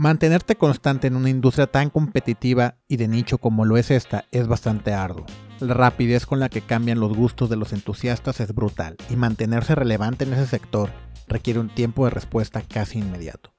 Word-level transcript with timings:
Mantenerte 0.00 0.56
constante 0.56 1.08
en 1.08 1.14
una 1.14 1.28
industria 1.28 1.66
tan 1.66 1.90
competitiva 1.90 2.76
y 2.88 2.96
de 2.96 3.06
nicho 3.06 3.36
como 3.36 3.66
lo 3.66 3.76
es 3.76 3.90
esta 3.90 4.24
es 4.30 4.48
bastante 4.48 4.94
arduo. 4.94 5.26
La 5.58 5.74
rapidez 5.74 6.24
con 6.24 6.40
la 6.40 6.48
que 6.48 6.62
cambian 6.62 7.00
los 7.00 7.14
gustos 7.14 7.50
de 7.50 7.56
los 7.56 7.74
entusiastas 7.74 8.40
es 8.40 8.54
brutal 8.54 8.96
y 9.10 9.16
mantenerse 9.16 9.74
relevante 9.74 10.24
en 10.24 10.32
ese 10.32 10.46
sector 10.46 10.88
requiere 11.28 11.60
un 11.60 11.68
tiempo 11.68 12.06
de 12.06 12.12
respuesta 12.12 12.62
casi 12.62 12.98
inmediato. 12.98 13.52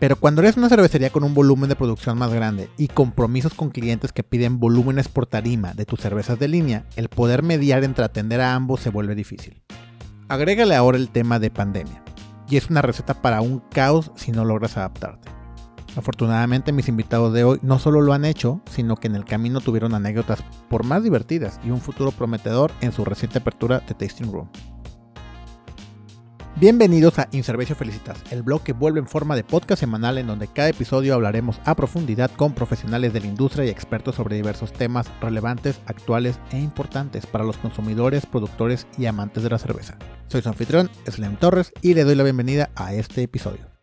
Pero 0.00 0.16
cuando 0.16 0.42
eres 0.42 0.56
una 0.56 0.68
cervecería 0.68 1.10
con 1.10 1.22
un 1.22 1.34
volumen 1.34 1.68
de 1.68 1.76
producción 1.76 2.18
más 2.18 2.32
grande 2.32 2.68
y 2.76 2.88
compromisos 2.88 3.54
con 3.54 3.70
clientes 3.70 4.12
que 4.12 4.24
piden 4.24 4.58
volúmenes 4.58 5.06
por 5.06 5.26
tarima 5.26 5.72
de 5.72 5.86
tus 5.86 6.00
cervezas 6.00 6.40
de 6.40 6.48
línea, 6.48 6.84
el 6.96 7.08
poder 7.08 7.44
mediar 7.44 7.84
entre 7.84 8.04
atender 8.04 8.40
a 8.40 8.56
ambos 8.56 8.80
se 8.80 8.90
vuelve 8.90 9.14
difícil. 9.14 9.62
Agrégale 10.26 10.74
ahora 10.74 10.98
el 10.98 11.10
tema 11.10 11.38
de 11.38 11.52
pandemia, 11.52 12.02
y 12.50 12.56
es 12.56 12.70
una 12.70 12.82
receta 12.82 13.22
para 13.22 13.40
un 13.40 13.60
caos 13.60 14.10
si 14.16 14.32
no 14.32 14.44
logras 14.44 14.76
adaptarte. 14.76 15.36
Afortunadamente 15.96 16.72
mis 16.72 16.88
invitados 16.88 17.32
de 17.32 17.44
hoy 17.44 17.58
no 17.62 17.78
solo 17.78 18.02
lo 18.02 18.12
han 18.12 18.24
hecho, 18.24 18.60
sino 18.70 18.96
que 18.96 19.06
en 19.06 19.16
el 19.16 19.24
camino 19.24 19.60
tuvieron 19.60 19.94
anécdotas 19.94 20.44
por 20.68 20.84
más 20.84 21.02
divertidas 21.02 21.58
y 21.64 21.70
un 21.70 21.80
futuro 21.80 22.12
prometedor 22.12 22.70
en 22.82 22.92
su 22.92 23.04
reciente 23.04 23.38
apertura 23.38 23.80
de 23.80 23.94
Tasting 23.94 24.30
Room. 24.30 24.48
Bienvenidos 26.58 27.18
a 27.18 27.28
Inservicio 27.32 27.76
Felicitas, 27.76 28.18
el 28.30 28.42
blog 28.42 28.62
que 28.62 28.72
vuelve 28.72 28.98
en 28.98 29.06
forma 29.06 29.36
de 29.36 29.44
podcast 29.44 29.80
semanal 29.80 30.16
en 30.16 30.26
donde 30.26 30.48
cada 30.48 30.70
episodio 30.70 31.12
hablaremos 31.12 31.60
a 31.66 31.74
profundidad 31.74 32.30
con 32.30 32.54
profesionales 32.54 33.12
de 33.12 33.20
la 33.20 33.26
industria 33.26 33.66
y 33.66 33.68
expertos 33.68 34.14
sobre 34.14 34.36
diversos 34.36 34.72
temas 34.72 35.06
relevantes, 35.20 35.80
actuales 35.84 36.38
e 36.52 36.58
importantes 36.58 37.26
para 37.26 37.44
los 37.44 37.58
consumidores, 37.58 38.24
productores 38.24 38.86
y 38.96 39.04
amantes 39.04 39.42
de 39.42 39.50
la 39.50 39.58
cerveza. 39.58 39.98
Soy 40.28 40.40
su 40.40 40.48
anfitrión, 40.48 40.90
Slim 41.06 41.36
Torres, 41.36 41.72
y 41.82 41.92
le 41.92 42.04
doy 42.04 42.14
la 42.14 42.24
bienvenida 42.24 42.70
a 42.74 42.94
este 42.94 43.22
episodio. 43.22 43.75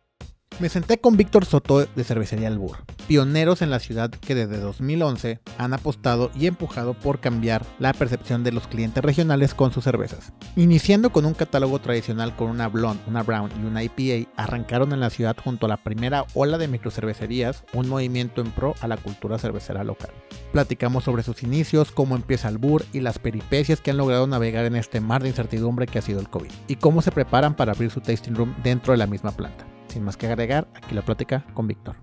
Me 0.60 0.68
senté 0.68 0.98
con 0.98 1.16
Víctor 1.16 1.46
Soto 1.46 1.84
de 1.84 2.04
Cervecería 2.04 2.46
Albur, 2.46 2.76
pioneros 3.08 3.60
en 3.60 3.70
la 3.70 3.80
ciudad 3.80 4.08
que 4.08 4.36
desde 4.36 4.60
2011 4.60 5.40
han 5.58 5.74
apostado 5.74 6.30
y 6.38 6.46
empujado 6.46 6.94
por 6.94 7.18
cambiar 7.18 7.66
la 7.80 7.92
percepción 7.92 8.44
de 8.44 8.52
los 8.52 8.68
clientes 8.68 9.02
regionales 9.02 9.52
con 9.52 9.72
sus 9.72 9.82
cervezas. 9.82 10.32
Iniciando 10.54 11.10
con 11.10 11.24
un 11.24 11.34
catálogo 11.34 11.80
tradicional 11.80 12.36
con 12.36 12.50
una 12.50 12.68
blonde, 12.68 13.02
una 13.08 13.24
brown 13.24 13.50
y 13.60 13.66
una 13.66 13.82
IPA, 13.82 14.30
arrancaron 14.36 14.92
en 14.92 15.00
la 15.00 15.10
ciudad 15.10 15.36
junto 15.42 15.66
a 15.66 15.68
la 15.68 15.82
primera 15.82 16.24
ola 16.34 16.56
de 16.56 16.68
microcervecerías, 16.68 17.64
un 17.72 17.88
movimiento 17.88 18.40
en 18.40 18.52
pro 18.52 18.76
a 18.80 18.86
la 18.86 18.96
cultura 18.96 19.40
cervecera 19.40 19.82
local. 19.82 20.10
Platicamos 20.52 21.02
sobre 21.02 21.24
sus 21.24 21.42
inicios, 21.42 21.90
cómo 21.90 22.14
empieza 22.14 22.46
Albur 22.46 22.84
y 22.92 23.00
las 23.00 23.18
peripecias 23.18 23.80
que 23.80 23.90
han 23.90 23.96
logrado 23.96 24.28
navegar 24.28 24.66
en 24.66 24.76
este 24.76 25.00
mar 25.00 25.20
de 25.20 25.30
incertidumbre 25.30 25.88
que 25.88 25.98
ha 25.98 26.02
sido 26.02 26.20
el 26.20 26.30
COVID, 26.30 26.50
y 26.68 26.76
cómo 26.76 27.02
se 27.02 27.10
preparan 27.10 27.56
para 27.56 27.72
abrir 27.72 27.90
su 27.90 28.00
tasting 28.00 28.36
room 28.36 28.54
dentro 28.62 28.92
de 28.92 28.98
la 28.98 29.08
misma 29.08 29.32
planta. 29.32 29.66
Sin 29.94 30.02
más 30.02 30.16
que 30.16 30.26
agregar, 30.26 30.66
aquí 30.74 30.92
la 30.92 31.02
plática 31.02 31.46
con 31.54 31.68
Víctor. 31.68 31.94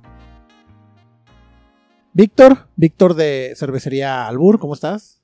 Víctor, 2.13 2.69
Víctor 2.77 3.15
de 3.15 3.51
Cervecería 3.57 4.29
Albur, 4.29 4.59
¿cómo 4.59 4.75
estás? 4.75 5.21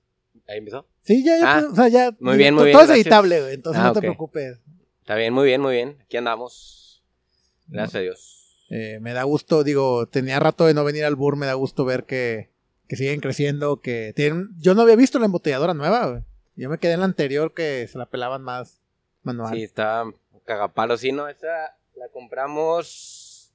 ¿Ahí 0.49 0.57
empezó? 0.57 0.85
Sí, 1.01 1.23
ya, 1.23 1.37
ya, 1.39 1.57
Ah, 1.59 1.63
o 1.71 1.73
sea, 1.73 1.87
ya. 1.87 2.11
muy 2.19 2.35
bien, 2.35 2.53
muy 2.53 2.59
todo 2.59 2.65
bien, 2.65 2.73
Todo 2.77 2.83
es 2.83 2.89
editable, 2.89 3.39
güey, 3.39 3.53
entonces 3.53 3.81
Ah, 3.81 3.87
no 3.87 3.93
te 3.93 4.01
preocupes. 4.01 4.59
Está 4.99 5.15
bien, 5.15 5.33
muy 5.33 5.45
bien, 5.45 5.61
muy 5.61 5.75
bien. 5.75 5.95
Aquí 6.01 6.17
andamos. 6.17 7.05
Gracias 7.67 7.95
a 7.95 7.99
Dios. 7.99 8.65
Eh, 8.69 8.99
me 8.99 9.13
da 9.13 9.23
gusto, 9.23 9.63
digo, 9.63 10.05
tenía 10.07 10.37
rato 10.41 10.65
de 10.65 10.73
no 10.73 10.83
venir 10.83 11.05
al 11.05 11.13
Albur, 11.13 11.37
me 11.37 11.45
da 11.45 11.53
gusto 11.53 11.85
ver 11.85 12.03
que, 12.03 12.49
que 12.89 12.97
siguen 12.97 13.21
creciendo, 13.21 13.79
que 13.79 14.11
tienen... 14.13 14.49
Yo 14.59 14.75
no 14.75 14.81
había 14.81 14.97
visto 14.97 15.19
la 15.19 15.25
embotelladora 15.27 15.73
nueva, 15.73 16.05
güey. 16.07 16.23
Yo 16.57 16.69
me 16.69 16.79
quedé 16.79 16.95
en 16.95 16.99
la 16.99 17.05
anterior 17.05 17.53
que 17.53 17.87
se 17.87 17.97
la 17.97 18.07
pelaban 18.07 18.43
más 18.43 18.81
manual. 19.23 19.55
Sí, 19.55 19.63
está 19.63 20.03
cagapalo. 20.43 20.97
Sí, 20.97 21.13
no, 21.13 21.29
esa 21.29 21.76
la 21.97 22.09
compramos 22.09 23.53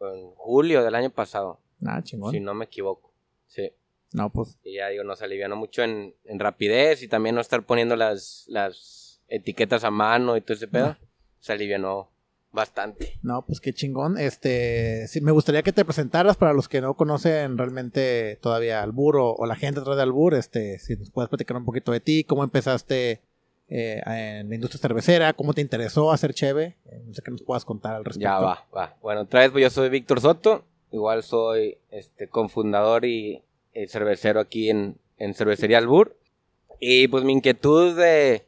en 0.00 0.30
julio 0.36 0.84
del 0.84 0.94
año 0.94 1.10
pasado, 1.10 1.60
Ah, 1.86 2.02
chingón. 2.02 2.32
si 2.32 2.40
no 2.40 2.54
me 2.54 2.66
equivoco. 2.66 3.12
Sí. 3.46 3.72
No, 4.12 4.30
pues, 4.30 4.58
Y 4.64 4.76
ya 4.76 4.88
digo, 4.88 5.04
nos 5.04 5.20
alivianó 5.22 5.56
mucho 5.56 5.82
en, 5.82 6.14
en 6.24 6.38
rapidez 6.38 7.02
y 7.02 7.08
también 7.08 7.34
no 7.34 7.40
estar 7.40 7.64
poniendo 7.66 7.94
las, 7.96 8.44
las 8.48 9.20
etiquetas 9.28 9.84
a 9.84 9.90
mano 9.90 10.36
y 10.36 10.40
todo 10.40 10.54
ese 10.54 10.68
pedo. 10.68 10.96
Se 11.40 11.52
alivianó 11.52 12.10
bastante. 12.50 13.18
no, 13.22 13.44
pues 13.46 13.60
qué 13.60 13.72
chingón. 13.74 14.16
Este, 14.18 15.06
sí, 15.08 15.20
me 15.20 15.30
gustaría 15.32 15.62
que 15.62 15.72
te 15.72 15.84
presentaras 15.84 16.36
para 16.36 16.52
los 16.54 16.68
que 16.68 16.80
no 16.80 16.94
conocen 16.94 17.58
realmente 17.58 18.36
todavía 18.40 18.82
Albur 18.82 19.16
o, 19.18 19.34
o 19.34 19.46
la 19.46 19.54
gente 19.54 19.80
atrás 19.80 19.96
de 19.96 20.02
Albur, 20.02 20.34
este, 20.34 20.78
si 20.78 20.96
nos 20.96 21.10
puedes 21.10 21.28
platicar 21.28 21.56
un 21.58 21.64
poquito 21.66 21.92
de 21.92 22.00
ti, 22.00 22.24
cómo 22.24 22.42
empezaste 22.44 23.22
eh, 23.68 24.00
en 24.06 24.48
la 24.48 24.54
industria 24.54 24.80
cervecera, 24.80 25.32
cómo 25.34 25.52
te 25.54 25.60
interesó 25.60 26.10
hacer 26.12 26.32
cheve, 26.34 26.76
Eh, 26.86 27.02
no 27.06 27.14
sé 27.14 27.22
qué 27.22 27.30
nos 27.30 27.42
puedas 27.42 27.64
contar 27.64 27.94
al 27.96 28.04
respecto. 28.04 28.24
Ya 28.28 28.38
va, 28.38 28.66
va. 28.74 28.96
Bueno, 29.02 29.22
otra 29.22 29.40
vez, 29.40 29.50
pues 29.50 29.62
yo 29.62 29.70
soy 29.70 29.88
Víctor 29.90 30.20
Soto. 30.20 30.64
Igual 30.90 31.22
soy 31.22 31.76
este 31.90 32.28
cofundador 32.28 33.04
y 33.04 33.42
eh, 33.74 33.88
cervecero 33.88 34.40
aquí 34.40 34.70
en, 34.70 34.96
en 35.18 35.34
Cervecería 35.34 35.76
Albur. 35.78 36.16
Y 36.80 37.08
pues 37.08 37.24
mi 37.24 37.32
inquietud 37.34 37.94
de. 37.96 38.46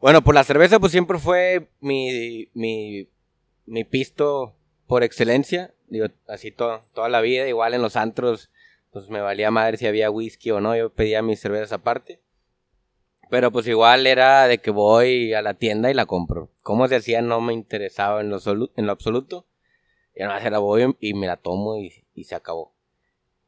Bueno, 0.00 0.22
por 0.22 0.34
la 0.34 0.44
cerveza, 0.44 0.78
pues 0.80 0.92
siempre 0.92 1.18
fue 1.18 1.68
mi, 1.80 2.48
mi, 2.54 3.08
mi 3.66 3.84
pisto 3.84 4.54
por 4.86 5.02
excelencia. 5.02 5.74
Digo, 5.88 6.06
así 6.28 6.50
to- 6.50 6.80
toda 6.94 7.08
la 7.10 7.20
vida. 7.20 7.46
Igual 7.46 7.74
en 7.74 7.82
los 7.82 7.96
antros, 7.96 8.48
pues 8.92 9.10
me 9.10 9.20
valía 9.20 9.50
madre 9.50 9.76
si 9.76 9.86
había 9.86 10.10
whisky 10.10 10.50
o 10.52 10.60
no. 10.62 10.74
Yo 10.74 10.88
pedía 10.90 11.20
mis 11.20 11.40
cervezas 11.40 11.72
aparte. 11.72 12.20
Pero 13.30 13.52
pues 13.52 13.66
igual 13.68 14.06
era 14.08 14.48
de 14.48 14.58
que 14.58 14.72
voy 14.72 15.32
a 15.34 15.40
la 15.40 15.54
tienda 15.54 15.90
y 15.90 15.94
la 15.94 16.06
compro. 16.06 16.50
Cómo 16.62 16.88
se 16.88 16.96
hacía 16.96 17.22
no 17.22 17.40
me 17.40 17.52
interesaba 17.52 18.20
en 18.20 18.28
lo, 18.28 18.38
en 18.76 18.86
lo 18.86 18.92
absoluto. 18.92 19.46
Y 20.14 20.22
nada 20.22 20.44
era 20.44 20.58
voy 20.58 20.96
y 20.98 21.14
me 21.14 21.28
la 21.28 21.36
tomo 21.36 21.76
y, 21.78 22.04
y 22.14 22.24
se 22.24 22.34
acabó. 22.34 22.74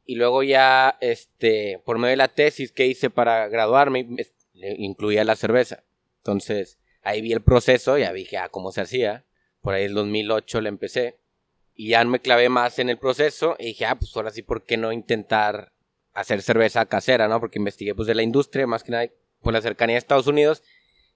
Y 0.04 0.15
luego 0.15 0.44
ya, 0.44 0.97
este, 1.00 1.81
por 1.84 1.98
medio 1.98 2.10
de 2.12 2.16
la 2.16 2.28
tesis 2.28 2.71
que 2.72 2.87
hice 2.87 3.10
para 3.10 3.48
graduarme, 3.48 4.06
incluía 4.54 5.25
la 5.25 5.37
cerveza. 5.37 5.82
Entonces, 6.19 6.78
ahí 7.03 7.21
vi 7.21 7.32
el 7.32 7.42
proceso, 7.42 7.98
ya 7.98 8.12
dije, 8.12 8.38
ah, 8.38 8.48
cómo 8.48 8.71
se 8.71 8.82
hacía. 8.82 9.25
Por 9.60 9.75
ahí 9.75 9.84
el 9.84 9.94
2008 9.94 10.60
le 10.60 10.69
empecé. 10.69 11.19
Y 11.75 11.88
ya 11.88 12.04
me 12.04 12.21
clavé 12.21 12.48
más 12.48 12.78
en 12.78 12.88
el 12.88 12.98
proceso 12.98 13.56
y 13.59 13.66
dije, 13.66 13.87
ah, 13.87 13.97
pues 13.97 14.15
ahora 14.16 14.31
sí, 14.31 14.42
¿por 14.42 14.65
qué 14.65 14.76
no 14.76 14.92
intentar 14.92 15.72
hacer 16.12 16.42
cerveza 16.42 16.87
casera, 16.87 17.26
no? 17.26 17.41
Porque 17.41 17.59
investigué 17.59 17.94
pues 17.94 18.06
de 18.06 18.15
la 18.15 18.22
industria, 18.22 18.66
más 18.66 18.84
que 18.84 18.92
nada 18.92 19.09
por 19.42 19.53
la 19.53 19.60
cercanía 19.60 19.94
de 19.94 19.98
Estados 19.98 20.26
Unidos 20.26 20.62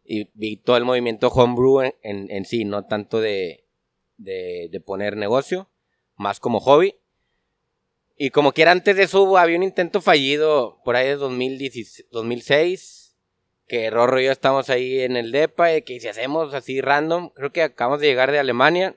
y 0.07 0.31
vi 0.35 0.57
todo 0.57 0.77
el 0.77 0.85
movimiento 0.85 1.29
homebrew 1.29 1.93
en, 2.03 2.45
sí, 2.45 2.65
no 2.65 2.87
tanto 2.87 3.21
de, 3.21 3.65
de, 4.17 4.83
poner 4.85 5.17
negocio, 5.17 5.69
más 6.17 6.41
como 6.41 6.61
hobby. 6.61 6.97
Y 8.17 8.31
como 8.31 8.53
quiera 8.53 8.73
antes 8.73 8.97
de 8.97 9.03
eso 9.03 9.37
había 9.37 9.57
un 9.57 9.63
intento 9.63 10.01
fallido 10.01 10.81
por 10.85 10.97
ahí 10.97 11.09
de 11.09 11.17
2016 11.17 12.07
2006, 12.11 13.17
que 13.67 13.91
Rorro 13.91 14.21
y 14.21 14.27
yo 14.27 14.33
estamos 14.33 14.71
ahí 14.71 15.01
en 15.01 15.17
el 15.17 15.33
DEPA, 15.33 15.77
y 15.77 15.83
que 15.83 16.01
si 16.01 16.09
hacemos 16.09 16.55
así 16.55 16.81
random, 16.81 17.31
creo 17.31 17.53
que 17.53 17.63
acabamos 17.63 18.01
de 18.01 18.07
llegar 18.07 18.31
de 18.31 18.39
Alemania, 18.39 18.97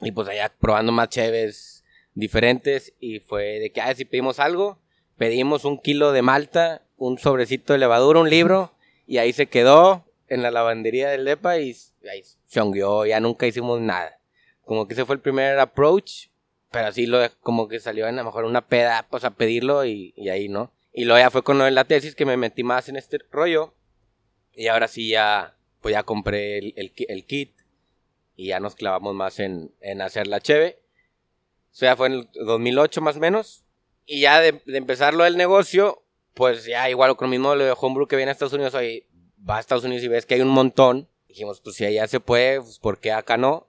y 0.00 0.10
pues 0.10 0.28
allá 0.28 0.52
probando 0.58 0.92
más 0.92 1.08
cheves 1.08 1.84
diferentes, 2.12 2.92
y 2.98 3.20
fue 3.20 3.60
de 3.60 3.72
que, 3.72 3.80
ah, 3.80 3.94
si 3.94 4.04
pedimos 4.04 4.40
algo, 4.40 4.80
pedimos 5.16 5.64
un 5.64 5.80
kilo 5.80 6.12
de 6.12 6.22
malta, 6.22 6.86
un 7.06 7.18
sobrecito 7.18 7.72
de 7.72 7.78
levadura, 7.78 8.20
un 8.20 8.30
libro, 8.30 8.72
y 9.06 9.18
ahí 9.18 9.32
se 9.32 9.46
quedó 9.46 10.04
en 10.28 10.42
la 10.42 10.50
lavandería 10.50 11.10
del 11.10 11.24
DEPA 11.24 11.58
y 11.58 11.76
ahí 12.10 12.22
chongueó, 12.48 13.04
ya 13.06 13.20
nunca 13.20 13.46
hicimos 13.46 13.80
nada. 13.80 14.18
Como 14.64 14.86
que 14.88 14.94
ese 14.94 15.04
fue 15.04 15.16
el 15.16 15.20
primer 15.20 15.58
approach, 15.58 16.28
pero 16.70 16.86
así 16.88 17.06
lo 17.06 17.18
como 17.40 17.68
que 17.68 17.80
salió 17.80 18.06
en 18.08 18.14
a 18.18 18.22
lo 18.22 18.26
mejor 18.26 18.44
una 18.46 18.66
peda, 18.66 19.06
pues 19.10 19.24
a 19.24 19.30
pedirlo 19.34 19.84
y, 19.84 20.14
ahí, 20.30 20.48
¿no? 20.48 20.72
Y 20.92 21.04
luego 21.04 21.18
ya 21.18 21.30
fue 21.30 21.42
con 21.42 21.58
la 21.74 21.84
tesis 21.84 22.14
que 22.14 22.24
me 22.24 22.36
metí 22.36 22.62
más 22.62 22.88
en 22.88 22.96
este 22.96 23.18
rollo. 23.30 23.74
Y 24.54 24.68
ahora 24.68 24.86
sí 24.88 25.08
ya, 25.10 25.56
pues 25.80 25.92
ya 25.92 26.04
compré 26.04 26.58
el, 26.58 26.72
el 26.76 26.92
ki- 26.92 27.06
el 27.08 27.26
kit 27.26 27.52
y 28.36 28.46
ya 28.48 28.60
nos 28.60 28.76
clavamos 28.76 29.12
más 29.14 29.40
en, 29.40 29.72
en 29.80 30.00
hacer 30.00 30.26
la 30.28 30.40
cheve. 30.40 30.78
Eso 31.72 31.86
ya 31.86 31.96
fue 31.96 32.06
en 32.06 32.12
el 32.14 32.28
2008 32.34 33.00
más 33.00 33.16
o 33.16 33.20
menos. 33.20 33.64
Y 34.06 34.20
ya 34.20 34.40
de, 34.40 34.62
de 34.64 34.78
empezar 34.78 35.14
lo 35.14 35.24
del 35.24 35.36
negocio, 35.36 36.03
pues 36.34 36.64
ya 36.66 36.90
igual 36.90 37.16
con 37.16 37.26
lo 37.26 37.30
mismo 37.30 37.54
lo 37.54 37.64
de 37.64 37.74
Homebrew 37.78 38.06
que 38.06 38.16
viene 38.16 38.30
a 38.30 38.32
Estados 38.32 38.52
Unidos, 38.52 38.74
hoy 38.74 39.06
va 39.48 39.56
a 39.56 39.60
Estados 39.60 39.84
Unidos 39.84 40.04
y 40.04 40.08
ves 40.08 40.26
que 40.26 40.34
hay 40.34 40.40
un 40.40 40.48
montón. 40.48 41.08
Dijimos, 41.28 41.60
pues 41.60 41.76
si 41.76 41.84
allá 41.84 42.06
se 42.06 42.20
puede, 42.20 42.60
pues 42.60 42.78
¿por 42.78 42.98
qué 43.00 43.12
acá 43.12 43.36
no? 43.36 43.68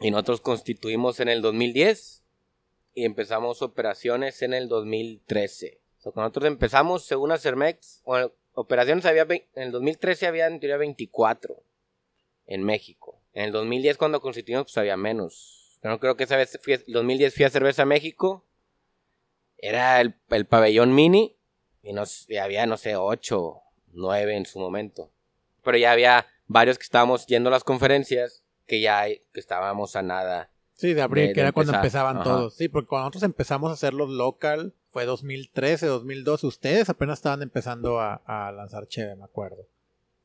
Y 0.00 0.10
nosotros 0.10 0.40
constituimos 0.40 1.20
en 1.20 1.28
el 1.28 1.40
2010 1.42 2.22
y 2.94 3.04
empezamos 3.04 3.62
operaciones 3.62 4.42
en 4.42 4.52
el 4.54 4.68
2013. 4.68 5.80
O 6.04 6.12
cuando 6.12 6.28
nosotros 6.28 6.46
empezamos, 6.46 7.04
según 7.04 7.32
a 7.32 7.38
Cermex, 7.38 8.02
bueno, 8.04 8.32
operaciones 8.54 9.04
había, 9.06 9.22
en 9.22 9.42
el 9.54 9.72
2013 9.72 10.26
había 10.26 10.46
en 10.46 10.60
teoría 10.60 10.76
24 10.76 11.62
en 12.46 12.62
México. 12.62 13.20
En 13.32 13.44
el 13.44 13.52
2010 13.52 13.96
cuando 13.98 14.20
constituimos, 14.20 14.64
pues 14.64 14.78
había 14.78 14.96
menos. 14.96 15.78
Yo 15.82 15.90
no 15.90 15.98
creo 15.98 16.16
que 16.16 16.24
esa 16.24 16.36
vez, 16.36 16.58
fui, 16.62 16.74
a- 16.74 16.80
2010 16.86 17.34
fui 17.34 17.44
a 17.44 17.50
Cerveza 17.50 17.84
México, 17.84 18.44
era 19.58 20.00
el, 20.00 20.14
el 20.30 20.46
pabellón 20.46 20.94
mini 20.94 21.35
y, 21.86 21.92
nos, 21.92 22.28
y 22.28 22.36
había, 22.36 22.66
no 22.66 22.76
sé, 22.76 22.96
8, 22.96 23.60
9 23.92 24.36
en 24.36 24.46
su 24.46 24.58
momento. 24.58 25.10
Pero 25.62 25.78
ya 25.78 25.92
había 25.92 26.26
varios 26.46 26.78
que 26.78 26.84
estábamos 26.84 27.26
yendo 27.26 27.48
a 27.48 27.52
las 27.52 27.64
conferencias 27.64 28.42
que 28.66 28.80
ya 28.80 29.06
que 29.06 29.22
estábamos 29.34 29.96
a 29.96 30.02
nada 30.02 30.50
Sí, 30.74 30.92
de 30.92 31.00
abril, 31.02 31.28
de- 31.28 31.32
que 31.32 31.40
de 31.40 31.40
era 31.42 31.52
cuando 31.52 31.72
empezaban 31.74 32.16
Ajá. 32.16 32.24
todos. 32.24 32.54
Sí, 32.54 32.68
porque 32.68 32.88
cuando 32.88 33.04
nosotros 33.06 33.22
empezamos 33.22 33.70
a 33.70 33.74
hacerlos 33.74 34.10
local, 34.10 34.74
fue 34.90 35.04
2013, 35.06 35.86
2012. 35.86 36.46
Ustedes 36.46 36.88
apenas 36.90 37.18
estaban 37.18 37.42
empezando 37.42 38.00
a, 38.00 38.14
a 38.26 38.52
lanzar 38.52 38.86
Cheve, 38.88 39.14
me 39.16 39.24
acuerdo. 39.24 39.66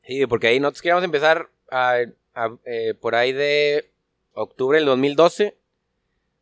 Sí, 0.04 0.26
porque 0.26 0.48
ahí 0.48 0.60
nosotros 0.60 0.82
queríamos 0.82 1.04
empezar 1.04 1.48
a- 1.70 1.98
a- 2.34 2.56
eh, 2.66 2.94
por 3.00 3.14
ahí 3.14 3.32
de 3.32 3.90
octubre 4.34 4.76
del 4.78 4.86
2012. 4.86 5.56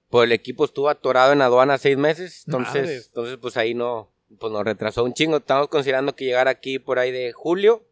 Pues 0.08 0.24
el 0.24 0.32
equipo 0.32 0.64
estuvo 0.64 0.88
atorado 0.88 1.32
en 1.32 1.40
aduana 1.42 1.78
seis 1.78 1.96
meses. 1.96 2.42
Entonces, 2.46 3.06
entonces 3.08 3.36
pues 3.40 3.56
ahí 3.56 3.74
no, 3.74 4.10
pues 4.38 4.52
nos 4.52 4.64
retrasó 4.64 5.04
un 5.04 5.12
chingo. 5.14 5.38
Estamos 5.38 5.68
considerando 5.68 6.14
que 6.14 6.24
llegar 6.24 6.48
aquí 6.48 6.78
por 6.78 6.98
ahí 6.98 7.10
de 7.10 7.32
julio, 7.32 7.82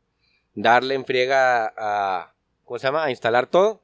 darle 0.55 0.95
en 0.95 1.05
friega 1.05 1.73
a, 1.77 2.35
¿cómo 2.65 2.79
se 2.79 2.87
llama? 2.87 3.05
A 3.05 3.11
instalar 3.11 3.47
todo. 3.47 3.83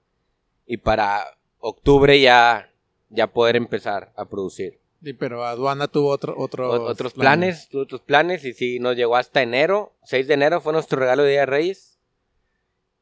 Y 0.66 0.78
para 0.78 1.24
octubre 1.58 2.20
ya, 2.20 2.70
ya 3.10 3.26
poder 3.28 3.56
empezar 3.56 4.12
a 4.16 4.24
producir. 4.26 4.80
Sí, 5.02 5.12
pero 5.12 5.44
aduana 5.44 5.88
tuvo 5.88 6.08
otro, 6.08 6.34
otro 6.38 6.70
O- 6.70 6.84
otros 6.90 7.12
planes, 7.12 7.68
otros 7.74 8.00
planes 8.00 8.44
y 8.44 8.54
sí, 8.54 8.78
nos 8.80 8.96
llegó 8.96 9.16
hasta 9.16 9.42
enero, 9.42 9.92
6 10.04 10.26
de 10.26 10.32
enero 10.34 10.62
fue 10.62 10.72
nuestro 10.72 10.98
regalo 10.98 11.22
de 11.24 11.30
Día 11.32 11.40
de 11.40 11.46
Reyes 11.46 11.98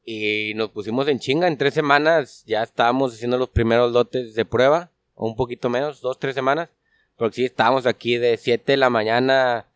y 0.05 0.53
nos 0.57 0.71
pusimos 0.71 1.07
en 1.07 1.21
chinga, 1.21 1.47
en 1.47 1.57
tres 1.57 1.75
semanas 1.75 2.43
ya 2.45 2.65
estábamos 2.65 3.15
haciendo 3.15 3.39
los 3.39 3.51
primeros 3.51 3.93
lotes 3.93 4.35
de 4.35 4.45
prueba, 4.45 4.91
o 5.15 5.29
un 5.29 5.37
poquito 5.37 5.69
menos, 5.71 6.01
dos, 6.01 6.19
tres 6.19 6.35
semanas, 6.35 6.71
porque 7.23 7.37
sí 7.37 7.45
estábamos 7.45 7.87
aquí 7.87 8.17
de 8.17 8.37
7 8.37 8.73
de 8.73 8.77
la 8.77 8.91
mañana 8.91 9.69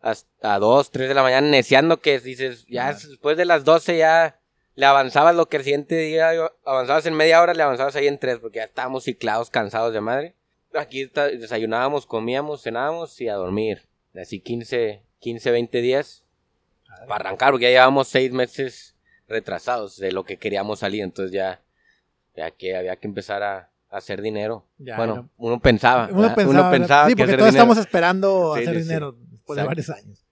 hasta 0.00 0.58
2, 0.58 0.90
3 0.90 1.08
de 1.08 1.14
la 1.14 1.22
mañana 1.22 1.46
neciando 1.48 2.00
que 2.00 2.18
dices, 2.18 2.66
ya 2.68 2.92
después 2.92 3.36
de 3.36 3.44
las 3.44 3.64
12 3.64 3.98
ya 3.98 4.40
le 4.74 4.84
avanzabas 4.84 5.36
lo 5.36 5.46
que 5.48 5.58
el 5.58 5.62
siguiente 5.62 5.96
día 5.96 6.30
avanzabas 6.64 7.06
en 7.06 7.14
media 7.14 7.40
hora, 7.40 7.54
le 7.54 7.62
avanzabas 7.62 7.94
ahí 7.94 8.08
en 8.08 8.18
tres, 8.18 8.38
porque 8.40 8.58
ya 8.58 8.64
estábamos 8.64 9.04
ciclados, 9.04 9.48
cansados 9.48 9.92
de 9.92 10.00
madre. 10.00 10.34
Aquí 10.74 11.02
está- 11.02 11.28
desayunábamos, 11.28 12.04
comíamos, 12.04 12.62
cenábamos 12.62 13.20
y 13.20 13.28
a 13.28 13.34
dormir. 13.34 13.82
Así 14.20 14.40
15, 14.40 15.02
15, 15.20 15.50
20 15.52 15.80
días 15.80 16.24
para 17.06 17.26
arrancar, 17.28 17.52
porque 17.52 17.66
ya 17.66 17.70
llevamos 17.78 18.08
seis 18.08 18.32
meses 18.32 18.96
retrasados 19.28 19.98
de 19.98 20.10
lo 20.10 20.24
que 20.24 20.36
queríamos 20.36 20.80
salir, 20.80 21.02
entonces 21.04 21.30
ya, 21.32 21.62
ya 22.34 22.50
que 22.50 22.76
había 22.76 22.96
que 22.96 23.06
empezar 23.06 23.44
a, 23.44 23.56
a 23.58 23.70
hacer 23.90 24.20
dinero. 24.22 24.66
Ya, 24.78 24.96
bueno, 24.96 25.14
no. 25.16 25.28
uno 25.38 25.60
pensaba, 25.60 26.08
Uno 26.10 26.20
¿verdad? 26.22 26.34
pensaba, 26.34 26.70
¿verdad? 26.70 27.06
sí, 27.08 27.14
que 27.14 27.22
porque 27.22 27.36
todos 27.36 27.46
dinero. 27.46 27.46
estamos 27.48 27.78
esperando 27.78 28.54
Sí, 28.56 28.62
hacer 28.62 28.74
sí, 28.74 28.80
sí. 28.82 28.88
dinero 28.88 29.16
después 29.30 29.56
de 29.58 29.64
varios 29.64 29.90
años. 29.90 30.24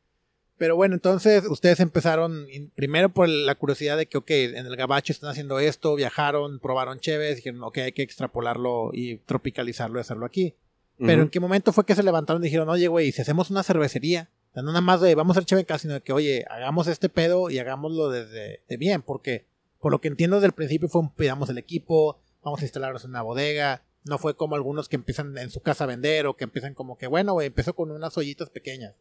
Pero 0.58 0.74
bueno, 0.74 0.94
entonces 0.94 1.44
ustedes 1.50 1.80
empezaron 1.80 2.46
primero 2.74 3.10
por 3.10 3.28
la 3.28 3.54
curiosidad 3.56 3.98
de 3.98 4.06
que, 4.06 4.16
ok, 4.16 4.30
en 4.30 4.64
el 4.66 4.74
Gabacho 4.76 5.12
están 5.12 5.28
haciendo 5.30 5.58
esto, 5.58 5.94
viajaron, 5.96 6.60
probaron 6.60 6.98
Cheves, 6.98 7.36
dijeron, 7.36 7.62
ok, 7.62 7.78
hay 7.78 7.92
que 7.92 8.02
extrapolarlo 8.02 8.90
y 8.94 9.18
tropicalizarlo 9.18 9.98
y 9.98 10.00
hacerlo 10.00 10.24
aquí. 10.24 10.54
Pero. 10.98 11.22
¿en 11.22 11.28
qué 11.28 11.40
momento 11.40 11.74
fue 11.74 11.84
que 11.84 11.94
se 11.94 12.02
levantaron 12.02 12.42
y 12.42 12.46
dijeron, 12.46 12.70
oye, 12.70 12.88
güey, 12.88 13.12
si 13.12 13.20
hacemos 13.20 13.50
una 13.50 13.62
cervecería? 13.62 14.30
O 14.50 14.54
sea, 14.54 14.62
no 14.62 14.70
nada 14.70 14.80
más 14.80 15.02
de 15.02 15.14
vamos 15.14 15.36
a 15.36 15.40
hacer 15.40 15.46
Cheve 15.62 15.78
sino 15.78 15.92
de 15.92 16.00
que, 16.00 16.14
oye, 16.14 16.46
hagamos 16.48 16.86
este 16.86 17.10
pedo 17.10 17.50
y 17.50 17.58
hagámoslo 17.58 18.08
desde 18.08 18.62
de 18.66 18.76
bien, 18.78 19.02
porque 19.02 19.44
por 19.78 19.92
lo 19.92 20.00
que 20.00 20.08
entiendo 20.08 20.36
desde 20.36 20.46
el 20.46 20.52
principio 20.52 20.88
fue 20.88 21.02
un 21.02 21.12
pidamos 21.12 21.50
el 21.50 21.58
equipo, 21.58 22.18
vamos 22.46 22.60
a 22.60 22.64
instalarnos 22.64 23.04
en 23.04 23.10
una 23.10 23.22
bodega. 23.22 23.82
No 24.04 24.18
fue 24.18 24.36
como 24.36 24.54
algunos 24.54 24.88
que 24.88 24.94
empiezan 24.94 25.36
en 25.36 25.50
su 25.50 25.60
casa 25.60 25.82
a 25.82 25.88
vender 25.88 26.26
o 26.26 26.36
que 26.36 26.44
empiezan 26.44 26.74
como 26.74 26.96
que, 26.96 27.08
bueno, 27.08 27.32
güey, 27.32 27.48
empezó 27.48 27.74
con 27.74 27.90
unas 27.90 28.16
ollitas 28.16 28.50
pequeñas. 28.50 28.94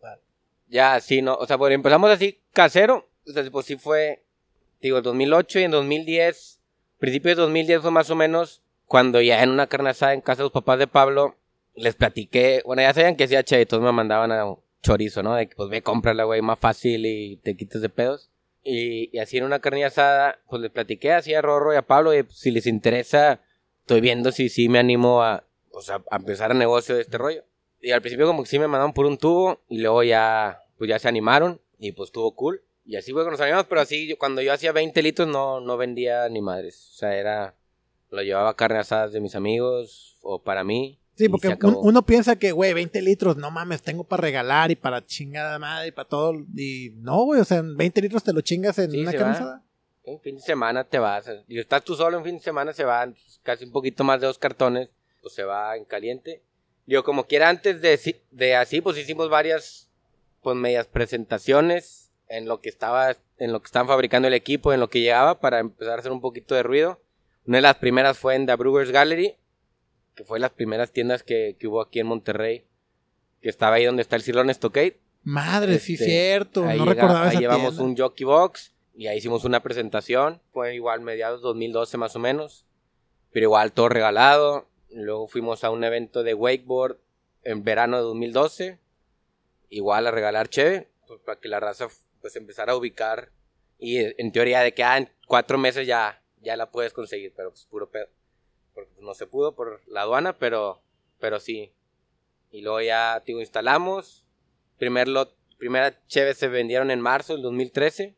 Ya, 0.67 0.99
sí, 0.99 1.21
no, 1.21 1.35
o 1.35 1.45
sea, 1.45 1.59
pues 1.59 1.71
empezamos 1.71 2.09
así 2.09 2.41
casero, 2.53 3.07
o 3.27 3.31
sea, 3.31 3.43
pues 3.51 3.67
sí 3.67 3.77
fue, 3.77 4.23
digo, 4.81 4.99
2008 4.99 5.59
y 5.59 5.63
en 5.63 5.71
2010, 5.71 6.59
principio 6.97 7.29
de 7.29 7.35
2010 7.35 7.81
fue 7.81 7.91
más 7.91 8.09
o 8.09 8.15
menos 8.15 8.63
cuando 8.87 9.21
ya 9.21 9.43
en 9.43 9.51
una 9.51 9.67
carne 9.67 9.91
asada 9.91 10.13
en 10.13 10.21
casa 10.21 10.37
de 10.37 10.45
los 10.45 10.51
papás 10.51 10.79
de 10.79 10.87
Pablo, 10.87 11.35
les 11.75 11.93
platiqué, 11.93 12.63
bueno, 12.65 12.81
ya 12.81 12.95
sabían 12.95 13.15
que 13.15 13.25
hacía 13.25 13.43
che, 13.43 13.63
todos 13.67 13.83
me 13.83 13.91
mandaban 13.91 14.31
a 14.31 14.55
chorizo, 14.81 15.21
¿no? 15.21 15.35
De 15.35 15.47
que 15.47 15.55
pues 15.55 15.69
ve, 15.69 15.83
cómprala, 15.83 16.23
güey, 16.23 16.41
más 16.41 16.57
fácil 16.57 17.05
y 17.05 17.37
te 17.37 17.55
quites 17.55 17.81
de 17.81 17.89
pedos. 17.89 18.31
Y, 18.65 19.15
y 19.15 19.19
así 19.19 19.37
en 19.37 19.43
una 19.43 19.59
carne 19.59 19.85
asada, 19.85 20.39
pues 20.49 20.61
les 20.61 20.71
platiqué 20.71 21.13
así 21.13 21.33
a 21.33 21.41
Rorro 21.41 21.73
y 21.73 21.77
a 21.77 21.83
Pablo, 21.83 22.13
y 22.13 22.23
pues, 22.23 22.37
si 22.37 22.51
les 22.51 22.65
interesa, 22.65 23.39
estoy 23.81 24.01
viendo 24.01 24.31
si 24.31 24.49
sí 24.49 24.67
me 24.67 24.79
animo 24.79 25.21
a, 25.21 25.45
pues, 25.71 25.89
a, 25.89 26.03
a 26.09 26.15
empezar 26.17 26.51
el 26.51 26.57
negocio 26.57 26.95
de 26.95 27.01
este 27.01 27.17
rollo. 27.17 27.43
Y 27.79 27.91
al 27.91 28.01
principio 28.01 28.25
como 28.25 28.41
que 28.43 28.49
sí 28.49 28.57
me 28.57 28.67
mandaron 28.67 28.93
por 28.93 29.05
un 29.05 29.17
tubo 29.17 29.61
y 29.69 29.77
luego 29.77 30.01
ya, 30.01 30.63
pues 30.77 30.89
ya 30.89 30.97
se 30.97 31.07
animaron 31.07 31.61
y 31.77 31.91
pues 31.91 32.07
estuvo 32.07 32.35
cool. 32.35 32.63
Y 32.83 32.95
así 32.95 33.11
fue 33.11 33.23
que 33.23 33.31
nos 33.31 33.41
animamos, 33.41 33.67
pero 33.67 33.81
así 33.81 34.15
cuando 34.17 34.41
yo 34.41 34.53
hacía 34.53 34.71
20 34.71 35.01
litros 35.03 35.27
no, 35.27 35.59
no 35.59 35.77
vendía 35.77 36.27
ni 36.29 36.41
madres. 36.41 36.89
O 36.93 36.97
sea, 36.97 37.15
era, 37.15 37.55
lo 38.09 38.21
llevaba 38.21 38.55
carne 38.55 38.79
asadas 38.79 39.11
de 39.11 39.21
mis 39.21 39.35
amigos 39.35 40.17
o 40.21 40.41
para 40.41 40.63
mí. 40.63 40.99
Sí, 41.15 41.29
porque 41.29 41.57
un- 41.63 41.77
uno 41.81 42.05
piensa 42.05 42.35
que, 42.35 42.51
güey, 42.51 42.73
20 42.73 43.01
litros, 43.01 43.37
no 43.37 43.49
mames, 43.51 43.81
tengo 43.81 44.03
para 44.03 44.21
regalar 44.21 44.69
y 44.71 44.75
para 44.75 45.05
chingada 45.05 45.57
madre 45.59 45.87
y 45.87 45.91
para 45.91 46.09
todo. 46.09 46.33
Y 46.55 46.91
no, 46.97 47.23
güey, 47.23 47.39
o 47.39 47.45
sea, 47.45 47.57
en 47.59 47.77
20 47.77 48.01
litros 48.01 48.23
te 48.23 48.33
lo 48.33 48.41
chingas 48.41 48.77
en 48.79 48.91
Sí, 48.91 48.99
una 49.01 49.11
asada. 49.31 49.63
Un 50.03 50.19
fin 50.19 50.35
de 50.35 50.41
semana 50.41 50.83
te 50.83 50.99
vas. 50.99 51.25
Y 51.47 51.57
estás 51.59 51.83
tú 51.83 51.95
solo 51.95 52.17
en 52.17 52.23
fin 52.23 52.35
de 52.35 52.41
semana, 52.43 52.73
se 52.73 52.83
van 52.83 53.15
casi 53.43 53.65
un 53.65 53.71
poquito 53.71 54.03
más 54.03 54.19
de 54.21 54.27
dos 54.27 54.37
cartones. 54.37 54.89
Pues 55.21 55.33
se 55.33 55.43
va 55.43 55.75
en 55.77 55.85
caliente. 55.85 56.43
Yo 56.85 57.03
como 57.03 57.25
quiera 57.25 57.49
antes 57.49 57.81
de, 57.81 57.99
de 58.29 58.55
así, 58.55 58.81
pues 58.81 58.95
hicimos 58.97 59.29
varias, 59.29 59.89
pues 60.43 60.55
medias 60.55 60.85
presentaciones 60.85 62.11
en 62.27 62.47
lo 62.47 62.59
que 62.61 62.69
estaba, 62.69 63.15
en 63.39 63.51
lo 63.51 63.59
que 63.61 63.65
estaban 63.65 63.87
fabricando 63.87 64.27
el 64.27 64.33
equipo, 64.35 64.73
en 64.73 64.79
lo 64.79 64.89
que 64.89 65.01
llegaba 65.01 65.39
para 65.39 65.59
empezar 65.59 65.95
a 65.97 65.99
hacer 65.99 66.11
un 66.11 66.21
poquito 66.21 66.53
de 66.55 66.61
ruido. 66.63 66.99
Una 67.47 67.57
de 67.57 67.61
las 67.63 67.75
primeras 67.77 68.17
fue 68.17 68.35
en 68.35 68.45
The 68.45 68.55
Brewers 68.55 68.91
Gallery, 68.91 69.35
que 70.15 70.23
fue 70.23 70.39
las 70.39 70.51
primeras 70.51 70.91
tiendas 70.91 71.23
que, 71.23 71.55
que 71.59 71.67
hubo 71.67 71.81
aquí 71.81 71.99
en 71.99 72.07
Monterrey, 72.07 72.65
que 73.41 73.49
estaba 73.49 73.75
ahí 73.75 73.85
donde 73.85 74.01
está 74.01 74.15
el 74.15 74.21
Silon 74.21 74.49
Stockade. 74.53 74.99
Madre, 75.23 75.79
sí, 75.79 75.93
Este, 75.93 76.05
cierto. 76.05 76.65
Ahí 76.65 76.77
no 76.77 76.85
llega- 76.85 76.93
recordaba 77.01 77.23
ahí 77.25 77.29
esa 77.31 77.39
llevamos 77.39 77.75
tienda. 77.75 77.83
un 77.83 77.97
jockey 77.97 78.25
box 78.25 78.73
y 78.93 79.07
ahí 79.07 79.17
hicimos 79.17 79.43
una 79.43 79.61
presentación. 79.61 80.41
Fue 80.51 80.75
igual 80.75 81.01
mediados 81.01 81.41
2012 81.41 81.97
más 81.97 82.15
o 82.15 82.19
menos. 82.19 82.65
Pero 83.31 83.45
igual 83.45 83.73
todo 83.73 83.89
regalado. 83.89 84.69
Luego 84.91 85.27
fuimos 85.27 85.63
a 85.63 85.69
un 85.71 85.83
evento 85.83 86.23
de 86.23 86.33
wakeboard 86.33 86.97
en 87.43 87.63
verano 87.63 87.97
de 87.97 88.03
2012. 88.03 88.79
Igual 89.69 90.07
a 90.07 90.11
regalar 90.11 90.47
cheve. 90.47 90.89
Pues 91.07 91.19
para 91.21 91.39
que 91.39 91.49
la 91.49 91.59
raza 91.59 91.87
pues 92.21 92.35
empezara 92.35 92.73
a 92.73 92.77
ubicar. 92.77 93.31
Y 93.77 93.97
en 93.99 94.31
teoría 94.31 94.61
de 94.61 94.73
que 94.73 94.83
ah, 94.83 94.97
en 94.97 95.09
cuatro 95.27 95.57
meses 95.57 95.85
ya, 95.85 96.23
ya 96.41 96.55
la 96.55 96.71
puedes 96.71 96.93
conseguir. 96.93 97.33
Pero 97.35 97.49
pues 97.49 97.65
puro 97.65 97.89
pedo. 97.89 98.07
Porque 98.75 98.91
pues, 98.93 99.03
no 99.03 99.13
se 99.15 99.25
pudo 99.25 99.55
por 99.55 99.81
la 99.87 100.01
aduana, 100.01 100.37
pero, 100.37 100.83
pero 101.19 101.39
sí. 101.39 101.73
Y 102.51 102.61
luego 102.61 102.81
ya, 102.81 103.21
digo, 103.25 103.39
instalamos. 103.39 104.23
Primer 104.77 105.07
lot, 105.07 105.35
primera 105.57 106.05
cheve 106.07 106.35
se 106.35 106.47
vendieron 106.49 106.91
en 106.91 107.01
marzo 107.01 107.33
del 107.33 107.41
2013. 107.41 108.15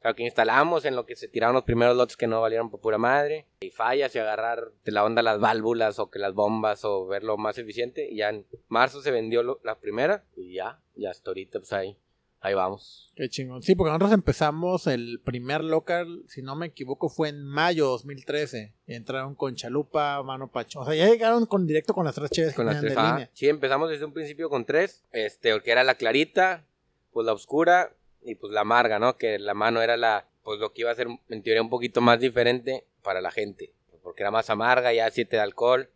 Claro 0.00 0.14
que 0.14 0.22
instalamos 0.22 0.84
en 0.84 0.94
lo 0.94 1.04
que 1.06 1.16
se 1.16 1.26
tiraron 1.26 1.54
los 1.56 1.64
primeros 1.64 1.96
lotes 1.96 2.16
que 2.16 2.28
no 2.28 2.40
valieron 2.40 2.70
por 2.70 2.80
pura 2.80 2.98
madre. 2.98 3.46
Y 3.60 3.70
fallas 3.70 4.14
y 4.14 4.20
agarrar 4.20 4.70
de 4.84 4.92
la 4.92 5.04
onda 5.04 5.22
las 5.22 5.40
válvulas 5.40 5.98
o 5.98 6.08
que 6.08 6.20
las 6.20 6.34
bombas 6.34 6.84
o 6.84 7.06
verlo 7.06 7.36
más 7.36 7.58
eficiente. 7.58 8.08
Y 8.08 8.18
ya 8.18 8.28
en 8.28 8.46
marzo 8.68 9.02
se 9.02 9.10
vendió 9.10 9.42
lo- 9.42 9.60
la 9.64 9.80
primera. 9.80 10.24
Y 10.36 10.54
ya, 10.54 10.80
ya 10.94 11.10
hasta 11.10 11.30
ahorita 11.30 11.58
pues 11.58 11.72
ahí, 11.72 11.98
ahí 12.40 12.54
vamos. 12.54 13.08
Qué 13.16 13.28
chingón. 13.28 13.62
Sí, 13.62 13.74
porque 13.74 13.90
nosotros 13.90 14.12
empezamos 14.12 14.86
el 14.86 15.20
primer 15.24 15.64
local, 15.64 16.22
si 16.28 16.40
no 16.40 16.54
me 16.54 16.66
equivoco, 16.66 17.08
fue 17.08 17.30
en 17.30 17.42
mayo 17.44 17.86
2013. 17.88 18.74
Y 18.86 18.94
entraron 18.94 19.34
con 19.34 19.56
Chalupa, 19.56 20.22
Mano 20.22 20.50
Pacho. 20.50 20.80
O 20.80 20.84
sea, 20.84 20.94
ya 20.94 21.08
llegaron 21.08 21.46
con 21.46 21.66
directo 21.66 21.94
con 21.94 22.04
las 22.04 22.14
tres 22.14 22.30
cheves 22.30 22.54
Con 22.54 22.66
que 22.66 22.72
las 22.72 22.80
tres, 22.80 22.94
de 22.94 23.02
línea. 23.02 23.30
Sí, 23.32 23.48
empezamos 23.48 23.90
desde 23.90 24.04
un 24.04 24.12
principio 24.12 24.48
con 24.48 24.64
tres. 24.64 25.04
Este, 25.10 25.52
porque 25.52 25.72
era 25.72 25.82
la 25.82 25.96
clarita, 25.96 26.64
pues 27.12 27.26
la 27.26 27.32
oscura 27.32 27.92
y 28.22 28.36
pues 28.36 28.52
la 28.52 28.60
amarga, 28.60 28.98
¿no? 28.98 29.16
Que 29.16 29.38
la 29.38 29.54
mano 29.54 29.82
era 29.82 29.96
la, 29.96 30.28
pues 30.44 30.60
lo 30.60 30.72
que 30.72 30.82
iba 30.82 30.92
a 30.92 30.94
ser 30.94 31.08
en 31.28 31.42
teoría 31.42 31.62
un 31.62 31.70
poquito 31.70 32.00
más 32.00 32.20
diferente 32.20 32.86
para 33.02 33.20
la 33.20 33.32
gente. 33.32 33.72
Porque 34.02 34.22
era 34.22 34.30
más 34.30 34.48
amarga, 34.48 34.92
ya 34.92 35.10
7 35.10 35.36
de 35.36 35.42
alcohol. 35.42 35.90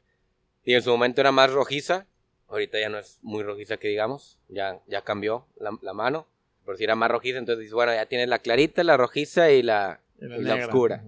Y 0.65 0.75
en 0.75 0.83
su 0.83 0.91
momento 0.91 1.21
era 1.21 1.31
más 1.31 1.53
rojiza. 1.53 2.07
Ahorita 2.49 2.81
ya 2.81 2.89
no 2.89 2.99
es 2.99 3.21
muy 3.23 3.45
rojiza 3.45 3.77
que 3.77 3.89
digamos. 3.89 4.39
Ya, 4.49 4.81
ya 4.89 5.03
cambió 5.03 5.47
la, 5.57 5.79
la 5.81 5.93
mano. 5.93 6.27
Pero 6.65 6.79
si 6.79 6.85
era 6.85 6.95
más 6.95 7.11
rojiza, 7.11 7.39
entonces 7.39 7.61
dices, 7.61 7.75
bueno, 7.75 7.93
ya 7.93 8.07
tienes 8.07 8.29
la 8.29 8.39
clarita, 8.39 8.85
la 8.85 8.97
rojiza 8.97 9.51
y 9.51 9.63
la, 9.63 10.01
Y 10.21 10.27
y 10.27 10.43
la 10.43 10.55
oscura. 10.57 11.05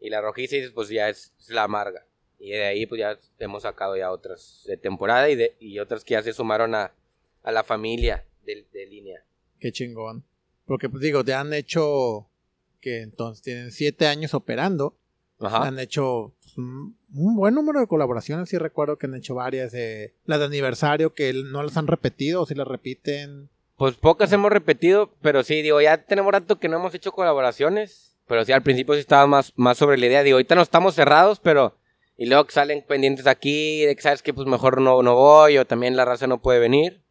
Y 0.00 0.10
la 0.10 0.20
rojiza 0.20 0.56
dices, 0.56 0.72
pues 0.72 0.88
ya 0.88 1.08
es, 1.08 1.32
es 1.40 1.50
la 1.50 1.64
amarga. 1.64 2.04
Y 2.38 2.50
de 2.50 2.64
ahí 2.64 2.86
pues 2.86 2.98
ya 2.98 3.18
hemos 3.38 3.62
sacado 3.62 3.96
ya 3.96 4.10
otras 4.10 4.62
de 4.66 4.76
temporada 4.76 5.28
y, 5.30 5.36
de, 5.36 5.54
y 5.60 5.78
otras 5.78 6.04
que 6.04 6.12
ya 6.12 6.22
se 6.22 6.32
sumaron 6.32 6.74
a, 6.74 6.92
a 7.42 7.52
la 7.52 7.62
familia 7.62 8.24
de, 8.44 8.66
de 8.72 8.86
línea. 8.86 9.24
Qué 9.60 9.70
chingón. 9.70 10.24
Porque, 10.64 10.88
pues 10.88 11.02
digo, 11.02 11.24
te 11.24 11.34
han 11.34 11.52
hecho 11.52 12.28
que 12.80 13.02
entonces 13.02 13.42
tienen 13.42 13.70
siete 13.70 14.06
años 14.06 14.34
operando. 14.34 14.96
Ajá. 15.38 15.66
Han 15.66 15.78
hecho 15.78 16.32
pues, 16.42 16.58
un, 16.58 16.96
un 17.14 17.36
buen 17.36 17.54
número 17.54 17.80
de 17.80 17.86
colaboraciones. 17.86 18.48
Sí 18.48 18.58
recuerdo 18.58 18.96
que 18.98 19.06
han 19.06 19.14
hecho 19.14 19.34
varias. 19.34 19.74
eh, 19.74 20.14
las 20.24 20.38
de 20.40 20.46
aniversario 20.46 21.14
que 21.14 21.32
no 21.32 21.62
las 21.62 21.76
han 21.76 21.86
repetido 21.86 22.42
o 22.42 22.46
si 22.46 22.54
las 22.54 22.66
repiten. 22.66 23.50
Pues 23.76 23.96
pocas 23.96 24.32
hemos 24.32 24.52
repetido, 24.52 25.14
pero 25.22 25.42
sí, 25.42 25.62
digo, 25.62 25.80
ya 25.80 25.98
tenemos 25.98 26.32
rato 26.32 26.58
que 26.58 26.68
no 26.68 26.76
hemos 26.76 26.94
hecho 26.94 27.12
colaboraciones. 27.12 28.16
Pero 28.26 28.44
sí, 28.44 28.52
al 28.52 28.62
principio 28.62 28.94
sí 28.94 29.00
estaba 29.00 29.26
más, 29.26 29.52
más 29.56 29.76
sobre 29.78 29.98
la 29.98 30.06
idea. 30.06 30.22
Digo, 30.22 30.36
ahorita 30.36 30.54
no 30.54 30.62
estamos 30.62 30.94
cerrados, 30.94 31.40
pero 31.40 31.76
Y 32.16 32.26
luego 32.26 32.44
que 32.44 32.52
salen 32.52 32.84
pendientes 32.86 33.26
aquí, 33.26 33.84
de 33.84 33.96
que 33.96 34.02
sabes 34.02 34.22
que 34.22 34.34
pues 34.34 34.46
mejor 34.46 34.80
no, 34.80 35.02
no 35.02 35.14
voy, 35.14 35.58
o 35.58 35.66
también 35.66 35.96
la 35.96 36.04
raza 36.04 36.26
no 36.26 36.40
puede 36.40 36.60
venir. 36.60 37.02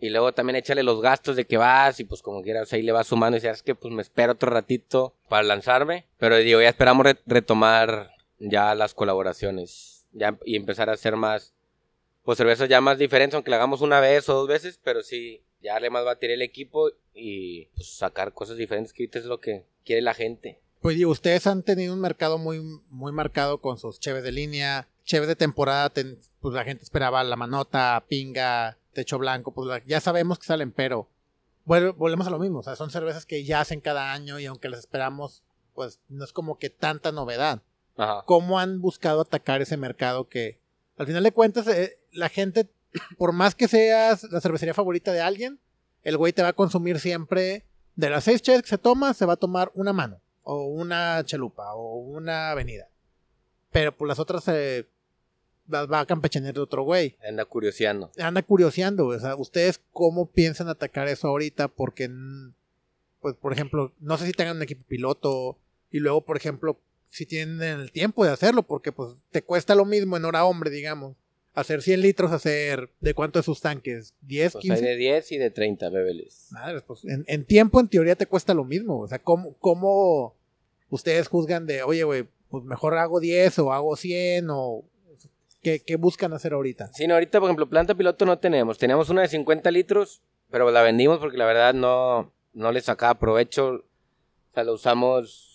Y 0.00 0.10
luego 0.10 0.32
también 0.32 0.56
échale 0.56 0.82
los 0.82 1.00
gastos 1.00 1.36
de 1.36 1.46
que 1.46 1.56
vas 1.56 1.98
y 2.00 2.04
pues 2.04 2.22
como 2.22 2.42
quieras 2.42 2.72
ahí 2.72 2.82
le 2.82 2.92
vas 2.92 3.08
sumando 3.08 3.36
y 3.36 3.40
sabes 3.40 3.62
que 3.62 3.74
pues 3.74 3.92
me 3.92 4.02
espero 4.02 4.32
otro 4.32 4.50
ratito 4.50 5.14
para 5.28 5.42
lanzarme. 5.42 6.06
Pero 6.18 6.36
digo, 6.36 6.60
ya 6.60 6.68
esperamos 6.68 7.06
retomar 7.26 8.10
ya 8.38 8.74
las 8.74 8.94
colaboraciones 8.94 10.06
ya, 10.12 10.38
y 10.44 10.56
empezar 10.56 10.88
a 10.88 10.92
hacer 10.92 11.16
más, 11.16 11.54
pues 12.22 12.38
cervezas 12.38 12.68
ya 12.68 12.80
más 12.80 12.98
diferentes, 12.98 13.34
aunque 13.34 13.50
la 13.50 13.56
hagamos 13.56 13.80
una 13.80 14.00
vez 14.00 14.28
o 14.28 14.34
dos 14.34 14.48
veces, 14.48 14.78
pero 14.82 15.02
sí, 15.02 15.42
ya 15.62 15.74
darle 15.74 15.90
más 15.90 16.04
batería 16.04 16.34
el 16.34 16.42
equipo 16.42 16.90
y 17.14 17.66
pues, 17.74 17.96
sacar 17.96 18.32
cosas 18.32 18.56
diferentes 18.56 18.92
que 18.92 19.04
ahorita 19.04 19.18
es 19.18 19.24
lo 19.24 19.40
que 19.40 19.64
quiere 19.84 20.02
la 20.02 20.14
gente. 20.14 20.60
Pues 20.80 20.96
digo, 20.96 21.10
ustedes 21.10 21.46
han 21.46 21.62
tenido 21.62 21.92
un 21.92 22.00
mercado 22.00 22.38
muy, 22.38 22.60
muy 22.90 23.12
marcado 23.12 23.60
con 23.60 23.78
sus 23.78 23.98
cheves 23.98 24.22
de 24.22 24.32
línea, 24.32 24.86
cheves 25.04 25.26
de 25.26 25.34
temporada, 25.34 25.92
pues 26.40 26.54
la 26.54 26.64
gente 26.64 26.84
esperaba 26.84 27.24
la 27.24 27.36
manota, 27.36 28.04
pinga, 28.08 28.78
techo 28.92 29.18
blanco, 29.18 29.52
pues 29.52 29.82
ya 29.86 30.00
sabemos 30.00 30.38
que 30.38 30.46
salen, 30.46 30.70
pero 30.70 31.08
bueno, 31.64 31.92
volvemos 31.94 32.26
a 32.26 32.30
lo 32.30 32.38
mismo, 32.38 32.60
o 32.60 32.62
sea, 32.62 32.76
son 32.76 32.90
cervezas 32.90 33.26
que 33.26 33.44
ya 33.44 33.60
hacen 33.60 33.80
cada 33.80 34.12
año 34.12 34.38
y 34.38 34.46
aunque 34.46 34.68
las 34.68 34.80
esperamos, 34.80 35.42
pues 35.74 36.00
no 36.08 36.24
es 36.24 36.32
como 36.32 36.58
que 36.58 36.70
tanta 36.70 37.12
novedad. 37.12 37.62
Ajá. 37.96 38.22
¿Cómo 38.26 38.60
han 38.60 38.80
buscado 38.80 39.22
atacar 39.22 39.60
ese 39.60 39.76
mercado 39.76 40.28
que 40.28 40.58
al 40.96 41.06
final 41.06 41.22
de 41.22 41.32
cuentas 41.32 41.66
eh, 41.68 41.98
la 42.12 42.28
gente, 42.28 42.68
por 43.16 43.32
más 43.32 43.54
que 43.54 43.68
seas 43.68 44.24
la 44.24 44.40
cervecería 44.40 44.74
favorita 44.74 45.12
de 45.12 45.20
alguien, 45.20 45.58
el 46.02 46.16
güey 46.16 46.32
te 46.32 46.42
va 46.42 46.48
a 46.48 46.52
consumir 46.52 47.00
siempre 47.00 47.64
de 47.96 48.10
las 48.10 48.24
seis 48.24 48.42
cheves 48.42 48.62
que 48.62 48.68
se 48.68 48.78
toma, 48.78 49.14
se 49.14 49.26
va 49.26 49.34
a 49.34 49.36
tomar 49.36 49.70
una 49.74 49.92
mano 49.92 50.20
o 50.42 50.66
una 50.66 51.22
chalupa 51.24 51.74
o 51.74 51.98
una 51.98 52.50
avenida. 52.50 52.88
Pero 53.70 53.96
por 53.96 54.08
las 54.08 54.18
otras 54.18 54.44
se 54.44 54.86
las 55.68 55.90
va 55.90 56.00
a 56.00 56.06
campechanear 56.06 56.54
de 56.54 56.60
otro 56.60 56.82
güey. 56.82 57.16
Anda 57.26 57.44
curioseando. 57.44 58.10
Anda 58.18 58.42
curioseando, 58.42 59.06
o 59.06 59.18
sea, 59.18 59.36
¿ustedes 59.36 59.80
cómo 59.92 60.30
piensan 60.30 60.68
atacar 60.68 61.08
eso 61.08 61.28
ahorita? 61.28 61.68
Porque, 61.68 62.10
pues, 63.20 63.36
por 63.36 63.52
ejemplo, 63.52 63.92
no 64.00 64.16
sé 64.16 64.26
si 64.26 64.32
tengan 64.32 64.56
un 64.56 64.62
equipo 64.62 64.84
piloto 64.86 65.58
y 65.90 65.98
luego, 65.98 66.22
por 66.22 66.36
ejemplo, 66.36 66.80
si 67.10 67.26
tienen 67.26 67.60
el 67.62 67.92
tiempo 67.92 68.24
de 68.24 68.30
hacerlo, 68.30 68.62
porque 68.62 68.92
pues 68.92 69.14
te 69.30 69.42
cuesta 69.42 69.74
lo 69.74 69.84
mismo 69.84 70.16
en 70.16 70.24
hora 70.24 70.44
hombre, 70.44 70.70
digamos. 70.70 71.16
Hacer 71.58 71.82
100 71.82 72.00
litros, 72.02 72.32
hacer 72.32 72.90
¿de 73.00 73.14
cuánto 73.14 73.38
de 73.38 73.42
sus 73.42 73.60
tanques? 73.60 74.14
¿10, 74.26 74.52
pues 74.52 74.62
15? 74.62 74.82
de 74.82 74.96
10 74.96 75.32
y 75.32 75.38
de 75.38 75.50
30 75.50 75.88
bebeles. 75.90 76.48
Madre, 76.50 76.80
pues 76.82 77.04
en, 77.04 77.24
en, 77.26 77.44
tiempo 77.44 77.80
en 77.80 77.88
teoría 77.88 78.14
te 78.14 78.26
cuesta 78.26 78.54
lo 78.54 78.64
mismo. 78.64 79.00
O 79.00 79.08
sea, 79.08 79.18
¿cómo, 79.18 79.56
cómo 79.58 80.36
ustedes 80.90 81.28
juzgan 81.28 81.66
de, 81.66 81.82
oye, 81.82 82.04
güey, 82.04 82.28
pues 82.48 82.64
mejor 82.64 82.96
hago 82.96 83.20
10 83.20 83.58
o 83.58 83.72
hago 83.72 83.96
100 83.96 84.46
o... 84.50 84.84
¿Qué, 85.60 85.80
¿Qué, 85.80 85.96
buscan 85.96 86.32
hacer 86.32 86.52
ahorita? 86.52 86.92
Sí, 86.92 87.08
no, 87.08 87.14
ahorita, 87.14 87.40
por 87.40 87.48
ejemplo, 87.48 87.68
planta 87.68 87.96
piloto 87.96 88.24
no 88.24 88.38
tenemos. 88.38 88.78
Teníamos 88.78 89.10
una 89.10 89.22
de 89.22 89.28
50 89.28 89.72
litros, 89.72 90.22
pero 90.50 90.70
la 90.70 90.82
vendimos 90.82 91.18
porque 91.18 91.36
la 91.36 91.46
verdad 91.46 91.74
no, 91.74 92.32
no 92.52 92.70
le 92.70 92.80
sacaba 92.80 93.18
provecho. 93.18 93.70
O 93.70 94.54
sea, 94.54 94.62
la 94.62 94.72
usamos, 94.72 95.47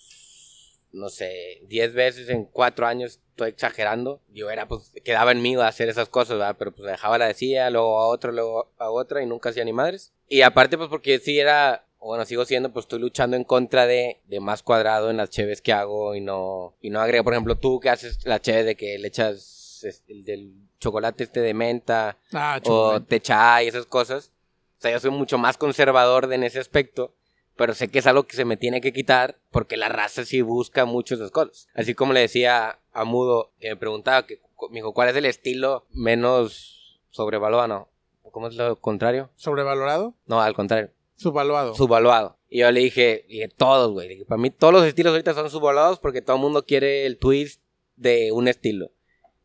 no 0.94 1.10
sé, 1.10 1.62
10 1.68 1.94
veces 1.94 2.30
en 2.30 2.46
4 2.46 2.88
años. 2.88 3.20
Estoy 3.32 3.50
exagerando. 3.50 4.22
Yo 4.32 4.50
era, 4.50 4.68
pues, 4.68 4.94
quedaba 5.04 5.32
en 5.32 5.42
mí 5.42 5.56
hacer 5.56 5.90
esas 5.90 6.08
cosas, 6.08 6.38
¿verdad? 6.38 6.56
Pero 6.58 6.72
pues 6.72 6.90
dejaba 6.90 7.18
la 7.18 7.28
decía, 7.28 7.70
luego 7.70 8.00
a 8.00 8.08
otra, 8.08 8.32
luego 8.32 8.72
a 8.78 8.90
otra 8.90 9.22
y 9.22 9.26
nunca 9.26 9.50
hacía 9.50 9.66
ni 9.66 9.74
madres. 9.74 10.14
Y 10.30 10.42
aparte, 10.42 10.78
pues, 10.78 10.90
porque 10.90 11.20
sí 11.20 11.40
era 11.40 11.86
bueno, 12.00 12.26
sigo 12.26 12.44
siendo, 12.46 12.72
pues 12.72 12.84
estoy 12.84 13.00
luchando 13.00 13.38
en 13.38 13.44
contra 13.44 13.86
de, 13.88 14.20
de 14.26 14.40
más 14.40 14.62
cuadrado 14.62 15.10
en 15.10 15.18
las 15.18 15.30
cheves 15.30 15.62
que 15.62 15.72
hago 15.72 16.16
y 16.16 16.22
no, 16.22 16.76
y 16.82 16.90
no 16.90 17.00
agrego, 17.00 17.24
por 17.24 17.34
ejemplo, 17.34 17.56
tú 17.56 17.80
que 17.80 17.90
haces 17.90 18.26
la 18.26 18.42
cheve 18.42 18.64
de 18.64 18.76
que 18.76 19.00
le 19.00 19.08
echas 19.08 19.86
el 20.08 20.24
del 20.24 20.54
chocolate 20.80 21.24
este 21.24 21.42
de 21.42 21.54
menta 21.54 22.18
ah, 22.34 22.60
o 22.66 23.02
te 23.02 23.22
y 23.26 23.68
esas 23.68 23.86
cosas. 23.86 24.32
O 24.78 24.82
sea, 24.82 24.92
yo 24.92 25.00
soy 25.00 25.12
mucho 25.12 25.38
más 25.38 25.58
conservador 25.58 26.32
en 26.34 26.44
ese 26.44 26.60
aspecto, 26.60 27.16
pero 27.56 27.74
sé 27.74 27.90
que 27.90 28.00
es 28.00 28.08
algo 28.08 28.24
que 28.24 28.36
se 28.36 28.46
me 28.46 28.58
tiene 28.58 28.82
que 28.82 28.94
quitar 28.94 29.40
porque 29.52 29.78
la 29.78 29.90
raza 29.90 30.26
sí 30.26 30.42
busca 30.42 30.86
mucho 30.86 31.16
esas 31.16 31.32
cosas. 31.32 31.68
Así 31.74 31.94
como 31.94 32.14
le 32.14 32.22
decía 32.22 32.80
a 32.92 33.04
Mudo, 33.04 33.52
que 33.60 33.70
me 33.70 33.76
preguntaba, 33.76 34.26
que 34.26 34.42
me 34.70 34.76
dijo, 34.76 34.94
¿cuál 34.94 35.10
es 35.10 35.16
el 35.16 35.26
estilo 35.26 35.86
menos 35.92 37.02
sobrevalorado? 37.10 37.90
¿Cómo 38.32 38.48
es 38.48 38.56
lo 38.56 38.76
contrario? 38.80 39.30
¿Sobrevalorado? 39.36 40.16
No, 40.26 40.42
al 40.42 40.56
contrario. 40.56 40.90
Subvaluado. 41.16 41.76
Subvaluado. 41.76 42.38
Y 42.50 42.60
yo 42.60 42.72
le 42.72 42.80
dije, 42.80 43.26
dije 43.30 43.48
todos, 43.48 43.92
güey. 43.92 44.24
Para 44.26 44.42
mí 44.42 44.50
todos 44.50 44.74
los 44.74 44.84
estilos 44.84 45.12
ahorita 45.12 45.34
son 45.34 45.50
subvaluados 45.50 46.00
porque 46.00 46.22
todo 46.22 46.38
el 46.38 46.42
mundo 46.42 46.66
quiere 46.66 47.06
el 47.06 47.18
twist 47.18 47.62
de 47.96 48.32
un 48.32 48.48
estilo. 48.48 48.92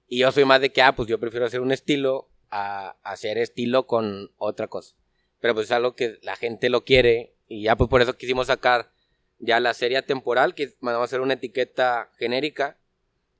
Y 0.07 0.21
yo 0.21 0.33
soy 0.33 0.47
más 0.47 0.61
de 0.61 0.73
que, 0.73 0.81
ah, 0.81 0.97
pues 0.97 1.09
yo 1.09 1.21
prefiero 1.21 1.47
hacer 1.47 1.61
un 1.61 1.71
estilo 1.71 2.31
a 2.51 2.97
hacer 3.03 3.37
estilo 3.37 3.87
con 3.87 4.31
otra 4.39 4.69
cosa. 4.69 4.97
Pero 5.41 5.55
pues 5.55 5.67
es 5.67 5.73
algo 5.73 5.95
que 5.95 6.19
la 6.23 6.37
gente 6.37 6.69
lo 6.69 6.85
quiere 6.85 7.35
y 7.47 7.63
ya 7.63 7.77
pues 7.77 7.89
por 7.89 8.03
eso 8.03 8.17
quisimos 8.17 8.49
sacar 8.49 8.91
ya 9.39 9.61
la 9.61 9.75
serie 9.75 10.03
temporal, 10.03 10.55
que 10.55 10.75
vamos 10.81 11.01
a 11.01 11.05
hacer 11.05 11.21
una 11.21 11.35
etiqueta 11.35 12.11
genérica, 12.19 12.77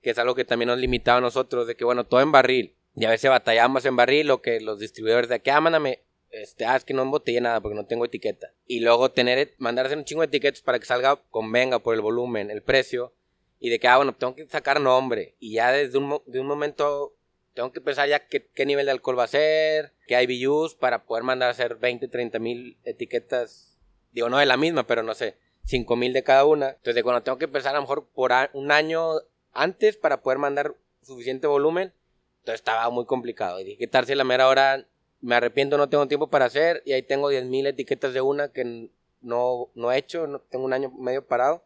que 0.01 0.11
es 0.11 0.19
algo 0.19 0.35
que 0.35 0.45
también 0.45 0.69
nos 0.69 0.79
limitaba 0.79 1.19
a 1.19 1.21
nosotros, 1.21 1.67
de 1.67 1.75
que 1.75 1.85
bueno, 1.85 2.05
todo 2.05 2.21
en 2.21 2.33
barril. 2.33 2.75
Y 2.95 3.05
a 3.05 3.11
veces 3.11 3.31
batallamos 3.31 3.85
en 3.85 3.97
barril 3.97 4.31
o 4.31 4.41
que 4.41 4.61
los 4.61 4.79
distribuidores 4.79 5.29
de 5.29 5.37
aquí, 5.37 5.51
ah, 5.51 5.61
mándame 5.61 6.03
este, 6.31 6.67
ah, 6.67 6.77
es 6.77 6.85
que 6.85 6.95
no 6.95 7.03
embotellé 7.03 7.41
nada 7.41 7.61
porque 7.61 7.75
no 7.75 7.87
tengo 7.87 8.05
etiqueta. 8.05 8.53
Y 8.67 8.81
luego 8.81 9.11
tener, 9.11 9.55
mandarse 9.59 9.97
un 9.97 10.05
chingo 10.05 10.23
de 10.23 10.27
etiquetas 10.27 10.63
para 10.63 10.79
que 10.79 10.87
salga, 10.87 11.17
convenga 11.31 11.79
por 11.79 11.95
el 11.95 12.01
volumen, 12.01 12.51
el 12.51 12.63
precio. 12.63 13.15
Y 13.61 13.71
de 13.71 13.81
que, 13.81 13.89
ah, 13.89 13.97
bueno, 13.97 14.15
tengo 14.15 14.35
que 14.35 14.47
sacar 14.47 14.81
nombre. 14.81 15.35
Y 15.41 15.55
ya 15.55 15.73
desde 15.73 15.99
un, 15.99 16.21
de 16.27 16.41
un 16.41 16.47
momento 16.47 17.17
tengo 17.59 17.73
que 17.73 17.81
pensar 17.81 18.09
ya 18.09 18.21
qué, 18.21 18.47
qué, 18.55 18.65
nivel 18.67 18.87
de 18.87 18.93
alcohol 18.93 19.19
va 19.19 19.25
a 19.25 19.27
ser, 19.27 19.93
qué 20.07 20.23
IBUs, 20.23 20.77
para 20.77 21.03
poder 21.07 21.25
mandar 21.25 21.49
a 21.49 21.51
hacer 21.51 21.75
20, 21.75 22.07
30 22.07 22.39
mil 22.39 22.79
etiquetas. 22.85 23.77
Digo, 24.13 24.29
no 24.29 24.39
de 24.39 24.47
la 24.47 24.57
misma, 24.57 24.87
pero 24.87 25.03
no 25.03 25.13
sé, 25.13 25.35
5 25.65 25.97
mil 25.97 26.13
de 26.13 26.23
cada 26.23 26.45
una. 26.45 26.69
Entonces, 26.69 27.03
cuando 27.03 27.25
tengo 27.25 27.37
que 27.37 27.47
empezar 27.47 27.73
a 27.75 27.79
lo 27.79 27.81
mejor 27.81 28.07
por 28.15 28.31
un 28.53 28.71
año 28.71 29.11
antes 29.53 29.97
para 29.97 30.23
poder 30.23 30.39
mandar 30.39 30.77
suficiente 31.03 31.49
volumen, 31.49 31.93
entonces 32.39 32.61
estaba 32.61 32.89
muy 32.91 33.07
complicado. 33.07 33.59
Y 33.59 33.65
dije, 33.65 33.79
quitarse 33.79 34.15
la 34.15 34.23
mera 34.23 34.47
hora 34.47 34.87
me 35.21 35.35
arrepiento, 35.35 35.77
no 35.79 35.89
tengo 35.89 36.07
tiempo 36.07 36.31
para 36.31 36.45
hacer 36.45 36.85
y 36.87 36.93
ahí 36.93 37.03
tengo 37.03 37.33
10.000 37.33 37.67
etiquetas 37.67 38.15
de 38.15 38.21
una 38.21 38.53
que 38.53 38.89
no, 39.21 39.69
no 39.75 39.91
he 39.91 39.99
hecho, 39.99 40.29
no, 40.29 40.39
tengo 40.43 40.65
un 40.65 40.75
año 40.75 40.93
medio 40.93 41.27
parado, 41.27 41.65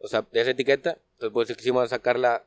o 0.00 0.06
sea, 0.06 0.26
de 0.30 0.42
esa 0.42 0.50
etiqueta, 0.50 0.98
entonces 1.14 1.32
pues 1.32 1.56
quisimos 1.56 1.88
sacarla 1.88 2.44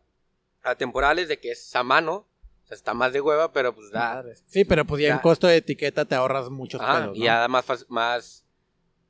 a 0.62 0.76
temporales 0.76 1.28
de 1.28 1.40
que 1.40 1.54
es 1.54 1.76
a 1.76 1.82
mano, 1.82 2.28
está 2.74 2.94
más 2.94 3.13
de 3.13 3.22
hueva, 3.22 3.51
pero 3.51 3.74
pues 3.74 3.92
da... 3.92 4.24
Sí, 4.48 4.65
pero 4.65 4.86
pues 4.86 5.01
ya, 5.01 5.13
en 5.13 5.20
costo 5.20 5.48
de 5.48 5.58
etiqueta 5.58 6.06
te 6.06 6.15
ahorras 6.15 6.50
muchos 6.50 6.82
pedos, 6.82 7.18
Y 7.18 7.24
ya 7.24 7.39
da 7.39 7.48
más, 7.48 7.65
más, 7.89 8.46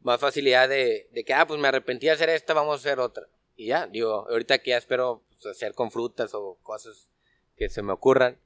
más 0.01 0.19
facilidad 0.19 0.69
de, 0.69 1.09
de, 1.11 1.23
que, 1.23 1.33
ah, 1.33 1.47
pues 1.47 1.59
me 1.59 1.67
arrepentí 1.67 2.07
de 2.07 2.11
hacer 2.11 2.29
esta, 2.29 2.53
vamos 2.53 2.73
a 2.73 2.79
hacer 2.79 2.99
otra. 2.99 3.27
Y 3.55 3.67
ya, 3.67 3.87
digo, 3.87 4.27
ahorita 4.29 4.59
que 4.59 4.71
ya 4.71 4.77
espero 4.77 5.23
pues, 5.29 5.45
hacer 5.45 5.73
con 5.73 5.91
frutas 5.91 6.33
o 6.33 6.57
cosas 6.63 7.09
que 7.55 7.69
se 7.69 7.81
me 7.81 7.93
ocurran. 7.93 8.37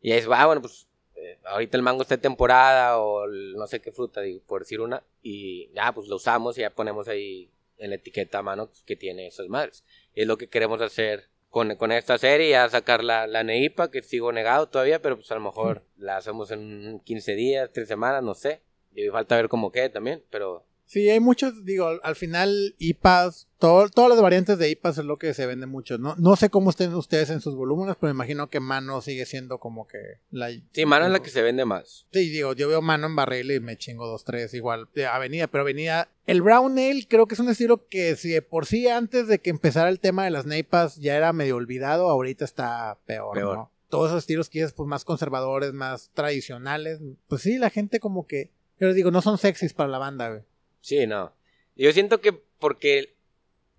Y 0.00 0.12
ahí 0.12 0.18
es, 0.18 0.28
ah, 0.30 0.46
bueno, 0.46 0.60
pues 0.62 0.86
eh, 1.14 1.38
ahorita 1.44 1.76
el 1.76 1.82
mango 1.82 2.02
está 2.02 2.16
de 2.16 2.22
temporada 2.22 2.98
o 2.98 3.26
no 3.26 3.66
sé 3.66 3.80
qué 3.80 3.92
fruta, 3.92 4.20
digo, 4.20 4.40
por 4.46 4.62
decir 4.62 4.80
una, 4.80 5.02
y 5.22 5.70
ya, 5.72 5.92
pues 5.92 6.08
lo 6.08 6.16
usamos 6.16 6.58
y 6.58 6.62
ya 6.62 6.70
ponemos 6.70 7.08
ahí 7.08 7.50
en 7.78 7.90
la 7.90 7.96
etiqueta 7.96 8.38
a 8.38 8.42
mano 8.42 8.70
que 8.86 8.96
tiene 8.96 9.26
esas 9.26 9.48
madres. 9.48 9.84
Y 10.14 10.22
es 10.22 10.26
lo 10.26 10.38
que 10.38 10.48
queremos 10.48 10.80
hacer 10.80 11.28
con, 11.52 11.76
con 11.76 11.92
esta 11.92 12.16
serie, 12.16 12.48
ya 12.48 12.66
sacar 12.70 13.04
la, 13.04 13.26
la 13.26 13.44
NEIPA, 13.44 13.90
que 13.90 14.02
sigo 14.02 14.32
negado 14.32 14.70
todavía, 14.70 15.02
pero 15.02 15.16
pues 15.16 15.30
a 15.30 15.34
lo 15.34 15.42
mejor 15.42 15.84
la 15.98 16.16
hacemos 16.16 16.50
en 16.50 16.98
15 17.04 17.34
días, 17.34 17.70
3 17.74 17.86
semanas, 17.86 18.22
no 18.22 18.32
sé. 18.32 18.62
Y 18.94 19.08
falta 19.10 19.36
ver 19.36 19.50
cómo 19.50 19.70
quede 19.70 19.90
también, 19.90 20.24
pero 20.30 20.66
Sí, 20.86 21.08
hay 21.08 21.20
muchos, 21.20 21.64
digo, 21.64 21.88
al 22.02 22.16
final 22.16 22.74
IPAs, 22.78 23.48
todo, 23.58 23.88
todas 23.88 24.10
las 24.10 24.20
variantes 24.20 24.58
de 24.58 24.68
IPAs 24.68 24.98
es 24.98 25.04
lo 25.06 25.18
que 25.18 25.32
se 25.32 25.46
vende 25.46 25.64
mucho, 25.66 25.96
¿no? 25.96 26.14
No 26.18 26.36
sé 26.36 26.50
cómo 26.50 26.68
estén 26.68 26.92
ustedes 26.94 27.30
en 27.30 27.40
sus 27.40 27.54
volúmenes, 27.56 27.96
pero 27.98 28.12
me 28.12 28.16
imagino 28.16 28.50
que 28.50 28.60
mano 28.60 29.00
sigue 29.00 29.24
siendo 29.24 29.58
como 29.58 29.86
que 29.86 30.18
la... 30.30 30.50
Sí, 30.72 30.84
mano 30.84 31.06
es 31.06 31.12
la 31.12 31.22
que 31.22 31.30
se 31.30 31.40
vende 31.40 31.64
más. 31.64 32.06
Sí, 32.12 32.28
digo, 32.28 32.52
yo 32.52 32.68
veo 32.68 32.82
mano 32.82 33.06
en 33.06 33.16
barril 33.16 33.50
y 33.52 33.60
me 33.60 33.78
chingo 33.78 34.06
dos, 34.06 34.24
tres, 34.24 34.52
igual, 34.52 34.86
de 34.94 35.06
avenida, 35.06 35.46
pero 35.46 35.62
avenida... 35.62 36.10
El 36.26 36.42
brown 36.42 36.78
ale 36.78 37.06
creo 37.08 37.26
que 37.26 37.34
es 37.34 37.40
un 37.40 37.48
estilo 37.48 37.88
que 37.88 38.14
si 38.16 38.28
de 38.28 38.42
por 38.42 38.66
sí 38.66 38.86
antes 38.86 39.28
de 39.28 39.38
que 39.38 39.48
empezara 39.48 39.88
el 39.88 39.98
tema 39.98 40.24
de 40.24 40.30
las 40.30 40.44
neipas 40.44 40.96
ya 40.96 41.16
era 41.16 41.32
medio 41.32 41.56
olvidado, 41.56 42.10
ahorita 42.10 42.44
está 42.44 42.98
peor, 43.06 43.40
¿no? 43.40 43.70
Todos 43.88 44.10
esos 44.10 44.18
estilos 44.24 44.50
que 44.50 44.62
es 44.62 44.74
pues 44.74 44.86
más 44.86 45.06
conservadores, 45.06 45.72
más 45.72 46.10
tradicionales, 46.12 47.00
pues 47.28 47.40
sí, 47.40 47.56
la 47.56 47.70
gente 47.70 47.98
como 47.98 48.26
que... 48.26 48.50
Pero 48.76 48.92
digo, 48.92 49.10
no 49.10 49.22
son 49.22 49.38
sexys 49.38 49.72
para 49.72 49.88
la 49.88 49.98
banda, 49.98 50.28
güey. 50.28 50.42
Sí, 50.82 51.06
no. 51.06 51.34
Yo 51.74 51.90
siento 51.92 52.20
que 52.20 52.32
porque. 52.32 53.16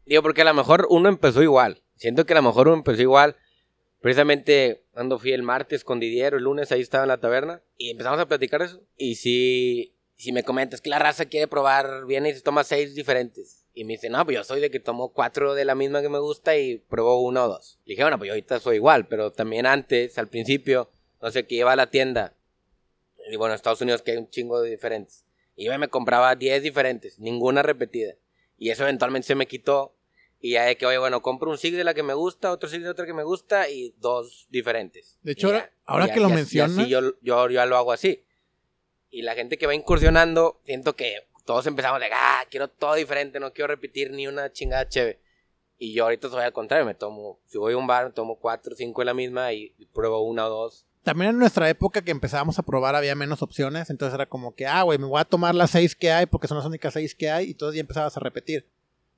Digo, 0.05 0.23
porque 0.23 0.41
a 0.41 0.45
lo 0.45 0.53
mejor 0.53 0.87
uno 0.89 1.07
empezó 1.09 1.43
igual. 1.43 1.83
Siento 1.95 2.25
que 2.25 2.33
a 2.33 2.37
lo 2.37 2.41
mejor 2.41 2.67
uno 2.67 2.77
empezó 2.77 3.01
igual. 3.01 3.37
Precisamente 4.01 4.83
cuando 4.91 5.19
fui 5.19 5.31
el 5.31 5.43
martes 5.43 5.83
con 5.83 5.99
Didier, 5.99 6.33
el 6.33 6.43
lunes 6.43 6.71
ahí 6.71 6.81
estaba 6.81 7.03
en 7.03 7.09
la 7.09 7.19
taberna. 7.19 7.61
Y 7.77 7.91
empezamos 7.91 8.19
a 8.19 8.27
platicar 8.27 8.61
eso. 8.61 8.81
Y 8.97 9.15
si, 9.15 9.95
si 10.15 10.31
me 10.31 10.43
comentas 10.43 10.81
que 10.81 10.89
la 10.89 10.99
raza 10.99 11.25
quiere 11.25 11.47
probar, 11.47 12.05
viene 12.05 12.29
y 12.29 12.33
se 12.33 12.41
toma 12.41 12.63
seis 12.63 12.95
diferentes. 12.95 13.65
Y 13.73 13.85
me 13.85 13.93
dice, 13.93 14.09
no, 14.09 14.23
pues 14.25 14.35
yo 14.35 14.43
soy 14.43 14.59
de 14.59 14.69
que 14.69 14.79
tomo 14.79 15.13
cuatro 15.13 15.55
de 15.55 15.65
la 15.65 15.75
misma 15.75 16.01
que 16.01 16.09
me 16.09 16.19
gusta 16.19 16.57
y 16.57 16.77
pruebo 16.77 17.21
uno 17.21 17.45
o 17.45 17.47
dos. 17.47 17.79
Le 17.85 17.93
dije, 17.93 18.03
bueno, 18.03 18.17
pues 18.17 18.27
yo 18.27 18.33
ahorita 18.33 18.59
soy 18.59 18.75
igual, 18.75 19.07
pero 19.07 19.31
también 19.31 19.65
antes, 19.65 20.17
al 20.17 20.27
principio, 20.27 20.91
no 21.21 21.31
sé, 21.31 21.47
que 21.47 21.55
iba 21.55 21.71
a 21.71 21.75
la 21.75 21.89
tienda. 21.89 22.35
Y 23.31 23.35
bueno, 23.37 23.53
en 23.53 23.55
Estados 23.55 23.81
Unidos 23.81 24.01
que 24.01 24.11
hay 24.11 24.17
un 24.17 24.29
chingo 24.29 24.61
de 24.61 24.69
diferentes. 24.69 25.25
Iba 25.55 25.75
y 25.75 25.77
me 25.77 25.87
compraba 25.87 26.35
10 26.35 26.61
diferentes, 26.63 27.19
ninguna 27.19 27.61
repetida. 27.63 28.15
Y 28.57 28.69
eso 28.69 28.83
eventualmente 28.83 29.27
se 29.27 29.35
me 29.35 29.47
quitó. 29.47 29.95
Y 30.39 30.51
ya 30.53 30.65
de 30.65 30.75
que, 30.77 30.85
oye, 30.85 30.97
bueno, 30.97 31.21
compro 31.21 31.49
un 31.49 31.57
SIG 31.57 31.75
de 31.75 31.83
la 31.83 31.93
que 31.93 32.03
me 32.03 32.13
gusta, 32.13 32.51
otro 32.51 32.67
SIG 32.67 32.81
de 32.83 32.89
otra 32.89 33.05
que 33.05 33.13
me 33.13 33.23
gusta 33.23 33.69
y 33.69 33.93
dos 33.99 34.47
diferentes. 34.49 35.17
De 35.21 35.31
hecho, 35.33 35.47
ahora, 35.47 35.71
ahora 35.85 36.07
ya- 36.07 36.13
que 36.13 36.19
lo 36.19 36.29
ya- 36.29 36.35
mencionas, 36.35 36.87
yo, 36.89 36.99
yo, 37.21 37.49
yo 37.49 37.65
lo 37.65 37.77
hago 37.77 37.91
así. 37.93 38.25
Y 39.09 39.21
la 39.21 39.35
gente 39.35 39.57
que 39.57 39.67
va 39.67 39.75
incursionando, 39.75 40.59
siento 40.65 40.95
que 40.95 41.17
todos 41.45 41.65
empezamos 41.67 41.99
de, 41.99 42.07
ah, 42.11 42.43
quiero 42.49 42.67
todo 42.67 42.95
diferente, 42.95 43.39
no 43.39 43.53
quiero 43.53 43.67
repetir 43.67 44.11
ni 44.11 44.27
una 44.27 44.51
chingada 44.51 44.87
chévere. 44.89 45.19
Y 45.77 45.93
yo 45.93 46.03
ahorita 46.05 46.29
soy 46.29 46.43
al 46.43 46.53
contrario, 46.53 46.85
me 46.85 46.95
tomo, 46.95 47.39
si 47.47 47.57
voy 47.57 47.73
a 47.73 47.77
un 47.77 47.87
bar, 47.87 48.05
me 48.07 48.11
tomo 48.11 48.37
cuatro 48.39 48.73
o 48.73 48.75
cinco 48.75 49.01
de 49.01 49.05
la 49.05 49.13
misma 49.13 49.53
y, 49.53 49.73
y 49.77 49.85
pruebo 49.85 50.21
una 50.23 50.47
o 50.47 50.49
dos. 50.49 50.85
También 51.03 51.31
en 51.31 51.39
nuestra 51.39 51.69
época 51.69 52.01
que 52.01 52.11
empezábamos 52.11 52.57
a 52.59 52.63
probar 52.63 52.95
había 52.95 53.15
menos 53.15 53.41
opciones, 53.41 53.89
entonces 53.89 54.15
era 54.15 54.25
como 54.25 54.55
que, 54.55 54.65
ah, 54.65 54.83
güey, 54.83 54.97
me 54.97 55.05
voy 55.05 55.19
a 55.19 55.25
tomar 55.25 55.53
las 55.53 55.71
seis 55.71 55.95
que 55.95 56.11
hay 56.11 56.25
porque 56.25 56.47
son 56.47 56.57
las 56.57 56.65
únicas 56.65 56.93
seis 56.93 57.13
que 57.13 57.29
hay 57.29 57.49
y 57.49 57.53
todos 57.53 57.75
ya 57.75 57.81
empezabas 57.81 58.15
a 58.17 58.19
repetir. 58.19 58.65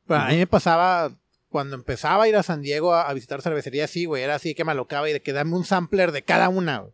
Pero 0.07 0.19
a 0.19 0.29
mí 0.29 0.37
me 0.37 0.47
pasaba 0.47 1.15
cuando 1.49 1.75
empezaba 1.75 2.23
a 2.23 2.27
ir 2.27 2.35
a 2.35 2.43
San 2.43 2.61
Diego 2.61 2.93
a, 2.93 3.09
a 3.09 3.13
visitar 3.13 3.41
cervecerías, 3.41 3.89
sí, 3.89 4.05
güey, 4.05 4.23
era 4.23 4.35
así 4.35 4.55
que 4.55 4.65
me 4.65 4.71
alocaba 4.71 5.09
y 5.09 5.13
de 5.13 5.21
que 5.21 5.33
dame 5.33 5.55
un 5.55 5.63
sampler 5.63 6.11
de 6.11 6.23
cada 6.23 6.49
una, 6.49 6.79
güey. 6.79 6.93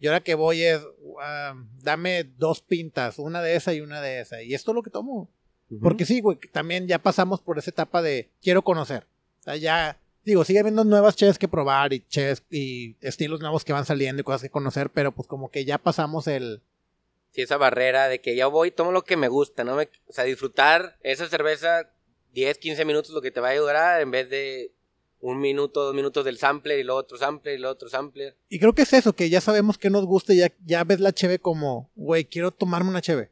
Y 0.00 0.06
ahora 0.06 0.20
que 0.20 0.34
voy 0.34 0.62
es, 0.62 0.80
ah, 1.22 1.54
dame 1.82 2.24
dos 2.24 2.62
pintas, 2.62 3.18
una 3.18 3.42
de 3.42 3.54
esa 3.54 3.74
y 3.74 3.82
una 3.82 4.00
de 4.00 4.20
esa. 4.20 4.42
Y 4.42 4.54
esto 4.54 4.70
es 4.70 4.74
lo 4.74 4.82
que 4.82 4.90
tomo. 4.90 5.28
Porque 5.80 6.06
sí, 6.06 6.20
güey, 6.20 6.38
también 6.52 6.88
ya 6.88 6.98
pasamos 6.98 7.40
por 7.42 7.58
esa 7.58 7.70
etapa 7.70 8.02
de 8.02 8.30
quiero 8.42 8.62
conocer. 8.62 9.06
O 9.40 9.42
sea, 9.44 9.56
ya, 9.56 9.99
digo, 10.24 10.44
sigue 10.44 10.60
habiendo 10.60 10.84
nuevas 10.84 11.16
cheves 11.16 11.38
que 11.38 11.48
probar 11.48 11.92
y 11.92 12.00
cheves 12.00 12.42
y 12.50 12.96
estilos 13.00 13.40
nuevos 13.40 13.64
que 13.64 13.72
van 13.72 13.86
saliendo 13.86 14.20
y 14.20 14.24
cosas 14.24 14.42
que 14.42 14.50
conocer, 14.50 14.90
pero 14.90 15.12
pues 15.12 15.26
como 15.28 15.50
que 15.50 15.64
ya 15.64 15.78
pasamos 15.78 16.26
el... 16.26 16.62
Sí, 17.32 17.42
esa 17.42 17.56
barrera 17.56 18.08
de 18.08 18.20
que 18.20 18.36
yo 18.36 18.50
voy 18.50 18.70
tomo 18.72 18.90
lo 18.90 19.04
que 19.04 19.16
me 19.16 19.28
gusta, 19.28 19.62
¿no? 19.62 19.76
Me, 19.76 19.88
o 20.08 20.12
sea, 20.12 20.24
disfrutar 20.24 20.98
esa 21.02 21.28
cerveza 21.28 21.90
10, 22.32 22.58
15 22.58 22.84
minutos 22.84 23.12
lo 23.12 23.22
que 23.22 23.30
te 23.30 23.40
va 23.40 23.50
a 23.50 23.56
durar 23.56 24.00
en 24.00 24.10
vez 24.10 24.28
de 24.28 24.72
un 25.20 25.40
minuto, 25.40 25.84
dos 25.84 25.94
minutos 25.94 26.24
del 26.24 26.38
sampler 26.38 26.78
y 26.78 26.82
luego 26.82 27.00
otro 27.00 27.18
sampler 27.18 27.56
y 27.56 27.58
luego 27.58 27.74
otro 27.74 27.88
sampler. 27.88 28.36
Y 28.48 28.58
creo 28.58 28.72
que 28.72 28.82
es 28.82 28.92
eso, 28.92 29.12
que 29.12 29.28
ya 29.28 29.40
sabemos 29.40 29.78
que 29.78 29.90
nos 29.90 30.06
gusta 30.06 30.32
y 30.32 30.38
ya, 30.38 30.52
ya 30.64 30.82
ves 30.84 31.00
la 31.00 31.12
cheve 31.12 31.38
como, 31.38 31.90
güey, 31.94 32.24
quiero 32.24 32.50
tomarme 32.50 32.90
una 32.90 33.02
cheve. 33.02 33.30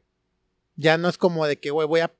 Ya 0.75 0.97
no 0.97 1.09
es 1.09 1.17
como 1.17 1.45
de 1.45 1.57
que, 1.57 1.71
güey, 1.71 1.87
voy 1.87 1.99
a 2.01 2.11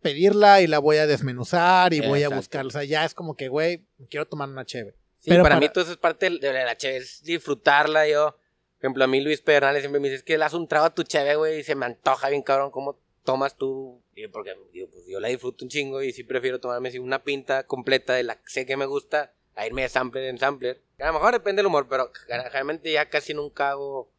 pedirla 0.00 0.60
y 0.60 0.66
la 0.66 0.78
voy 0.78 0.96
a 0.98 1.06
desmenuzar 1.06 1.92
y 1.94 2.00
voy 2.00 2.22
a 2.22 2.28
buscar. 2.28 2.66
O 2.66 2.70
sea, 2.70 2.84
ya 2.84 3.04
es 3.04 3.14
como 3.14 3.36
que, 3.36 3.48
güey, 3.48 3.84
quiero 4.08 4.26
tomar 4.26 4.48
una 4.48 4.64
cheve. 4.64 4.94
Sí, 5.18 5.28
Pero 5.30 5.42
para, 5.42 5.56
para- 5.56 5.66
mí 5.66 5.72
todo 5.72 5.84
eso 5.84 5.92
es 5.92 5.98
parte 5.98 6.30
de 6.30 6.52
la 6.52 6.76
cheve, 6.76 6.96
es 6.98 7.22
disfrutarla 7.22 8.08
yo. 8.08 8.36
Por 8.78 8.86
ejemplo, 8.86 9.04
a 9.04 9.06
mí 9.06 9.20
Luis 9.20 9.42
Pedernales 9.42 9.82
siempre 9.82 10.00
me 10.00 10.08
dice, 10.08 10.16
es 10.16 10.22
que 10.22 10.32
le 10.34 10.38
das 10.38 10.54
un 10.54 10.66
trago 10.66 10.86
a 10.86 10.94
tu 10.94 11.02
cheve, 11.02 11.36
güey, 11.36 11.60
y 11.60 11.62
se 11.64 11.74
me 11.74 11.84
antoja 11.86 12.30
bien 12.30 12.42
cabrón 12.42 12.70
cómo 12.70 12.98
tomas 13.24 13.56
tú. 13.56 14.02
Porque 14.32 14.54
digo, 14.72 14.88
pues 14.90 15.04
yo 15.06 15.20
la 15.20 15.28
disfruto 15.28 15.64
un 15.64 15.70
chingo 15.70 16.02
y 16.02 16.12
sí 16.12 16.24
prefiero 16.24 16.60
tomarme 16.60 16.98
una 17.00 17.22
pinta 17.22 17.64
completa 17.66 18.14
de 18.14 18.22
la 18.22 18.36
que 18.36 18.42
sé 18.46 18.66
que 18.66 18.76
me 18.76 18.86
gusta 18.86 19.32
a 19.54 19.66
irme 19.66 19.82
de 19.82 19.88
sampler 19.90 20.24
en 20.24 20.38
sampler. 20.38 20.80
A 20.98 21.06
lo 21.08 21.12
mejor 21.14 21.32
depende 21.32 21.60
del 21.60 21.66
humor, 21.66 21.86
pero 21.88 22.10
generalmente 22.26 22.90
ya 22.92 23.08
casi 23.10 23.34
nunca 23.34 23.70
hago 23.70 24.10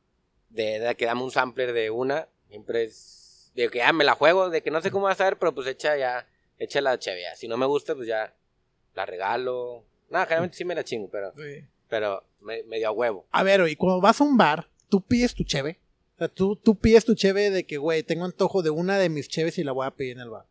de, 0.50 0.80
de 0.80 0.96
que 0.96 1.06
dame 1.06 1.24
un 1.24 1.32
sampler 1.32 1.74
de 1.74 1.90
una. 1.90 2.28
Siempre 2.50 2.84
es 2.84 3.21
de 3.56 3.70
que 3.70 3.80
ya 3.80 3.94
me 3.94 4.04
la 4.04 4.14
juego, 4.14 4.50
de 4.50 4.62
que 4.62 4.72
no 4.72 4.82
sé 4.82 4.92
cómo 4.92 5.06
va 5.06 5.12
a 5.12 5.16
saber, 5.16 5.38
pero 5.38 5.54
pues 5.54 5.68
echa 5.68 5.98
ya, 5.98 6.28
echa 6.58 6.82
la 6.82 6.98
cheve. 6.98 7.22
ya. 7.22 7.36
Si 7.36 7.48
no 7.48 7.58
me 7.58 7.66
gusta, 7.66 7.96
pues 7.96 8.08
ya 8.08 8.34
la 8.96 9.06
regalo. 9.06 9.84
Nada, 10.10 10.26
generalmente 10.26 10.58
sí 10.58 10.66
me 10.66 10.76
la 10.76 10.84
chingo, 10.84 11.10
pero, 11.10 11.34
pero 11.90 12.24
me, 12.42 12.64
medio 12.64 12.90
a 12.90 12.92
huevo. 12.92 13.26
A 13.32 13.44
ver, 13.44 13.68
y 13.68 13.76
cuando 13.76 14.02
vas 14.02 14.22
a 14.22 14.24
un 14.24 14.38
bar, 14.38 14.68
tú 14.90 15.02
pides 15.02 15.34
tu 15.34 15.44
cheve. 15.44 15.80
O 16.16 16.18
sea, 16.20 16.28
tú, 16.28 16.56
tú 16.56 16.76
pides 16.76 17.06
tu 17.06 17.16
cheve 17.16 17.50
de 17.50 17.66
que, 17.66 17.78
güey, 17.78 18.04
tengo 18.04 18.26
antojo 18.26 18.62
de 18.62 18.70
una 18.70 18.98
de 18.98 19.10
mis 19.10 19.28
cheves 19.28 19.58
y 19.58 19.64
la 19.64 19.72
voy 19.72 19.88
a 19.88 19.92
pedir 19.92 20.14
en 20.14 20.20
el 20.22 20.30
bar. 20.30 20.46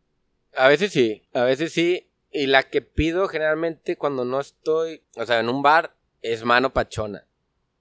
A 0.55 0.67
veces 0.67 0.91
sí, 0.91 1.23
a 1.33 1.43
veces 1.43 1.71
sí. 1.71 2.07
Y 2.31 2.47
la 2.47 2.63
que 2.63 2.81
pido 2.81 3.27
generalmente 3.27 3.97
cuando 3.97 4.25
no 4.25 4.39
estoy, 4.39 5.01
o 5.15 5.25
sea, 5.25 5.39
en 5.39 5.49
un 5.49 5.61
bar, 5.61 5.93
es 6.21 6.43
mano 6.43 6.73
pachona. 6.73 7.25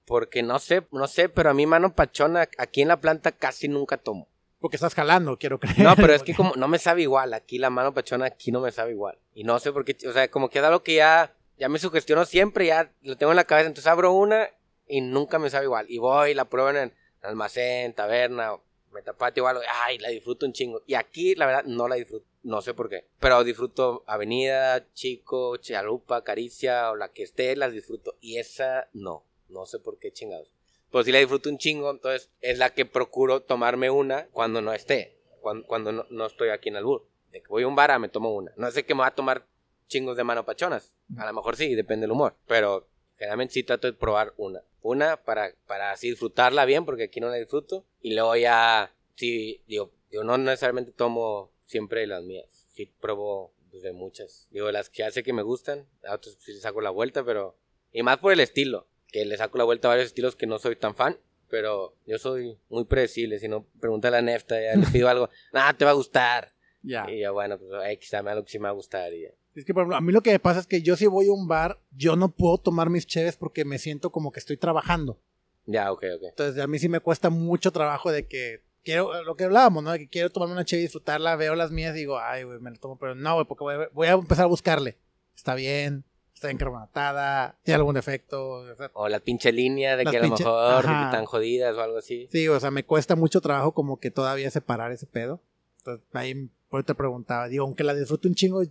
Porque 0.05 0.43
no 0.43 0.59
sé, 0.59 0.83
no 0.91 1.07
sé, 1.07 1.29
pero 1.29 1.51
a 1.51 1.55
mí 1.55 1.67
mano 1.67 1.95
pachona 1.95 2.49
aquí 2.59 2.83
en 2.83 2.89
la 2.89 3.01
planta 3.01 3.33
casi 3.33 3.69
nunca 3.69 3.97
tomo. 3.97 4.29
Porque 4.61 4.77
estás 4.77 4.95
jalando, 4.95 5.39
quiero 5.39 5.59
creer. 5.59 5.81
No, 5.81 5.97
pero 5.97 6.13
es 6.13 6.23
que 6.25 6.35
como 6.35 6.55
no 6.55 6.69
me 6.69 6.79
sabe 6.79 7.03
igual, 7.03 7.33
aquí 7.33 7.59
la 7.59 7.71
mano 7.71 7.95
pachona 7.95 8.27
aquí 8.27 8.53
no 8.53 8.61
me 8.61 8.71
sabe 8.71 8.93
igual. 8.93 9.19
Y 9.35 9.45
no 9.45 9.59
sé 9.59 9.73
por 9.73 9.85
qué, 9.85 9.97
o 10.07 10.13
sea, 10.13 10.31
como 10.31 10.51
que 10.51 10.59
es 10.59 10.65
algo 10.65 10.83
que 10.83 10.97
ya, 10.97 11.35
ya 11.59 11.69
me 11.69 11.79
sugestionó 11.79 12.25
siempre, 12.27 12.67
ya 12.67 12.93
lo 13.03 13.17
tengo 13.17 13.33
en 13.33 13.37
la 13.37 13.45
cabeza, 13.45 13.69
entonces 13.69 13.91
abro 13.91 14.13
una 14.13 14.51
y 14.87 15.01
nunca 15.01 15.39
me 15.39 15.49
sabe 15.49 15.65
igual. 15.65 15.87
Y 15.89 15.99
voy, 15.99 16.35
la 16.35 16.45
pruebo 16.45 16.71
en 16.71 16.77
el 16.77 16.93
almacén, 17.23 17.95
taberna, 17.95 18.53
metapatio 18.93 19.45
o 19.45 19.47
algo, 19.47 19.63
ay, 19.83 19.99
la 19.99 20.09
disfruto 20.09 20.45
un 20.45 20.53
chingo. 20.53 20.83
Y 20.87 20.95
aquí, 20.95 21.35
la 21.35 21.47
verdad, 21.47 21.65
no 21.65 21.89
la 21.89 21.95
disfruto, 21.95 22.27
no 22.43 22.61
sé 22.61 22.75
por 22.75 22.91
qué. 22.91 23.07
Pero 23.19 23.43
disfruto 23.45 24.05
Avenida, 24.07 24.93
Chico, 24.93 25.57
Chalupa, 25.57 26.23
Caricia 26.23 26.91
o 26.91 26.97
la 26.97 27.09
que 27.09 27.23
esté, 27.23 27.57
las 27.57 27.73
disfruto. 27.73 28.17
Y 28.21 28.39
esa 28.39 28.89
no, 28.93 29.25
no 29.49 29.65
sé 29.65 29.79
por 29.79 29.99
qué 29.99 30.13
chingados. 30.13 30.53
Pero 30.91 31.05
si 31.05 31.13
la 31.13 31.19
disfruto 31.19 31.49
un 31.49 31.59
chingo, 31.59 31.91
entonces 31.91 32.31
es 32.41 32.59
la 32.59 32.71
que 32.71 32.85
procuro 32.85 33.41
tomarme 33.41 33.91
una 33.91 34.27
cuando 34.29 34.61
no 34.61 34.73
esté, 34.73 35.17
cuando, 35.41 35.93
no, 35.93 36.07
no 36.11 36.27
estoy 36.27 36.51
aquí 36.51 36.69
en 36.69 36.77
Albur. 36.77 37.07
De 37.33 37.43
voy 37.49 37.63
a 37.63 37.69
un 37.69 37.77
bar, 37.77 37.91
ah, 37.93 37.99
me 37.99 38.09
tomo 38.09 38.35
una. 38.35 38.53
No 38.57 38.71
sé 38.71 38.85
que 38.85 38.95
me 38.95 39.01
va 39.01 39.09
a 39.09 39.15
tomar 39.15 39.47
chingos 39.87 40.17
de 40.17 40.25
mano 40.25 40.45
pachonas. 40.45 40.93
A 41.17 41.27
lo 41.27 41.33
mejor 41.33 41.57
sí, 41.57 41.75
depende 41.75 42.05
del 42.05 42.13
humor. 42.13 42.35
Pero 42.47 42.89
generalmente 43.17 43.55
sí 43.55 43.63
trato 43.63 43.87
de 43.87 43.93
probar 43.93 44.35
una. 44.37 44.63
Una 44.83 45.17
para, 45.19 45.55
para 45.67 45.93
así 45.93 46.11
disfrutarla 46.11 46.65
bien, 46.65 46.85
porque 46.85 47.05
aquí 47.05 47.21
no 47.21 47.29
la 47.29 47.37
disfruto. 47.37 47.85
Y 48.01 48.15
luego 48.15 48.35
ya, 48.35 48.93
sí, 49.15 49.63
digo, 49.67 49.93
yo 50.11 50.25
no 50.25 50.39
necesariamente 50.39 50.93
tomo 50.93 51.53
siempre 51.67 52.07
las 52.07 52.25
mías. 52.25 52.67
Sí 52.73 52.87
pruebo 52.87 53.53
pues, 53.71 53.83
de 53.83 53.93
muchas. 53.93 54.49
Digo, 54.51 54.71
las 54.73 54.91
que 54.91 55.09
sé 55.11 55.23
que 55.23 55.33
me 55.33 55.43
gustan, 55.43 55.87
a 56.05 56.15
otras 56.15 56.37
sí 56.41 56.59
saco 56.59 56.81
la 56.81 56.91
vuelta, 56.91 57.25
pero... 57.25 57.57
Y 57.93 58.03
más 58.03 58.19
por 58.19 58.33
el 58.33 58.41
estilo, 58.41 58.87
que 59.11 59.25
le 59.25 59.37
saco 59.37 59.59
la 59.59 59.65
vuelta 59.65 59.89
a 59.89 59.91
varios 59.91 60.07
estilos 60.07 60.37
que 60.37 60.47
no 60.47 60.59
soy 60.59 60.77
tan 60.77 60.95
fan. 60.95 61.19
Pero 61.49 61.95
yo 62.07 62.19
soy 62.19 62.57
muy 62.69 62.85
predecible, 62.85 63.41
si 63.41 63.49
no, 63.49 63.67
pregúntale 63.81 64.17
a 64.17 64.23
Nefta, 64.23 64.61
ya 64.61 64.77
le 64.77 64.87
pido 64.87 65.09
algo, 65.09 65.29
nada, 65.53 65.73
te 65.75 65.85
va 65.85 65.91
a 65.91 65.95
gustar. 65.95 66.53
Ya. 66.83 67.11
Y 67.11 67.21
ya, 67.21 67.33
bueno, 67.33 67.59
pues 67.59 67.71
X, 67.93 68.11
dame 68.13 68.31
algo 68.31 68.45
que 68.45 68.53
sí 68.53 68.59
me 68.59 68.65
va 68.65 68.71
a 68.71 68.75
gustar. 68.75 69.13
Y 69.13 69.23
ya. 69.23 69.31
Es 69.55 69.65
que, 69.65 69.75
por 69.75 69.83
ejemplo, 69.83 69.97
a 69.97 70.01
mí 70.01 70.13
lo 70.13 70.23
que 70.23 70.31
me 70.31 70.39
pasa 70.39 70.61
es 70.61 70.67
que 70.67 70.81
yo 70.83 70.97
si 70.97 71.07
voy 71.07 71.27
a 71.27 71.33
un 71.33 71.49
bar, 71.49 71.81
yo 71.91 72.15
no 72.15 72.29
puedo 72.29 72.59
tomar 72.59 72.89
mis 72.89 73.07
cheves 73.07 73.37
porque 73.37 73.65
me 73.65 73.79
siento 73.79 74.11
como 74.11 74.31
que 74.31 74.39
estoy 74.39 74.57
trabajando. 74.57 75.19
Ya, 75.67 75.91
ok, 75.93 76.05
ok. 76.17 76.23
Entonces, 76.31 76.63
a 76.63 76.67
mí 76.67 76.79
sí 76.79 76.89
me 76.89 77.01
cuesta 77.01 77.31
mucho 77.31 77.73
trabajo 77.73 78.13
de 78.13 78.27
que 78.27 78.63
quiero, 78.85 79.23
lo 79.25 79.37
que 79.37 79.45
hablábamos, 79.45 79.83
¿no? 79.83 79.93
De 79.93 79.99
que 79.99 80.09
quiero 80.09 80.31
tomarme 80.31 80.55
una 80.55 80.65
cheve 80.65 80.81
y 80.81 80.85
disfrutarla, 80.85 81.37
veo 81.37 81.55
las 81.55 81.71
mías 81.71 81.95
y 81.97 82.01
digo, 82.01 82.19
ay, 82.19 82.45
güey, 82.45 82.61
me 82.61 82.71
la 82.71 82.77
tomo, 82.77 82.99
pero 82.99 83.15
no, 83.15 83.35
güey, 83.35 83.47
porque 83.47 83.65
voy 83.65 83.75
a, 83.75 83.89
voy 83.93 84.09
a 84.09 84.13
empezar 84.13 84.45
a 84.45 84.49
buscarle. 84.49 84.97
Está 85.35 85.55
bien, 85.55 86.05
está 86.41 86.49
bien 86.49 86.57
carbonatada, 86.57 87.59
tiene 87.63 87.77
algún 87.77 87.95
defecto. 87.95 88.49
o 88.63 88.75
sea, 88.75 88.91
O 88.95 89.09
la 89.11 89.21
pinche 89.21 89.53
línea 89.53 89.97
de 89.97 90.07
que 90.07 90.17
a 90.17 90.23
lo 90.23 90.31
mejor 90.31 90.85
están 90.87 91.27
jodidas 91.27 91.77
o 91.77 91.83
algo 91.83 91.99
así. 91.99 92.29
sí, 92.33 92.49
o 92.49 92.59
sea, 92.59 92.71
me 92.71 92.83
cuesta 92.83 93.15
mucho 93.15 93.43
trabajo 93.43 93.73
como 93.73 94.01
que 94.01 94.11
todavía 94.11 94.51
separar 94.51 94.91
ese 94.91 95.07
pedo. 95.07 95.43
Entonces, 95.79 96.07
ahí 96.15 96.49
por 96.71 96.83
te 96.83 96.95
preguntaba, 96.95 97.47
digo, 97.49 97.65
aunque 97.65 97.85
la 97.85 97.95
disfrute 97.95 98.27
un 98.29 98.35
chingo, 98.35 98.63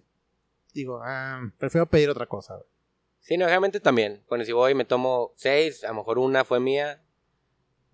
digo, 0.74 1.00
ah, 1.04 1.42
prefiero 1.60 1.86
pedir 1.86 2.10
otra 2.10 2.26
cosa. 2.26 2.56
güey. 2.56 2.66
Sí, 3.20 3.38
no, 3.38 3.46
realmente 3.46 3.80
también. 3.80 4.24
Bueno, 4.30 4.46
si 4.46 4.52
voy 4.52 4.72
y 4.72 4.76
me 4.76 4.86
tomo 4.86 5.34
seis, 5.36 5.84
a 5.84 5.90
lo 5.90 5.96
mejor 5.96 6.18
una 6.18 6.46
fue 6.46 6.60
mía, 6.60 7.04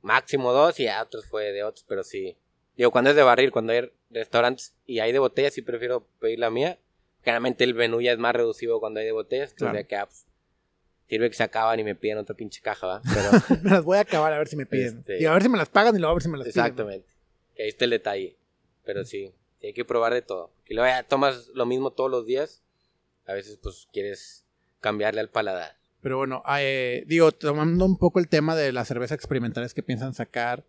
máximo 0.02 0.54
dos 0.54 0.80
y 0.80 0.88
a 0.88 1.02
otros 1.02 1.26
fue 1.26 1.52
de 1.52 1.64
otros, 1.64 1.84
pero 1.88 2.04
sí. 2.04 2.38
Digo, 2.78 2.92
cuando 2.92 3.10
es 3.10 3.16
de 3.18 3.24
barril, 3.24 3.52
cuando 3.52 3.74
hay 3.74 3.92
restaurantes 4.10 4.74
y 4.86 5.00
hay 5.00 5.12
de 5.12 5.20
botellas, 5.20 5.54
sí 5.54 5.62
prefiero 5.62 6.08
pedir 6.20 6.40
la 6.40 6.50
mía. 6.50 6.80
Generalmente 7.26 7.66
el 7.66 7.74
menú 7.74 8.00
ya 8.00 8.14
es 8.14 8.18
más 8.20 8.34
reducido 8.34 8.80
cuando 8.80 9.02
hay 9.02 9.06
de 9.08 9.12
botellas, 9.12 9.50
entonces 9.52 9.64
Claro. 9.66 9.78
de 9.80 9.88
que, 9.88 9.96
ah, 9.98 10.06
pues, 10.06 10.26
sirve 11.10 11.30
que 11.30 11.36
se 11.36 11.44
acaban 11.44 11.78
y 11.80 11.84
me 11.84 11.96
piden 11.96 12.20
otra 12.20 12.36
pinche 12.36 12.62
caja, 12.62 12.88
¿va? 12.88 13.02
Pero, 13.50 13.60
me 13.64 13.70
las 13.72 13.84
voy 13.84 13.98
a 13.98 14.02
acabar 14.02 14.32
a 14.32 14.38
ver 14.38 14.48
si 14.48 14.56
me 14.56 14.66
piden. 14.66 15.00
Este- 15.00 15.16
Digo, 15.18 15.32
a 15.32 15.34
ver 15.34 15.44
si 15.44 15.50
me 15.50 15.58
las 15.58 15.68
pagan 15.70 15.94
y 15.96 16.00
luego 16.00 16.12
a 16.12 16.16
ver 16.16 16.24
si 16.24 16.30
me 16.30 16.38
las 16.38 16.48
piden. 16.48 16.60
exactamente. 16.66 17.08
Que 17.56 17.64
ahí 17.64 17.70
está 17.70 17.84
el 17.86 17.92
detalle. 17.92 18.38
Pero 18.86 19.04
sí, 19.04 19.34
sí 19.60 19.68
hay 19.68 19.74
que 19.74 19.84
probar 19.84 20.14
de 20.14 20.22
todo. 20.22 20.52
Que 20.64 20.74
luego 20.76 20.88
ya 20.88 21.04
tomas 21.04 21.48
lo 21.56 21.66
mismo 21.66 21.92
todos 21.92 22.10
los 22.12 22.26
días, 22.26 22.62
a 23.26 23.34
veces 23.34 23.58
pues 23.62 23.88
quieres 23.92 24.46
cambiarle 24.80 25.20
al 25.22 25.30
paladar. 25.30 25.76
Pero 26.02 26.18
bueno, 26.18 26.44
eh, 26.60 27.04
digo, 27.08 27.32
tomando 27.32 27.84
un 27.86 27.98
poco 27.98 28.20
el 28.20 28.28
tema 28.28 28.56
de 28.56 28.72
las 28.72 28.88
cervezas 28.88 29.16
experimentales 29.16 29.74
que 29.74 29.82
piensan 29.82 30.14
sacar, 30.14 30.64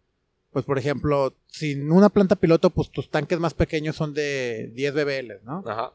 pues 0.50 0.64
por 0.64 0.78
ejemplo, 0.78 1.36
sin 1.48 1.92
una 1.92 2.08
planta 2.08 2.36
piloto, 2.36 2.70
pues 2.70 2.90
tus 2.90 3.10
tanques 3.10 3.38
más 3.38 3.52
pequeños 3.52 3.96
son 3.96 4.14
de 4.14 4.70
10 4.72 4.94
BBL, 4.94 5.40
¿no? 5.44 5.62
Ajá. 5.66 5.92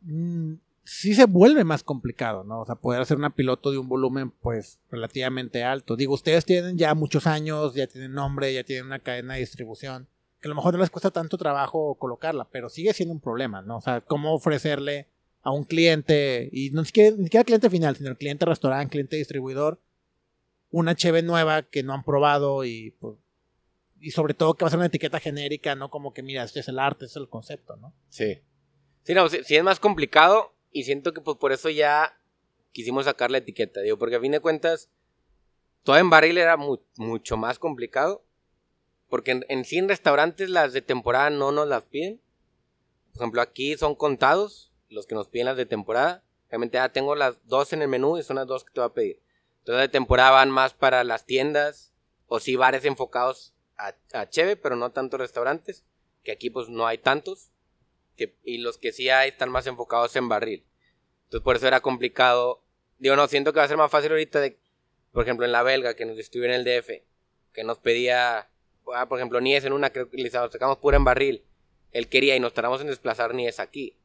Mm, 0.00 0.54
sí 0.84 1.14
se 1.14 1.26
vuelve 1.26 1.64
más 1.64 1.82
complicado, 1.82 2.44
¿no? 2.44 2.60
O 2.60 2.66
sea, 2.66 2.76
poder 2.76 3.02
hacer 3.02 3.16
una 3.18 3.34
piloto 3.34 3.70
de 3.70 3.78
un 3.78 3.88
volumen, 3.88 4.30
pues, 4.30 4.78
relativamente 4.90 5.62
alto. 5.64 5.96
Digo, 5.96 6.14
ustedes 6.14 6.44
tienen 6.44 6.78
ya 6.78 6.94
muchos 6.94 7.26
años, 7.26 7.74
ya 7.74 7.86
tienen 7.86 8.12
nombre, 8.14 8.52
ya 8.54 8.64
tienen 8.64 8.86
una 8.86 8.98
cadena 9.00 9.34
de 9.34 9.40
distribución. 9.40 10.08
que 10.40 10.46
a 10.46 10.50
lo 10.50 10.54
mejor 10.54 10.74
no 10.74 10.80
les 10.80 10.90
cuesta 10.90 11.10
tanto 11.10 11.36
trabajo 11.36 11.96
colocarla, 11.96 12.46
pero 12.50 12.68
sigue 12.68 12.92
siendo 12.94 13.12
un 13.12 13.20
problema, 13.20 13.60
¿no? 13.60 13.78
O 13.78 13.80
sea, 13.80 14.02
cómo 14.02 14.34
ofrecerle 14.34 15.08
a 15.42 15.50
un 15.50 15.64
cliente, 15.64 16.48
y 16.52 16.70
no 16.70 16.82
ni 16.82 16.86
siquiera 16.86 17.44
cliente 17.44 17.70
final, 17.70 17.96
sino 17.96 18.10
el 18.10 18.16
cliente 18.16 18.44
restaurante, 18.46 18.92
cliente 18.92 19.16
distribuidor, 19.16 19.80
una 20.70 20.94
cheve 20.94 21.22
nueva 21.22 21.62
que 21.62 21.82
no 21.82 21.92
han 21.92 22.04
probado 22.04 22.64
y 22.64 22.92
pues, 23.00 23.16
y 24.00 24.12
sobre 24.12 24.34
todo 24.34 24.54
que 24.54 24.64
va 24.64 24.68
a 24.68 24.70
ser 24.70 24.78
una 24.78 24.86
etiqueta 24.86 25.18
genérica, 25.20 25.74
no 25.74 25.90
como 25.90 26.12
que 26.12 26.22
mira, 26.22 26.44
este 26.44 26.60
es 26.60 26.68
el 26.68 26.78
arte, 26.78 27.06
este 27.06 27.18
es 27.18 27.22
el 27.22 27.28
concepto, 27.28 27.76
¿no? 27.76 27.92
Sí. 28.08 28.38
Sí, 29.08 29.14
no, 29.14 29.26
sí, 29.30 29.56
es 29.56 29.64
más 29.64 29.80
complicado 29.80 30.52
y 30.70 30.84
siento 30.84 31.14
que 31.14 31.22
pues 31.22 31.38
por 31.38 31.50
eso 31.52 31.70
ya 31.70 32.20
quisimos 32.72 33.06
sacar 33.06 33.30
la 33.30 33.38
ejemplo, 33.38 33.80
digo, 33.80 33.96
porque 33.96 34.16
a 34.16 34.20
fin 34.20 34.32
de 34.32 34.40
cuentas 34.40 34.90
todo 35.82 35.96
en 35.96 36.10
barril 36.10 36.36
era 36.36 36.58
mucho 36.58 37.38
más 37.38 37.58
complicado, 37.58 38.22
porque 39.08 39.30
en, 39.30 39.46
en 39.48 39.64
sí 39.64 39.78
en 39.78 39.88
restaurantes 39.88 40.50
las 40.50 40.74
de 40.74 40.82
temporada 40.82 41.30
no 41.30 41.52
nos 41.52 41.66
las 41.66 41.84
piden. 41.84 42.20
Por 43.14 43.22
ejemplo, 43.22 43.40
aquí 43.40 43.78
son 43.78 43.94
contados 43.94 44.74
los 44.90 45.06
que 45.06 45.14
nos 45.14 45.28
piden 45.28 45.46
las 45.46 45.56
de 45.56 45.64
temporada. 45.64 46.22
Realmente 46.50 46.76
ya 46.76 46.90
tengo 46.90 47.14
las 47.14 47.38
dos 47.46 47.72
en 47.72 47.80
el 47.80 47.88
menú 47.88 48.18
y 48.18 48.22
son 48.22 48.36
las 48.36 48.46
dos 48.46 48.62
que 48.62 48.74
te 48.74 48.80
voy 48.80 48.90
a 48.90 48.92
pedir. 48.92 49.22
Entonces 49.60 49.84
de 49.84 49.88
temporada 49.88 50.32
van 50.32 50.50
más 50.50 50.74
para 50.74 51.02
las 51.02 51.24
tiendas 51.24 51.94
o 52.26 52.40
sí 52.40 52.56
bares 52.56 52.84
enfocados 52.84 53.54
a, 53.78 53.94
a 54.12 54.28
Cheve, 54.28 54.56
pero 54.56 54.76
no 54.76 54.92
tantos 54.92 55.18
restaurantes, 55.18 55.82
que 56.22 56.32
aquí 56.32 56.50
pues 56.50 56.68
no 56.68 56.86
hay 56.86 56.98
tantos. 56.98 57.52
Que, 58.18 58.36
y 58.44 58.58
los 58.58 58.76
que 58.76 58.92
sí 58.92 59.08
hay 59.08 59.30
están 59.30 59.50
más 59.50 59.66
enfocados 59.66 60.14
en 60.16 60.28
barril. 60.28 60.66
Entonces 61.24 61.42
por 61.42 61.56
eso 61.56 61.66
era 61.66 61.80
complicado. 61.80 62.62
Digo, 62.98 63.16
no, 63.16 63.26
siento 63.28 63.54
que 63.54 63.60
va 63.60 63.64
a 63.64 63.68
ser 63.68 63.78
más 63.78 63.90
fácil 63.90 64.10
ahorita 64.10 64.40
de, 64.40 64.58
por 65.12 65.22
ejemplo, 65.22 65.46
en 65.46 65.52
la 65.52 65.62
belga, 65.62 65.94
que 65.94 66.04
nos 66.04 66.18
en 66.34 66.50
el 66.50 66.64
DF, 66.64 66.90
que 67.52 67.64
nos 67.64 67.78
pedía, 67.78 68.50
ah, 68.92 69.08
por 69.08 69.18
ejemplo, 69.18 69.40
Nies 69.40 69.64
en 69.64 69.72
una, 69.72 69.90
creo 69.90 70.10
que 70.10 70.18
le 70.18 70.28
sacamos 70.28 70.78
pura 70.78 70.98
en 70.98 71.04
barril. 71.04 71.44
Él 71.92 72.08
quería 72.08 72.36
y 72.36 72.40
nos 72.40 72.52
tardamos 72.52 72.82
en 72.82 72.88
desplazar 72.88 73.34
Nies 73.34 73.60
aquí. 73.60 73.96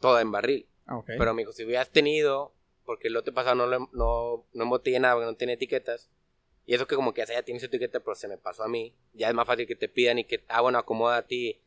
Toda 0.00 0.22
en 0.22 0.30
barril. 0.30 0.66
Pero 1.06 1.34
me 1.34 1.42
dijo, 1.42 1.52
si 1.52 1.64
hubieras 1.64 1.90
tenido, 1.90 2.54
porque 2.84 3.08
el 3.08 3.14
lote 3.14 3.32
pasado 3.32 3.56
no, 3.56 3.66
no, 3.92 4.46
no 4.52 4.62
embotellé 4.62 5.00
nada, 5.00 5.14
porque 5.14 5.26
no 5.26 5.36
tiene 5.36 5.54
etiquetas, 5.54 6.08
y 6.66 6.74
eso 6.74 6.86
que 6.86 6.96
como 6.96 7.14
que 7.14 7.24
ya 7.24 7.42
tiene 7.42 7.60
su 7.60 7.66
etiqueta, 7.66 8.00
pero 8.00 8.16
se 8.16 8.26
me 8.26 8.38
pasó 8.38 8.64
a 8.64 8.68
mí. 8.68 8.92
Ya 9.14 9.28
es 9.28 9.34
más 9.34 9.46
fácil 9.46 9.68
que 9.68 9.76
te 9.76 9.88
pidan 9.88 10.18
y 10.18 10.24
que, 10.24 10.44
ah, 10.48 10.60
bueno, 10.60 10.78
acomoda 10.78 11.18
a 11.18 11.22
ti. 11.22 11.60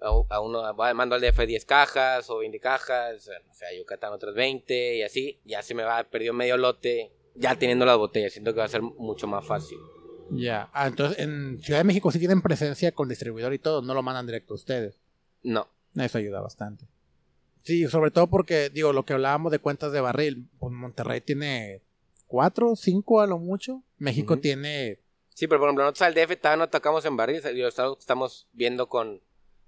A, 0.00 0.40
uno, 0.40 0.62
mando 0.94 1.14
al 1.14 1.20
DF 1.20 1.46
10 1.46 1.64
cajas 1.64 2.28
o 2.28 2.38
20 2.38 2.60
cajas, 2.60 3.28
o 3.28 3.54
sea, 3.54 3.68
Yucatán 3.76 4.12
otras 4.12 4.34
20 4.34 4.96
y 4.96 5.02
así. 5.02 5.40
Ya 5.44 5.62
se 5.62 5.74
me 5.74 5.84
va, 5.84 6.04
perdió 6.04 6.34
medio 6.34 6.56
lote, 6.56 7.12
ya 7.34 7.56
teniendo 7.56 7.86
las 7.86 7.96
botellas. 7.96 8.32
Siento 8.32 8.52
que 8.52 8.58
va 8.58 8.66
a 8.66 8.68
ser 8.68 8.82
mucho 8.82 9.26
más 9.26 9.46
fácil. 9.46 9.78
Ya, 10.30 10.68
ah, 10.72 10.86
entonces 10.86 11.18
en 11.20 11.62
Ciudad 11.62 11.80
de 11.80 11.84
México 11.84 12.10
sí 12.10 12.18
tienen 12.18 12.42
presencia 12.42 12.92
con 12.92 13.08
distribuidor 13.08 13.54
y 13.54 13.58
todo, 13.58 13.80
no 13.80 13.94
lo 13.94 14.02
mandan 14.02 14.26
directo 14.26 14.54
a 14.54 14.56
ustedes. 14.56 15.00
No. 15.42 15.68
Eso 15.94 16.18
ayuda 16.18 16.40
bastante. 16.40 16.86
Sí, 17.62 17.86
sobre 17.88 18.10
todo 18.10 18.28
porque, 18.28 18.70
digo, 18.70 18.92
lo 18.92 19.04
que 19.04 19.14
hablábamos 19.14 19.50
de 19.50 19.58
cuentas 19.58 19.92
de 19.92 20.00
barril, 20.00 20.48
pues 20.58 20.72
Monterrey 20.72 21.20
tiene 21.20 21.82
cuatro, 22.26 22.76
cinco 22.76 23.20
a 23.20 23.26
lo 23.26 23.38
mucho. 23.38 23.82
México 23.98 24.38
tiene. 24.38 25.00
Sí, 25.30 25.46
pero 25.46 25.60
por 25.60 25.68
ejemplo, 25.68 25.84
nosotros 25.84 26.02
al 26.02 26.14
DF 26.14 26.36
todavía 26.40 26.64
no 26.64 26.70
tocamos 26.70 27.04
en 27.04 27.16
barril. 27.16 27.42
Estamos 27.98 28.46
viendo 28.52 28.88
con, 28.88 29.20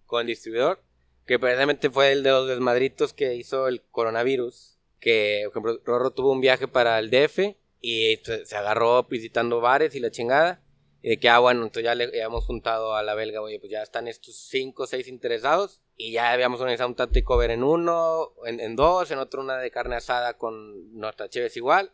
con 0.08 0.22
el 0.22 0.26
distribuidor. 0.26 0.82
Que 1.26 1.38
precisamente 1.38 1.90
fue 1.90 2.10
el 2.10 2.24
de 2.24 2.30
los 2.30 2.48
desmadritos 2.48 3.12
que 3.12 3.36
hizo 3.36 3.68
el 3.68 3.82
coronavirus. 3.82 4.80
Que, 4.98 5.42
por 5.44 5.52
ejemplo, 5.52 5.82
Rorro 5.84 6.10
tuvo 6.10 6.32
un 6.32 6.40
viaje 6.40 6.66
para 6.66 6.98
el 6.98 7.10
DF 7.10 7.54
y 7.80 8.16
se, 8.24 8.56
agarró 8.56 9.04
visitando 9.04 9.60
bares 9.60 9.94
y 9.94 10.00
la 10.00 10.10
chingada. 10.10 10.64
Y 11.02 11.10
de 11.10 11.20
que, 11.20 11.28
ah, 11.28 11.38
bueno, 11.38 11.62
entonces 11.62 11.84
ya 11.84 11.94
le 11.94 12.04
habíamos 12.04 12.44
juntado 12.44 12.96
a 12.96 13.04
la 13.04 13.14
belga, 13.14 13.40
oye, 13.40 13.60
pues 13.60 13.70
ya 13.70 13.82
están 13.82 14.08
estos 14.08 14.34
cinco 14.34 14.84
o 14.84 14.86
seis 14.86 15.06
interesados. 15.06 15.82
Y 15.96 16.12
ya 16.12 16.32
habíamos 16.32 16.60
organizado 16.60 16.88
un 16.88 16.96
tactico 16.96 17.34
cover 17.34 17.50
en 17.50 17.62
uno, 17.62 18.32
en, 18.44 18.74
dos, 18.74 19.10
en 19.10 19.18
otro 19.18 19.42
una 19.42 19.58
de 19.58 19.70
carne 19.70 19.96
asada 19.96 20.36
con 20.38 20.98
nuestra 20.98 21.28
cheves 21.28 21.56
igual. 21.56 21.92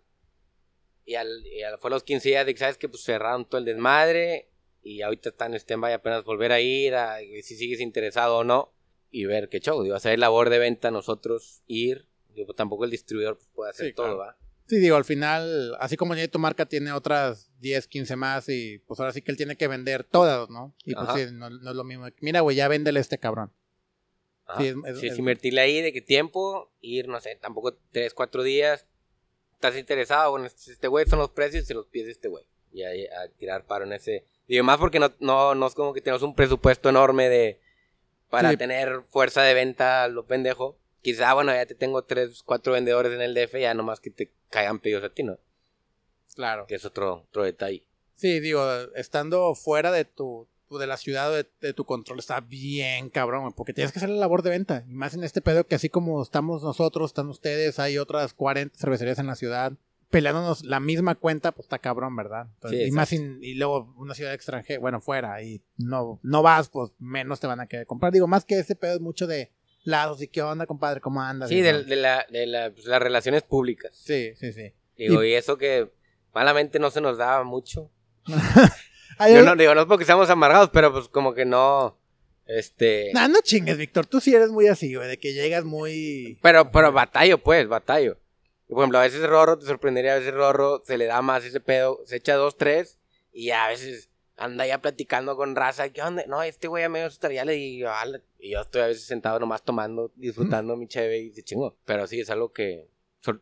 Y, 1.05 1.17
al, 1.17 1.45
y 1.47 1.61
fue 1.81 1.91
los 1.91 2.03
15 2.05 2.29
días 2.29 2.47
de 2.47 2.55
que, 2.55 2.61
¿sabes 2.61 2.79
que 2.79 2.89
Pues 2.89 3.03
cerraron 3.03 3.45
todo 3.45 3.59
el 3.59 3.65
desmadre. 3.65 4.54
Y 4.85 5.03
ahorita 5.03 5.31
están 5.31 5.53
en 5.53 5.61
stand 5.61 5.85
apenas 5.87 6.25
volver 6.25 6.53
a 6.53 6.61
ir, 6.61 6.95
a, 6.95 7.19
si 7.19 7.57
sigues 7.57 7.81
interesado 7.81 8.39
o 8.39 8.45
no. 8.45 8.73
Y 9.11 9.25
ver 9.25 9.49
qué 9.49 9.61
show. 9.61 9.83
Digo, 9.83 9.97
hacer 9.97 10.19
labor 10.19 10.51
de 10.51 10.59
venta 10.59 10.91
nosotros, 10.91 11.63
ir. 11.67 12.07
Digo, 12.35 12.47
pues, 12.47 12.57
tampoco 12.57 12.85
el 12.85 12.91
distribuidor 12.91 13.39
puede 13.55 13.71
hacer 13.71 13.95
todo, 13.95 14.19
¿va? 14.19 14.37
Sí, 14.67 14.77
digo, 14.77 14.97
al 14.97 15.05
final, 15.05 15.77
así 15.79 15.97
como 15.97 16.15
ya 16.15 16.27
tu 16.29 16.39
marca 16.39 16.67
tiene 16.67 16.91
otras 16.93 17.51
10, 17.61 17.87
15 17.87 18.17
más 18.17 18.49
y 18.49 18.79
pues 18.87 18.99
ahora 18.99 19.13
sí 19.13 19.21
que 19.21 19.31
él 19.31 19.37
tiene 19.37 19.57
que 19.57 19.69
vender 19.69 20.05
todas, 20.05 20.49
¿no? 20.49 20.75
Y 20.85 20.95
pues 20.95 21.09
sí, 21.15 21.35
no, 21.35 21.49
es 21.49 21.77
lo 21.77 21.85
mismo. 21.85 22.07
Mira, 22.21 22.41
güey, 22.41 22.57
ya 22.57 22.67
véndele 22.67 22.99
a 22.99 23.03
este 23.03 23.19
cabrón. 23.19 23.53
Sí, 24.59 24.75
es, 24.87 25.03
es, 25.03 25.19
invertirle 25.19 25.61
ahí 25.61 25.81
de 25.81 25.93
qué 25.93 26.01
tiempo, 26.01 26.73
ir, 26.81 27.09
no 27.09 27.21
sé, 27.21 27.37
tampoco 27.37 27.79
3, 27.93 28.13
4 28.15 28.43
días, 28.43 28.87
estás 29.53 29.79
interesado, 29.79 30.31
bueno, 30.33 30.47
este, 30.47 30.73
este 30.73 30.89
güey 30.89 31.07
son 31.07 31.19
los 31.19 31.31
precios 31.31 31.65
y 31.65 31.67
se 31.67 31.75
los 31.75 31.87
pides 31.87 32.09
este 32.09 32.29
güey. 32.29 32.45
Y 32.73 32.83
ahí 32.83 33.07
a 33.07 33.29
tirar 33.29 33.67
paro 33.67 33.85
en 33.85 33.93
ese. 33.93 34.27
Digo, 34.47 34.65
más 34.65 34.79
porque 34.79 34.99
no, 34.99 35.13
no, 35.21 35.55
no 35.55 35.67
es 35.67 35.75
como 35.75 35.93
que 35.93 36.01
tenemos 36.01 36.23
un 36.23 36.35
presupuesto 36.35 36.89
enorme 36.89 37.29
de. 37.29 37.61
Para 38.31 38.57
tener 38.57 39.03
fuerza 39.11 39.43
de 39.43 39.55
venta 39.55 40.09
lo 40.09 40.27
pendejo. 40.27 40.77
Quizá, 41.03 41.35
bueno, 41.35 41.53
ya 41.53 41.67
te 41.67 41.75
tengo 41.75 42.03
tres, 42.03 42.43
cuatro 42.43 42.73
vendedores 42.73 43.13
en 43.13 43.21
el 43.21 43.35
DF, 43.35 43.61
ya 43.61 43.75
nomás 43.75 44.01
que 44.01 44.11
te 44.11 44.33
caigan 44.51 44.81
pedidos 44.81 45.05
a 45.05 45.11
ti, 45.11 45.23
¿no? 45.23 45.39
Claro. 46.35 46.67
Que 46.67 46.75
es 46.77 46.85
otro, 46.85 47.27
otro 47.29 47.45
detalle. 47.45 47.87
Sí, 48.17 48.41
digo, 48.41 48.67
estando 48.97 49.55
fuera 49.55 49.93
de 49.93 50.05
tu, 50.05 50.49
de 50.71 50.87
la 50.87 50.97
ciudad 50.97 51.31
de, 51.31 51.47
de, 51.61 51.75
tu 51.75 51.85
control 51.85 52.19
está 52.19 52.41
bien 52.41 53.11
cabrón, 53.11 53.53
porque 53.53 53.75
tienes 53.75 53.93
que 53.93 53.99
hacer 53.99 54.09
la 54.09 54.17
labor 54.17 54.43
de 54.43 54.51
venta. 54.51 54.85
Y 54.89 54.95
más 54.95 55.15
en 55.15 55.23
este 55.25 55.43
pedo 55.43 55.67
que 55.67 55.75
así 55.75 55.89
como 55.89 56.23
estamos 56.23 56.63
nosotros, 56.63 57.11
están 57.11 57.29
ustedes, 57.29 57.79
hay 57.79 57.99
otras 57.99 58.35
40 58.35 58.77
cervecerías 58.77 59.19
en 59.19 59.27
la 59.27 59.37
ciudad 59.37 59.75
peleándonos 60.15 60.63
la 60.63 60.79
misma 60.79 61.17
cuenta, 61.17 61.51
pues 61.51 61.65
está 61.65 61.81
cabrón, 61.81 62.15
¿verdad? 62.15 62.47
y 62.71 62.93
más 62.93 63.13
y 63.13 63.55
luego 63.55 63.93
una 63.97 64.15
ciudad 64.15 64.33
extranjera, 64.33 64.79
bueno, 64.79 65.01
fuera, 65.01 65.43
y 65.43 65.61
no, 65.77 66.21
no 66.23 66.41
vas, 66.41 66.69
pues 66.69 66.93
menos 67.01 67.41
te 67.41 67.49
van 67.49 67.59
a 67.59 67.67
querer 67.67 67.85
comprar. 67.85 68.13
Digo, 68.13 68.29
más 68.29 68.45
que 68.45 68.61
ese 68.61 68.77
pedo 68.77 68.95
es 68.95 69.01
mucho 69.01 69.27
de 69.27 69.51
lados 69.83 70.23
y 70.23 70.29
qué 70.29 70.41
onda, 70.41 70.67
compadre, 70.67 71.01
cómo 71.01 71.21
andas. 71.21 71.49
Sí, 71.49 71.61
de, 71.61 71.83
de, 71.83 71.97
la, 71.97 72.25
de 72.31 72.47
la, 72.47 72.71
pues, 72.71 72.87
las 72.87 73.03
relaciones 73.03 73.43
públicas. 73.43 73.91
Sí, 73.93 74.35
sí, 74.37 74.53
sí. 74.53 74.73
Digo, 74.97 75.25
y, 75.25 75.31
y 75.31 75.35
eso 75.35 75.59
que 75.59 75.91
malamente 76.33 76.79
no 76.79 76.93
se 76.93 77.01
nos 77.01 77.19
daba 77.19 77.43
mucho. 77.43 77.91
Yo 79.19 79.43
no 79.43 79.57
digo, 79.57 79.75
no 79.75 79.81
es 79.81 79.87
porque 79.89 80.05
seamos 80.05 80.31
amargados, 80.31 80.71
pero 80.73 80.93
pues 80.93 81.09
como 81.09 81.35
que 81.35 81.45
no. 81.45 81.99
Este. 82.47 83.11
No, 83.15 83.27
no 83.27 83.41
chingues, 83.43 83.79
Víctor. 83.79 84.07
Tú 84.07 84.21
sí 84.21 84.33
eres 84.33 84.51
muy 84.51 84.69
así, 84.69 84.95
güey, 84.95 85.09
de 85.09 85.19
que 85.19 85.33
llegas 85.33 85.65
muy. 85.65 86.39
Pero, 86.41 86.71
pero 86.71 86.93
batallo, 86.93 87.39
pues, 87.39 87.67
batallo. 87.67 88.19
Por 88.69 88.79
ejemplo, 88.79 88.99
a 88.99 89.03
veces 89.03 89.29
Rorro 89.29 89.59
te 89.59 89.67
sorprendería, 89.67 90.15
a 90.15 90.19
veces 90.19 90.35
Rorro 90.35 90.83
se 90.85 90.99
le 90.99 91.07
da 91.07 91.23
más 91.23 91.45
ese 91.45 91.61
pedo, 91.61 92.01
se 92.05 92.17
echa 92.17 92.35
dos, 92.35 92.57
tres, 92.57 92.99
y 93.33 93.51
a 93.51 93.69
veces 93.69 94.11
anda 94.37 94.67
ya 94.67 94.81
platicando 94.81 95.37
con 95.37 95.55
raza, 95.55 95.91
¿qué 95.91 96.03
onda? 96.03 96.25
No, 96.27 96.43
este 96.43 96.69
güey 96.69 96.85
a 96.85 96.89
medio 96.89 97.07
estaría 97.07 97.45
le 97.45 97.53
digo, 97.53 97.91
y 98.39 98.51
yo 98.51 98.61
estoy 98.61 98.83
a 98.83 98.87
veces 98.87 99.05
sentado 99.05 99.39
nomás 99.39 99.63
tomando, 99.63 100.13
disfrutando 100.17 100.77
mi 100.77 100.89
cheve 100.89 101.19
y 101.19 101.33
se 101.33 101.43
chingo. 101.43 101.77
Pero 101.85 102.07
sí, 102.07 102.21
es 102.21 102.31
algo 102.31 102.53
que, 102.53 102.89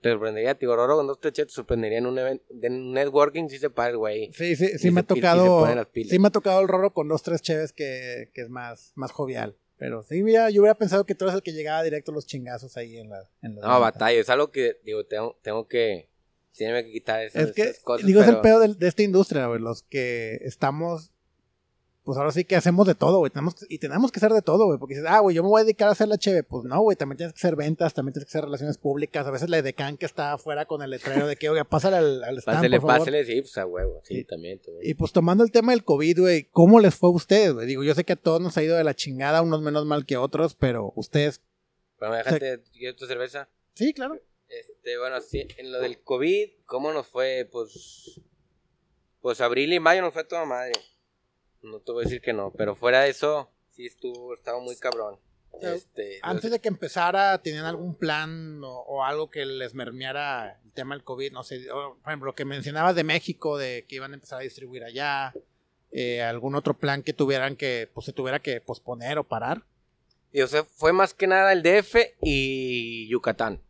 te 0.01 0.11
sorprendería, 0.11 0.57
tío, 0.57 0.75
Roro 0.77 0.97
con 0.97 1.07
dos 1.07 1.21
te 1.21 1.49
sorprendería 1.49 1.99
en 1.99 2.07
un 2.07 2.19
evento, 2.19 2.45
de 2.51 2.71
networking 2.71 3.49
si 3.49 3.59
se 3.59 3.71
para 3.71 3.91
el 3.91 3.97
güey. 3.97 4.33
Sí, 4.33 4.55
sí, 4.55 4.79
sí 4.79 4.91
me 4.91 5.01
ha 5.01 5.03
tocado, 5.05 5.67
sí 5.95 6.19
me 6.19 6.29
ha 6.29 6.31
tocado 6.31 6.61
el 6.61 6.69
Roro 6.69 6.93
con 6.93 7.09
dos, 7.09 7.23
tres 7.23 7.43
cheves 7.43 7.73
que, 7.73 8.31
que 8.35 8.43
es 8.43 8.49
más, 8.49 8.93
más 8.95 9.13
jovial. 9.13 9.57
Pero 9.83 10.05
sí, 10.05 10.23
yo 10.53 10.63
hubiera 10.63 10.77
pensado 10.77 11.05
que 11.05 11.17
tú 11.17 11.25
eres 11.25 11.35
el 11.35 11.43
que 11.43 11.53
llegaba 11.53 11.83
directo 11.83 12.13
los 12.13 12.25
chingazos 12.25 12.77
ahí 12.77 12.99
en 12.99 13.09
la... 13.09 13.29
En 13.43 13.57
no, 13.57 13.81
batalla, 13.81 14.21
es 14.21 14.31
algo 14.31 14.53
que, 14.53 14.79
digo, 14.85 15.05
tengo, 15.05 15.37
tengo 15.43 15.67
que... 15.67 16.09
Tiene 16.53 16.85
que 16.85 16.93
quitar 16.93 17.21
esas, 17.23 17.49
es 17.49 17.53
que, 17.53 17.75
Digo, 18.05 18.21
es 18.21 18.29
el 18.29 18.41
pedo 18.43 18.61
de, 18.61 18.75
de 18.75 18.87
esta 18.87 19.03
industria, 19.03 19.47
güey. 19.47 19.59
Los 19.59 19.83
que 19.83 20.39
estamos 20.43 21.12
pues 22.05 22.19
ahora 22.19 22.33
sí 22.33 22.45
que 22.45 22.57
hacemos 22.57 22.87
de 22.87 22.95
todo, 22.95 23.19
güey. 23.19 23.31
Tenemos 23.31 23.55
y 23.69 23.79
tenemos 23.79 24.11
que 24.11 24.19
hacer 24.19 24.33
de 24.33 24.43
todo, 24.43 24.67
güey. 24.67 24.79
Porque 24.79 24.95
dices, 24.95 25.09
ah, 25.09 25.21
güey, 25.21 25.37
yo 25.37 25.43
me 25.43 25.49
voy 25.49 25.61
a 25.61 25.65
dedicar 25.65 25.89
a 25.89 25.93
hacer 25.93 26.09
la 26.09 26.19
cheve. 26.19 26.43
Pues 26.43 26.65
no, 26.65 26.81
güey, 26.81 26.97
también 26.97 27.17
tienes 27.17 27.33
que 27.33 27.39
hacer 27.39 27.55
ventas, 27.55 27.95
también 27.95 28.15
tienes 28.15 28.27
que 28.27 28.31
hacer 28.37 28.45
relaciones 28.45 28.77
públicas. 28.77 29.25
A 29.25 29.31
veces 29.31 29.49
la 29.49 29.63
decan 29.63 29.97
que 29.97 30.07
está 30.07 30.33
afuera 30.33 30.67
con 30.67 30.83
el 30.83 30.91
letrero 30.91 31.29
de 31.29 31.37
que, 31.37 31.49
oiga, 31.49 31.63
pásale 31.65 31.99
al, 31.99 32.25
al 32.25 32.39
stand, 32.39 32.57
Pásale, 32.59 32.81
pásale, 32.81 33.25
sí, 33.25 33.41
pues 33.43 33.57
a 33.57 33.67
huevo. 33.67 34.01
Sí, 34.05 34.25
También, 34.25 34.61
Y 34.83 34.95
pues 34.95 35.13
tomando 35.13 35.45
el 35.45 35.53
tema 35.53 35.73
del 35.73 35.85
COVID, 35.85 36.21
güey, 36.21 36.49
¿cómo 36.51 36.81
les 36.81 36.95
fue 36.95 37.09
a 37.09 37.13
ustedes, 37.13 37.53
güey? 37.53 37.67
Digo, 37.67 37.85
yo 37.85 37.95
sé 37.95 38.05
que 38.05 38.15
a 38.15 38.17
todos 38.17 38.41
nos 38.41 38.57
ha 38.57 38.63
ido 38.65 38.77
de 38.77 38.85
la 38.85 38.95
chingada, 38.95 39.41
unos 39.41 39.63
menos 39.63 39.87
mal 39.87 40.05
que 40.05 40.17
otros, 40.17 40.57
pero 40.57 40.93
ustedes. 40.97 41.41
Bueno, 42.01 42.17
déjate, 42.17 42.63
¿quieres 42.73 42.97
tu 42.97 43.07
cerveza? 43.07 43.49
Sí, 43.75 43.95
claro. 43.95 44.21
Este, 44.49 44.99
bueno, 44.99 45.21
sí, 45.21 45.47
en 45.57 45.71
lo 45.71 45.81
del 45.81 46.03
COVID, 46.03 46.51
¿cómo 46.67 46.93
nos 46.93 47.07
fue? 47.07 47.49
Pues. 47.51 48.21
Pues 49.21 49.41
abril 49.41 49.73
y 49.73 49.79
mayo 49.79 50.03
nos 50.03 50.13
fue 50.13 50.25
toda 50.25 50.45
madre. 50.45 50.73
No 51.63 51.81
te 51.81 51.93
voy 51.93 52.03
a 52.03 52.05
decir 52.05 52.21
que 52.21 52.33
no, 52.33 52.53
pero 52.53 52.75
fuera 52.75 53.03
de 53.03 53.11
eso, 53.11 53.51
sí 53.71 53.87
estuvo, 53.87 54.35
estaba 54.35 54.61
muy 54.61 54.77
cabrón. 54.77 55.19
Este, 55.61 56.19
antes 56.23 56.51
de 56.51 56.61
que 56.61 56.69
empezara, 56.69 57.39
¿tenían 57.43 57.67
algún 57.67 57.95
plan 57.95 58.61
o, 58.65 59.05
algo 59.05 59.31
que 59.31 59.45
les 59.45 59.75
mermeara 59.75 60.61
el 60.65 60.73
tema 60.73 60.95
del 60.95 61.05
COVID? 61.05 61.33
No 61.33 61.43
sé, 61.45 61.67
por 61.69 61.99
ejemplo, 62.07 62.27
lo 62.27 62.35
que 62.35 62.45
mencionabas 62.45 62.97
de 62.97 63.05
México, 63.05 63.59
de 63.59 63.85
que 63.87 63.97
iban 63.97 64.13
a 64.13 64.15
empezar 64.15 64.41
a 64.41 64.43
distribuir 64.43 64.83
allá, 64.85 65.35
eh, 65.93 66.23
algún 66.23 66.55
otro 66.55 66.75
plan 66.75 67.03
que 67.03 67.13
tuvieran 67.13 67.57
que, 67.57 67.91
pues 67.93 68.07
se 68.07 68.13
tuviera 68.13 68.41
que 68.41 68.61
posponer 68.61 69.19
o 69.19 69.25
parar. 69.25 69.65
Y 70.33 70.41
o 70.41 70.47
sea, 70.47 70.65
fue 70.65 70.93
más 70.93 71.13
que 71.13 71.27
nada 71.27 71.53
el 71.53 71.63
DF 71.63 71.97
y 72.23 73.07
Yucatán. 73.09 73.61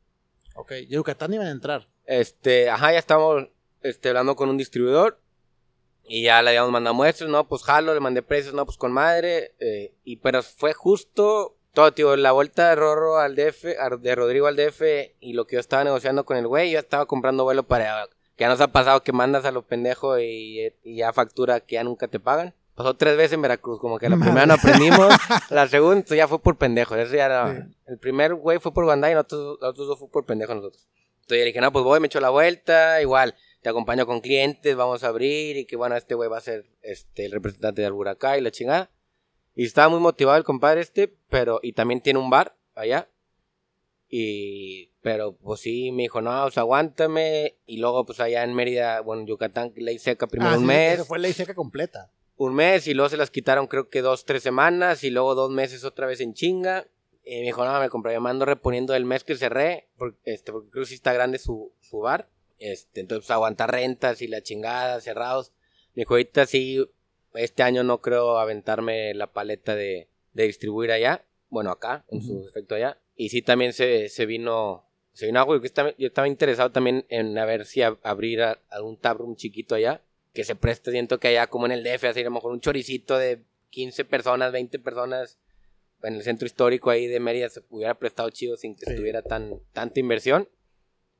Ok, 0.55 0.73
Yucatán 0.89 1.35
iban 1.35 1.49
a 1.49 1.51
entrar. 1.51 1.85
Este, 2.07 2.71
ajá, 2.71 2.93
ya 2.93 2.99
estábamos 2.99 3.49
este, 3.83 4.09
hablando 4.09 4.37
con 4.37 4.49
un 4.49 4.57
distribuidor. 4.57 5.21
Y 6.07 6.25
ya 6.25 6.43
le 6.43 6.51
habíamos 6.51 6.71
mandado 6.73 6.95
muestras, 6.95 7.31
no, 7.31 7.49
pues 7.49 7.63
jalo, 7.63 7.95
le 7.95 8.01
mandé 8.01 8.23
precios, 8.23 8.55
no, 8.55 8.65
pues 8.67 8.77
con 8.77 8.93
madre. 8.93 9.53
eh, 9.61 9.93
y 10.05 10.17
pero 10.17 10.43
fue 10.43 10.73
justo 10.75 11.57
todo, 11.73 11.93
tío, 11.93 12.17
la 12.17 12.33
vuelta 12.33 12.69
de 12.69 12.75
Rorro 12.75 13.19
al 13.19 13.35
DF, 13.35 13.65
de 14.01 14.15
Rodrigo 14.15 14.47
al 14.47 14.57
DF 14.57 14.83
y 15.21 15.33
lo 15.33 15.47
que 15.47 15.55
yo 15.57 15.61
estaba 15.61 15.85
negociando 15.85 16.25
con 16.27 16.37
el 16.37 16.47
güey, 16.47 16.71
yo 16.71 16.79
estaba 16.79 17.07
comprando 17.07 17.45
vuelo 17.45 17.63
para... 17.63 18.07
Que 18.37 18.45
ya 18.45 18.49
nos 18.49 18.61
ha 18.61 18.69
pasado 18.69 19.03
que 19.03 19.13
mandas 19.13 19.45
a 19.45 19.53
los 19.53 19.65
pendejos 19.65 20.19
y, 20.21 20.73
y 20.83 20.97
ya 20.97 21.13
factura 21.13 21.61
que 21.61 21.75
ya 21.77 21.85
nunca 21.85 22.09
te 22.09 22.19
pagan. 22.21 22.55
Pasó 22.75 22.95
tres 22.95 23.17
veces 23.17 23.35
en 23.35 23.43
Veracruz, 23.43 23.79
como 23.79 23.99
que 23.99 24.09
la 24.09 24.17
Madre. 24.17 24.31
primera 24.33 24.47
no 24.47 24.55
aprendimos, 24.55 25.09
la 25.51 25.69
segunda 25.69 26.05
ya 26.17 26.27
fue 26.27 26.39
por 26.41 26.57
pendejos. 26.57 26.97
Eso 26.99 27.15
ya 27.15 27.27
era- 27.27 27.55
Sí. 27.55 27.75
El 27.87 27.99
primer 27.99 28.35
güey 28.35 28.59
fue 28.59 28.73
por 28.73 28.87
Bandai 28.87 29.13
y 29.13 29.15
nosotros, 29.15 29.59
los 29.61 29.71
otros 29.71 29.87
dos 29.87 29.99
fue 29.99 30.11
por 30.11 30.25
pendejos 30.27 30.57
nosotros. 30.57 30.87
Entonces 31.21 31.39
yo 31.41 31.45
dije, 31.45 31.61
no, 31.61 31.73
pues 31.73 31.85
voy, 31.85 32.01
me 32.01 32.07
echo 32.07 32.21
la 32.21 32.31
vuelta, 32.31 33.01
igual, 33.03 33.35
te 33.63 33.69
acompaño 33.71 34.07
con 34.07 34.21
clientes, 34.21 34.77
vamos 34.77 35.05
a 35.05 35.09
abrir 35.09 35.57
y 35.57 35.65
que 35.65 35.77
bueno, 35.77 35.97
este 35.97 36.15
güey 36.15 36.29
va 36.29 36.39
a 36.39 36.43
ser 36.43 36.67
este, 36.83 37.25
el 37.27 37.33
representante 37.33 37.81
de 37.81 37.87
Alburacá 37.87 38.37
y 38.37 38.41
la 38.41 38.51
chingada. 38.51 38.91
Y 39.55 39.65
estaba 39.65 39.89
muy 39.89 40.01
motivado 40.01 40.37
el 40.37 40.45
compadre 40.45 40.81
este, 40.81 41.15
pero, 41.29 41.61
y 41.63 41.73
también 41.73 42.01
tiene 42.01 42.19
un 42.19 42.29
bar 42.31 42.57
allá. 42.75 43.09
Y, 44.09 44.91
pero 45.01 45.37
pues 45.37 45.61
sí, 45.61 45.91
me 45.93 46.03
dijo, 46.03 46.21
no, 46.21 46.43
pues 46.43 46.59
aguántame. 46.59 47.57
Y 47.67 47.79
luego 47.79 48.05
pues 48.05 48.21
allá 48.21 48.43
en 48.45 48.55
Mérida, 48.55 49.01
bueno, 49.01 49.23
en 49.23 49.29
Yucatán, 49.29 49.73
ley 49.77 49.99
seca 49.99 50.27
primero 50.27 50.53
Ah, 50.53 50.55
un 50.55 50.61
sí, 50.61 50.67
mes 50.67 50.95
esa 50.95 51.05
fue 51.05 51.19
ley 51.19 51.33
seca 51.33 51.55
completa. 51.55 52.11
un 52.37 52.55
mes 52.55 52.87
y 52.89 52.95
luego 52.95 53.09
se 53.09 53.17
las 53.17 53.31
quitaron 53.31 53.67
creo 53.69 53.89
que 53.89 54.03
dos, 54.03 54.25
tres 54.25 54.43
semanas 54.43 55.05
y 55.05 55.11
luego 55.11 55.35
dos 55.35 55.51
meses 55.51 55.85
otra 55.85 56.07
vez 56.07 56.21
en 56.21 56.35
chinga. 56.35 56.87
Y 57.25 57.37
me 57.39 57.43
dijo, 57.47 57.65
no, 57.65 57.79
me 57.79 57.89
compré, 57.89 58.19
me 58.19 58.31
ando 58.31 58.45
reponiendo 58.45 58.95
el 58.97 59.05
mes 59.05 59.23
que 59.23 59.37
cerré, 59.37 59.89
porque, 59.97 60.19
este, 60.25 60.51
porque 60.51 60.71
creo 60.71 60.83
que 60.83 60.89
sí 60.89 60.95
está 60.95 61.13
grande 61.13 61.39
su, 61.39 61.73
su 61.81 61.99
bar. 62.01 62.29
Este, 62.63 63.01
entonces, 63.01 63.27
pues, 63.27 63.31
aguantar 63.33 63.71
rentas 63.73 64.23
y 64.23 64.29
la 64.29 64.41
chingada, 64.43 65.01
cerrados. 65.01 65.53
Me 65.95 66.03
dijo, 66.03 66.15
ahorita 66.15 66.47
sí, 66.47 66.85
este 67.35 67.63
año 67.63 67.83
no 67.83 68.01
creo 68.01 68.39
aventarme 68.39 69.13
la 69.15 69.33
paleta 69.33 69.75
de, 69.75 70.09
de 70.33 70.45
distribuir 70.47 70.93
allá. 70.93 71.25
Bueno, 71.51 71.71
acá, 71.71 72.05
en 72.09 72.23
su 72.23 72.47
efecto 72.49 72.75
allá. 72.75 72.99
Y 73.17 73.29
sí, 73.29 73.43
también 73.43 73.73
se, 73.73 74.09
se 74.09 74.27
vino, 74.27 74.87
se 75.13 75.27
vino 75.27 75.41
algo. 75.41 75.57
Yo 75.57 75.65
estaba, 75.65 75.95
yo 75.99 76.07
estaba 76.07 76.29
interesado 76.29 76.71
también 76.71 77.05
en 77.09 77.37
a 77.37 77.45
ver 77.45 77.67
si 77.67 77.81
ab- 77.81 77.99
abrir 78.03 78.43
a- 78.43 78.59
algún 78.71 78.97
taproom 78.97 79.37
chiquito 79.37 79.75
allá 79.75 80.01
que 80.33 80.45
se 80.45 80.55
preste, 80.55 80.91
siento 80.93 81.19
que 81.21 81.29
allá 81.29 81.47
como 81.49 81.67
en 81.67 81.73
el 81.73 81.83
DF, 81.85 82.05
así 82.09 82.21
a 82.21 82.25
lo 82.25 82.31
mejor 82.31 82.53
un 82.53 82.61
choricito 82.61 83.19
de 83.19 83.43
15 83.69 84.07
personas, 84.07 84.51
20 84.51 84.79
personas 84.79 85.39
en 86.03 86.15
el 86.15 86.23
centro 86.23 86.47
histórico 86.47 86.89
ahí 86.89 87.07
de 87.07 87.21
Mérida 87.21 87.51
se 87.51 87.61
hubiera 87.69 87.99
prestado 87.99 88.31
chido 88.31 88.57
sin 88.57 88.75
que 88.75 88.87
Sí. 88.87 88.97
tuviera 88.97 89.21
tan, 89.21 89.61
tanta 89.75 90.01
inversión. 90.01 90.49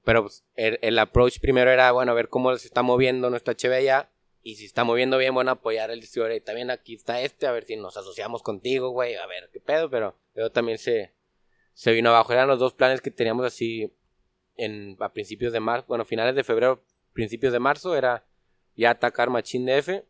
Pero 0.05 0.23
pues, 0.23 0.45
el, 0.57 0.79
el 0.83 0.99
approach 0.99 1.39
primero 1.41 1.71
era, 1.71 1.93
bueno, 1.93 2.15
ver 2.15 2.29
cómo 2.29 2.57
se 2.57 2.67
está 2.67 2.83
moviendo 2.83 3.31
nuestro 3.31 3.55
HB 3.55 3.73
allá. 3.73 4.09
Y 4.45 4.57
si 4.57 4.65
está 4.65 4.83
moviendo 4.83 5.19
bien, 5.19 5.33
bueno, 5.35 5.53
apoyar 5.53 5.91
al 5.91 6.01
distribuidor. 6.01 6.37
Y 6.37 6.41
también 6.41 6.71
aquí 6.71 6.95
está 6.95 7.21
este, 7.21 7.47
a 7.47 7.53
ver 7.53 7.65
si 7.65 7.77
nos 7.77 7.97
asociamos 7.97 8.43
contigo, 8.43 8.91
güey, 8.91 9.15
a 9.15 9.27
ver 9.27 9.49
qué 9.53 9.61
pedo. 9.61 9.89
Pero 9.89 10.17
luego 10.35 10.51
también 10.51 10.79
se, 10.79 11.13
se 11.75 11.93
vino 11.93 12.11
abajo. 12.11 12.33
Eran 12.33 12.49
los 12.49 12.59
dos 12.59 12.75
planes 12.75 13.01
que 13.01 13.13
teníamos 13.13 13.47
así 13.47 13.93
en, 14.57 14.97
a 15.01 15.13
principios 15.13 15.53
de 15.53 15.61
marzo, 15.61 15.87
bueno, 15.89 16.05
finales 16.05 16.35
de 16.35 16.43
febrero, 16.45 16.83
principios 17.13 17.53
de 17.53 17.59
marzo, 17.61 17.97
era 17.97 18.25
ya 18.77 18.91
atacar 18.91 19.31
Machín 19.31 19.65
DF, 19.65 20.03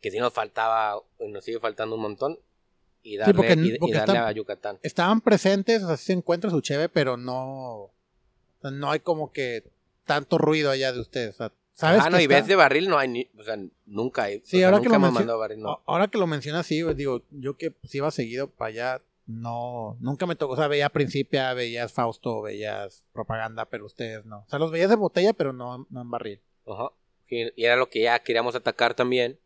que 0.00 0.10
sí 0.10 0.18
nos 0.18 0.32
faltaba, 0.32 1.00
nos 1.20 1.44
sigue 1.44 1.58
faltando 1.60 1.94
un 1.96 2.02
montón, 2.02 2.38
y 3.02 3.16
darle, 3.16 3.34
porque- 3.34 3.52
y- 3.86 3.92
darle 3.92 4.18
a 4.18 4.32
Yucatán. 4.32 4.78
Estaban 4.82 5.20
presentes, 5.20 5.82
o 5.82 5.86
sea, 5.86 5.96
sí 5.96 6.06
se 6.06 6.12
encuentra 6.12 6.50
su 6.50 6.60
cheve, 6.60 6.88
pero 6.88 7.16
no. 7.16 7.90
O 8.58 8.60
sea, 8.62 8.70
no 8.70 8.90
hay 8.90 9.00
como 9.00 9.32
que 9.32 9.64
tanto 10.04 10.38
ruido 10.38 10.70
allá 10.70 10.92
de 10.92 11.00
ustedes. 11.00 11.34
O 11.34 11.38
sea, 11.38 11.52
¿Sabes? 11.74 12.00
ah, 12.00 12.04
que 12.06 12.10
no, 12.10 12.20
y 12.20 12.22
está- 12.24 12.34
ves 12.36 12.46
de 12.48 12.56
barril 12.56 12.88
no 12.88 12.98
hay 12.98 13.08
ni, 13.08 13.28
o 13.38 13.42
sea, 13.44 13.56
nunca 13.86 14.24
hay. 14.24 14.40
Sí, 14.44 14.56
o 14.56 14.58
sea, 14.60 14.68
ahora 14.68 14.78
que 14.80 14.88
nunca 14.88 14.98
lo 14.98 15.12
mencio- 15.12 15.38
barril, 15.38 15.60
no. 15.60 15.82
Ahora 15.86 16.08
que 16.08 16.18
lo 16.18 16.26
mencionas, 16.26 16.66
sí, 16.66 16.82
pues, 16.82 16.96
digo, 16.96 17.22
yo 17.30 17.56
que 17.56 17.70
pues, 17.70 17.94
iba 17.94 18.10
seguido 18.10 18.48
para 18.50 18.68
allá, 18.68 19.02
no, 19.26 19.96
nunca 20.00 20.26
me 20.26 20.34
tocó, 20.36 20.54
o 20.54 20.56
sea, 20.56 20.68
veía 20.68 20.88
Principia, 20.88 21.52
veías 21.54 21.92
Fausto, 21.92 22.42
veías 22.42 23.04
propaganda, 23.12 23.66
pero 23.66 23.84
ustedes 23.86 24.24
no. 24.24 24.38
O 24.40 24.48
sea, 24.48 24.58
los 24.58 24.70
veías 24.72 24.88
de 24.90 24.96
botella, 24.96 25.32
pero 25.34 25.52
no, 25.52 25.86
no 25.90 26.00
en 26.02 26.10
barril. 26.10 26.40
Ajá. 26.66 26.90
Y, 27.28 27.52
y 27.60 27.64
era 27.66 27.76
lo 27.76 27.88
que 27.90 28.02
ya 28.02 28.18
queríamos 28.20 28.54
atacar 28.54 28.94
también, 28.94 29.38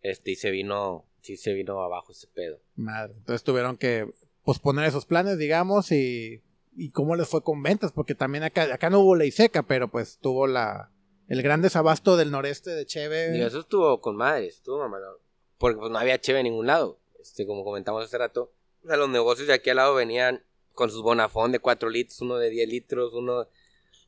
este, 0.00 0.30
y 0.32 0.36
se 0.36 0.50
vino, 0.50 1.04
sí 1.20 1.36
se 1.36 1.52
vino 1.52 1.82
abajo 1.82 2.12
ese 2.12 2.26
pedo. 2.28 2.58
Madre. 2.76 3.12
Entonces 3.18 3.44
tuvieron 3.44 3.76
que 3.76 4.10
posponer 4.42 4.86
esos 4.86 5.04
planes, 5.06 5.36
digamos, 5.38 5.92
y, 5.92 6.40
y 6.76 6.90
cómo 6.90 7.16
les 7.16 7.28
fue 7.28 7.42
con 7.42 7.62
ventas, 7.62 7.92
porque 7.92 8.14
también 8.14 8.44
acá, 8.44 8.74
acá 8.74 8.90
no 8.90 9.00
hubo 9.00 9.16
ley 9.16 9.30
seca, 9.30 9.62
pero 9.62 9.90
pues 9.90 10.18
tuvo 10.18 10.46
la 10.46 10.92
el 11.28 11.42
gran 11.42 11.62
desabasto 11.62 12.16
del 12.16 12.30
noreste 12.30 12.70
de 12.70 12.86
Cheve. 12.86 13.36
Y 13.36 13.42
eso 13.42 13.60
estuvo 13.60 14.00
con 14.00 14.16
madre, 14.16 14.46
estuvo 14.46 14.78
mamalón. 14.78 15.16
Porque 15.58 15.78
pues 15.78 15.90
no 15.90 15.98
había 15.98 16.20
cheve 16.20 16.40
en 16.40 16.44
ningún 16.44 16.66
lado. 16.66 17.00
Este, 17.20 17.46
como 17.46 17.64
comentamos 17.64 18.04
hace 18.04 18.18
rato. 18.18 18.52
O 18.84 18.88
sea, 18.88 18.96
los 18.96 19.08
negocios 19.08 19.48
de 19.48 19.54
aquí 19.54 19.70
al 19.70 19.76
lado 19.76 19.94
venían 19.94 20.44
con 20.72 20.90
sus 20.90 21.02
bonafón 21.02 21.52
de 21.52 21.58
4 21.58 21.88
litros, 21.88 22.20
uno 22.20 22.36
de 22.36 22.50
10 22.50 22.68
litros, 22.68 23.14
uno 23.14 23.48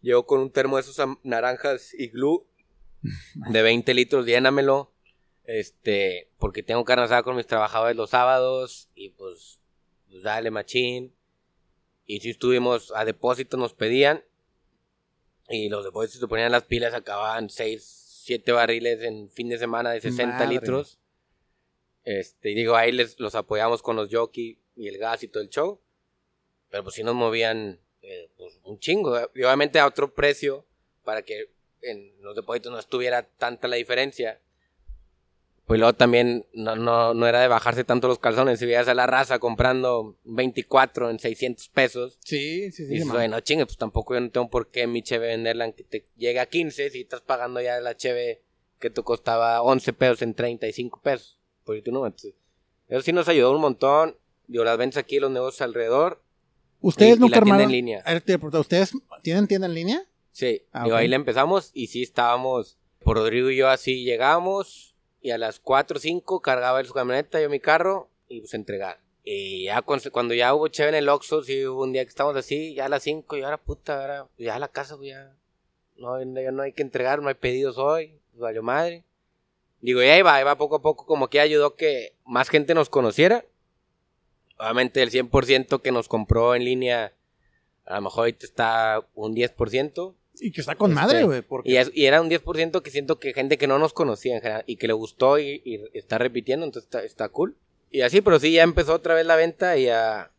llegó 0.02 0.26
con 0.26 0.40
un 0.40 0.52
termo 0.52 0.76
de 0.76 0.82
esos 0.82 1.00
naranjas 1.24 1.94
y 1.94 2.08
glue 2.08 2.46
de 3.50 3.62
20 3.62 3.94
litros, 3.94 4.26
llénamelo. 4.26 4.92
Este, 5.44 6.30
porque 6.38 6.62
tengo 6.62 6.84
carne 6.84 7.04
asada 7.04 7.22
con 7.22 7.34
mis 7.34 7.46
trabajadores 7.46 7.96
los 7.96 8.10
sábados 8.10 8.90
y 8.94 9.10
pues, 9.10 9.58
pues 10.08 10.22
dale 10.22 10.50
machín. 10.50 11.14
Y 12.08 12.20
si 12.20 12.30
estuvimos 12.30 12.90
a 12.96 13.04
depósito 13.04 13.58
nos 13.58 13.74
pedían 13.74 14.24
y 15.50 15.68
los 15.68 15.84
depósitos 15.84 16.20
se 16.20 16.26
ponían 16.26 16.50
las 16.50 16.64
pilas, 16.64 16.94
acababan 16.94 17.50
6, 17.50 17.82
7 18.24 18.50
barriles 18.52 19.02
en 19.02 19.30
fin 19.30 19.50
de 19.50 19.58
semana 19.58 19.90
de 19.90 20.00
60 20.00 20.26
Madre. 20.26 20.48
litros. 20.48 20.98
Este, 22.04 22.52
y 22.52 22.54
digo, 22.54 22.76
ahí 22.76 22.92
les, 22.92 23.20
los 23.20 23.34
apoyamos 23.34 23.82
con 23.82 23.94
los 23.94 24.08
jockey 24.10 24.58
y 24.74 24.88
el 24.88 24.96
gas 24.96 25.22
y 25.22 25.28
todo 25.28 25.42
el 25.42 25.50
show. 25.50 25.82
Pero 26.70 26.82
pues 26.82 26.94
sí 26.94 27.02
nos 27.02 27.14
movían 27.14 27.78
eh, 28.00 28.30
pues, 28.38 28.58
un 28.64 28.78
chingo. 28.78 29.14
Y 29.34 29.42
obviamente 29.42 29.78
a 29.78 29.86
otro 29.86 30.14
precio 30.14 30.64
para 31.04 31.22
que 31.22 31.50
en 31.82 32.22
los 32.22 32.34
depósitos 32.34 32.72
no 32.72 32.78
estuviera 32.78 33.22
tanta 33.22 33.68
la 33.68 33.76
diferencia. 33.76 34.40
Pues 35.68 35.78
luego 35.78 35.92
también 35.92 36.46
no, 36.54 36.74
no, 36.76 37.12
no 37.14 37.26
era 37.28 37.40
de 37.42 37.46
bajarse 37.48 37.84
tanto 37.84 38.08
los 38.08 38.18
calzones. 38.18 38.58
Si 38.58 38.64
veías 38.66 38.88
a 38.88 38.94
la 38.94 39.06
raza 39.06 39.38
comprando 39.38 40.16
24 40.24 41.10
en 41.10 41.18
600 41.18 41.68
pesos. 41.68 42.18
Sí, 42.24 42.72
sí, 42.72 42.82
Y 42.84 42.86
sí. 42.86 42.92
dices, 42.94 43.06
man. 43.06 43.16
"Güey, 43.16 43.28
no 43.28 43.38
chingue, 43.40 43.66
pues 43.66 43.76
tampoco 43.76 44.14
yo 44.14 44.20
no 44.20 44.30
tengo 44.30 44.48
por 44.50 44.70
qué 44.70 44.86
mi 44.86 45.02
cheve 45.02 45.26
venderla 45.28 45.66
en 45.66 45.74
que 45.74 45.84
te 45.84 46.06
llegue 46.16 46.40
a 46.40 46.46
15 46.46 46.88
si 46.90 47.02
estás 47.02 47.20
pagando 47.20 47.60
ya 47.60 47.78
la 47.80 47.96
cheve 47.96 48.42
que 48.80 48.88
te 48.90 49.02
costaba 49.02 49.60
11 49.62 49.92
pesos 49.92 50.22
en 50.22 50.32
35 50.34 51.00
pesos. 51.02 51.38
Por 51.64 51.80
tu 51.82 51.92
número. 51.92 52.06
Entonces, 52.16 52.34
eso 52.88 53.02
sí 53.02 53.12
nos 53.12 53.28
ayudó 53.28 53.52
un 53.54 53.60
montón. 53.60 54.16
Yo 54.46 54.64
las 54.64 54.78
ventas 54.78 54.96
aquí, 54.96 55.20
los 55.20 55.30
negocios 55.30 55.60
alrededor. 55.60 56.22
Ustedes 56.80 57.16
y- 57.16 57.18
y 57.18 57.20
nunca 57.20 57.36
la 57.36 57.42
tienda 57.42 57.54
armaron. 57.56 57.70
en 57.70 57.72
línea. 57.72 58.02
A 58.06 58.12
ver, 58.14 58.22
te 58.22 58.36
¿Ustedes 58.36 58.92
tienen 59.22 59.46
tienda 59.46 59.66
en 59.66 59.74
línea? 59.74 60.02
Sí, 60.32 60.62
Ah, 60.72 60.84
digo, 60.84 60.96
ok. 60.96 61.00
ahí 61.00 61.08
le 61.08 61.16
empezamos 61.16 61.72
y 61.74 61.88
sí 61.88 62.02
estábamos, 62.02 62.78
por 63.00 63.18
Rodrigo 63.18 63.50
y 63.50 63.56
yo 63.56 63.68
así 63.68 64.04
llegamos 64.04 64.87
y 65.20 65.30
a 65.30 65.38
las 65.38 65.58
4 65.60 65.96
o 65.96 66.00
5 66.00 66.40
cargaba 66.40 66.80
él 66.80 66.86
su 66.86 66.94
camioneta, 66.94 67.40
yo 67.40 67.50
mi 67.50 67.60
carro 67.60 68.08
y 68.28 68.40
pues 68.40 68.54
entregar. 68.54 69.00
Y 69.24 69.64
ya 69.64 69.82
cuando, 69.82 70.34
ya 70.34 70.54
hubo 70.54 70.68
chévere 70.68 70.96
en 70.96 71.04
el 71.04 71.08
Oxxo, 71.08 71.42
sí 71.42 71.66
hubo 71.66 71.82
un 71.82 71.92
día 71.92 72.04
que 72.04 72.08
estábamos 72.08 72.38
así, 72.38 72.74
ya 72.74 72.86
a 72.86 72.88
las 72.88 73.02
5 73.02 73.36
y 73.36 73.42
ahora 73.42 73.58
puta, 73.58 74.00
ahora 74.00 74.28
ya 74.38 74.56
a 74.56 74.58
la 74.58 74.68
casa, 74.68 74.96
pues 74.96 75.10
ya 75.10 75.36
no, 75.96 76.18
ya 76.20 76.50
no 76.50 76.62
hay 76.62 76.72
que 76.72 76.82
entregar, 76.82 77.20
no 77.20 77.28
hay 77.28 77.34
pedidos 77.34 77.76
hoy, 77.76 78.20
pues 78.30 78.40
valió 78.40 78.62
madre. 78.62 79.04
Digo, 79.80 80.02
y 80.02 80.06
ahí 80.06 80.22
va, 80.22 80.36
ahí 80.36 80.44
va 80.44 80.56
poco 80.56 80.76
a 80.76 80.82
poco, 80.82 81.06
como 81.06 81.28
que 81.28 81.40
ayudó 81.40 81.76
que 81.76 82.14
más 82.24 82.48
gente 82.48 82.74
nos 82.74 82.88
conociera. 82.88 83.44
Obviamente 84.58 85.02
el 85.02 85.10
100% 85.10 85.82
que 85.82 85.92
nos 85.92 86.08
compró 86.08 86.54
en 86.54 86.64
línea, 86.64 87.12
a 87.84 87.96
lo 87.96 88.02
mejor 88.02 88.20
ahorita 88.20 88.46
está 88.46 89.06
un 89.14 89.36
10%. 89.36 90.14
Y 90.40 90.52
que 90.52 90.60
está 90.60 90.74
con 90.76 90.90
Este, 90.92 91.00
madre, 91.02 91.24
güey. 91.24 91.42
Porque 91.42 91.70
Y, 91.70 91.76
es- 91.76 91.90
y 91.94 92.06
era 92.06 92.20
un 92.20 92.28
10% 92.28 92.82
que 92.82 92.90
siento 92.90 93.18
que 93.18 93.32
gente 93.32 93.58
que 93.58 93.66
no 93.66 93.78
nos 93.78 93.92
conocía 93.92 94.34
en 94.36 94.42
general 94.42 94.64
y 94.66 94.76
que 94.76 94.86
le 94.86 94.92
gustó 94.92 95.38
y, 95.38 95.62
y 95.64 95.80
está 95.94 96.18
repitiendo, 96.18 96.64
entonces 96.66 96.86
está, 96.86 97.02
está 97.04 97.28
cool. 97.28 97.56
Y 97.90 98.02
así, 98.02 98.20
pero 98.20 98.38
sí, 98.38 98.52
ya 98.52 98.62
empezó 98.62 98.94
otra 98.94 99.14
vez 99.14 99.24
la 99.26 99.36
venta 99.36 99.76
y 99.78 99.84
ya, 99.84 100.30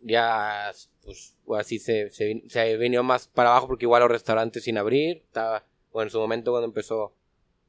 ya 0.00 0.70
pues 1.04 1.34
así 1.58 1.78
se, 1.78 2.10
se, 2.10 2.42
se 2.48 2.76
vino 2.76 3.02
más 3.02 3.26
para 3.28 3.50
abajo 3.50 3.66
porque 3.68 3.84
igual 3.86 4.02
los 4.02 4.10
restaurantes 4.10 4.64
sin 4.64 4.78
abrir, 4.78 5.18
estaba, 5.26 5.64
bueno, 5.92 6.08
en 6.08 6.10
su 6.12 6.18
momento 6.20 6.50
cuando 6.52 6.66
empezó 6.66 7.14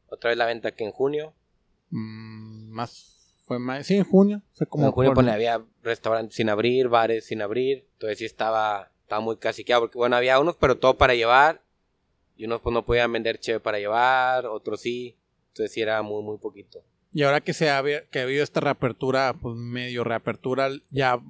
otra 0.10 0.30
vez 0.30 0.38
la 0.38 0.46
venta 0.46 0.72
que 0.74 0.84
en 0.84 0.92
junio, 0.92 1.34
mm, 1.90 2.70
más. 2.72 3.08
Fue 3.46 3.60
más. 3.60 3.86
Sí, 3.86 3.96
en 3.96 4.04
junio. 4.06 4.42
Fue 4.54 4.68
como. 4.68 4.86
en 4.86 4.92
junio 4.92 5.14
por- 5.14 5.24
pues, 5.24 5.34
había 5.34 5.62
restaurantes 5.84 6.36
sin 6.36 6.50
abrir, 6.50 6.88
bares 6.90 7.26
sin 7.26 7.42
abrir, 7.42 7.86
entonces 7.94 8.20
sí 8.20 8.26
estaba, 8.26 8.92
estaba 9.04 9.22
muy 9.22 9.38
caciqueado 9.38 9.82
porque 9.84 9.98
bueno, 9.98 10.16
había 10.16 10.40
unos 10.40 10.56
pero 10.58 10.78
todo 10.78 10.98
para 10.98 11.16
llevar 11.16 11.62
y 12.42 12.46
unos 12.46 12.60
pues 12.60 12.74
no 12.74 12.84
podían 12.84 13.12
vender 13.12 13.40
cheve 13.40 13.60
para 13.60 13.78
llevar, 13.78 14.48
otros 14.48 14.82
sí. 14.82 15.16
Entonces 15.50 15.72
sí 15.72 15.82
era 15.82 16.02
muy, 16.02 16.24
muy 16.24 16.40
poquito. 16.40 16.84
Y 17.14 17.22
ahora 17.22 17.40
que 17.40 17.54
se 17.54 17.70
ha, 17.70 17.84
que 17.84 18.20
ha 18.20 18.24
habido 18.24 18.44
esta 18.44 18.62
reapertura, 18.62 19.36
pues 19.40 19.56
medio 19.56 20.04
reapertura, 20.04 20.72
ya 20.90 21.22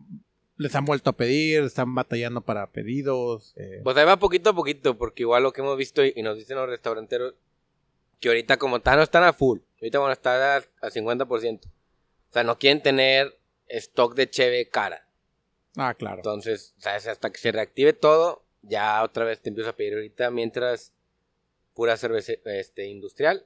les 0.55 0.73
han 0.73 0.85
vuelto 0.85 1.09
a 1.09 1.17
pedir, 1.17 1.63
están 1.63 1.93
batallando 1.93 2.39
para 2.39 2.67
pedidos. 2.67 3.53
Eh. 3.57 3.81
Pues 3.83 3.97
ahí 3.97 4.05
va 4.05 4.15
poquito 4.17 4.51
a 4.51 4.55
poquito, 4.55 4.97
porque 4.97 5.23
igual 5.23 5.43
lo 5.43 5.51
que 5.51 5.59
hemos 5.59 5.75
visto 5.75 6.01
y 6.05 6.13
nos 6.21 6.37
dicen 6.37 6.55
los 6.55 6.69
restauranteros, 6.69 7.33
que 8.21 8.29
ahorita 8.29 8.55
como 8.55 8.79
tal 8.79 8.95
no 8.95 9.03
están 9.03 9.23
a 9.25 9.33
full, 9.33 9.59
ahorita 9.81 9.99
van 9.99 10.11
a 10.11 10.13
estar 10.13 10.63
a, 10.81 10.89
50%. 10.89 11.59
O 11.65 11.69
sea, 12.31 12.43
no 12.45 12.57
quieren 12.57 12.81
tener 12.81 13.37
stock 13.67 14.15
de 14.15 14.29
cheve 14.29 14.69
cara. 14.69 15.05
Ah, 15.75 15.93
claro. 15.93 16.17
Entonces, 16.17 16.73
¿sabes? 16.77 17.05
hasta 17.07 17.29
que 17.31 17.39
se 17.39 17.51
reactive 17.51 17.91
todo, 17.91 18.45
ya 18.61 19.03
otra 19.03 19.25
vez 19.25 19.41
te 19.41 19.49
empiezo 19.49 19.71
a 19.71 19.75
pedir 19.75 19.95
ahorita 19.95 20.31
mientras 20.31 20.93
pura 21.73 21.97
cerveza 21.97 22.33
este, 22.45 22.87
industrial, 22.87 23.45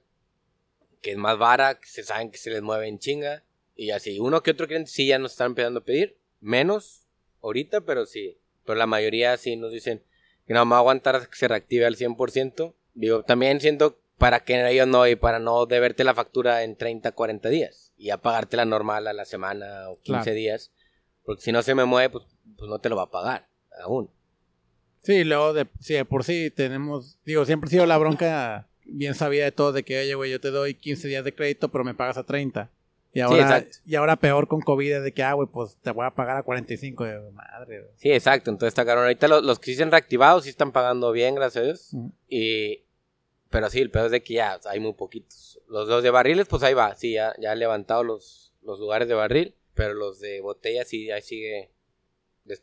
que 1.02 1.12
es 1.12 1.18
más 1.18 1.38
vara, 1.38 1.80
que 1.80 1.88
se 1.88 2.04
saben 2.04 2.32
que 2.32 2.38
se 2.38 2.50
les 2.50 2.62
mueve 2.62 2.88
en 2.88 3.00
chinga. 3.00 3.44
Y 3.76 3.92
así, 3.92 4.20
uno 4.20 4.42
que 4.42 4.52
otro 4.52 4.68
cliente 4.68 4.90
sí 4.90 5.08
ya 5.08 5.20
nos 5.20 5.34
están 5.34 5.48
empezando 5.48 5.82
a 5.82 5.84
pedir, 5.84 6.18
menos 6.40 7.06
ahorita, 7.42 7.82
pero 7.82 8.06
sí. 8.06 8.40
Pero 8.66 8.78
la 8.78 8.88
mayoría 8.88 9.38
sí 9.38 9.56
nos 9.56 9.72
dicen 9.72 10.04
que 10.48 10.54
no 10.54 10.68
va 10.68 10.78
a 10.78 10.80
aguantar 10.80 11.28
que 11.28 11.36
se 11.36 11.48
reactive 11.48 11.86
al 11.86 11.98
100%. 11.98 12.74
Digo, 12.94 13.24
también 13.24 13.60
siento 13.62 14.00
para 14.18 14.40
que 14.42 14.68
ellos 14.70 14.88
no, 14.88 15.08
y 15.08 15.16
para 15.16 15.40
no 15.40 15.66
deberte 15.66 16.04
la 16.04 16.14
factura 16.14 16.64
en 16.64 16.76
30, 16.76 17.12
40 17.12 17.50
días. 17.50 17.94
Y 17.98 18.10
a 18.10 18.20
la 18.24 18.66
normal 18.66 19.08
a 19.08 19.14
la 19.14 19.26
semana 19.26 19.90
o 19.90 20.00
15 20.02 20.32
días. 20.32 20.72
Porque 21.24 21.42
si 21.42 21.52
no 21.52 21.62
se 21.62 21.76
me 21.76 21.86
mueve, 21.86 22.10
pues, 22.10 22.26
pues 22.58 22.70
no 22.70 22.80
te 22.80 22.90
lo 22.90 22.96
va 22.96 23.04
a 23.04 23.12
pagar 23.12 23.48
aún. 23.84 24.10
Sí, 25.06 25.24
luego 25.24 25.54
de, 25.54 25.68
sí, 25.80 25.94
de 25.94 26.04
por 26.04 26.24
sí 26.24 26.52
tenemos, 26.52 27.20
digo, 27.26 27.46
siempre 27.46 27.68
ha 27.68 27.72
sido 27.72 27.86
la 27.86 27.98
bronca 27.98 28.68
bien 28.86 29.14
sabía 29.14 29.44
de 29.44 29.52
todo 29.52 29.72
de 29.72 29.84
que, 29.84 30.00
oye, 30.00 30.16
güey, 30.16 30.32
yo 30.32 30.40
te 30.40 30.50
doy 30.50 30.74
15 30.74 31.08
días 31.08 31.24
de 31.24 31.34
crédito, 31.34 31.70
pero 31.70 31.84
me 31.84 31.94
pagas 31.94 32.18
a 32.18 32.24
30. 32.24 32.72
Y 33.14 33.22
ahora, 33.22 33.66
y 33.86 33.96
ahora 33.96 34.18
peor 34.18 34.48
con 34.48 34.60
COVID 34.60 35.02
de 35.02 35.14
que, 35.14 35.24
ah, 35.24 35.34
güey, 35.34 35.48
pues 35.48 35.78
te 35.82 35.92
voy 35.92 36.06
a 36.06 36.12
pagar 36.12 36.38
a 36.38 36.44
45. 36.44 37.06
De 37.06 37.32
madre. 37.32 37.86
Sí, 37.96 38.12
exacto. 38.12 38.50
Entonces 38.50 38.70
está 38.70 38.84
caro. 38.86 39.02
Ahorita 39.02 39.30
los, 39.30 39.58
que 39.58 39.68
sí 39.68 39.76
se 39.76 39.84
han 39.84 39.92
reactivado 39.92 40.42
sí 40.42 40.50
están 40.50 40.74
pagando 40.74 41.14
bien, 41.14 41.36
gracias 41.36 41.62
a 41.62 41.66
Dios. 41.66 41.92
Y, 42.28 42.84
pero 43.50 43.70
sí, 43.70 43.80
el 43.80 43.90
peor 43.90 44.08
es 44.08 44.12
de 44.12 44.22
que 44.22 44.34
ya 44.34 44.60
hay 44.66 44.82
muy 44.82 44.94
poquitos. 44.94 45.62
Los, 45.70 45.88
los 45.88 46.04
de 46.04 46.10
barriles, 46.10 46.48
pues 46.50 46.62
ahí 46.64 46.74
va. 46.74 46.94
Sí, 46.96 47.14
ya, 47.14 47.34
ya 47.40 47.54
han 47.54 47.60
levantado 47.60 48.04
los, 48.04 48.54
los 48.64 48.80
lugares 48.80 49.08
de 49.08 49.14
barril. 49.14 49.56
Pero 49.76 49.94
los 49.94 50.20
de 50.20 50.42
botella 50.42 50.84
sí, 50.84 51.10
ahí 51.10 51.22
sigue 51.22 51.70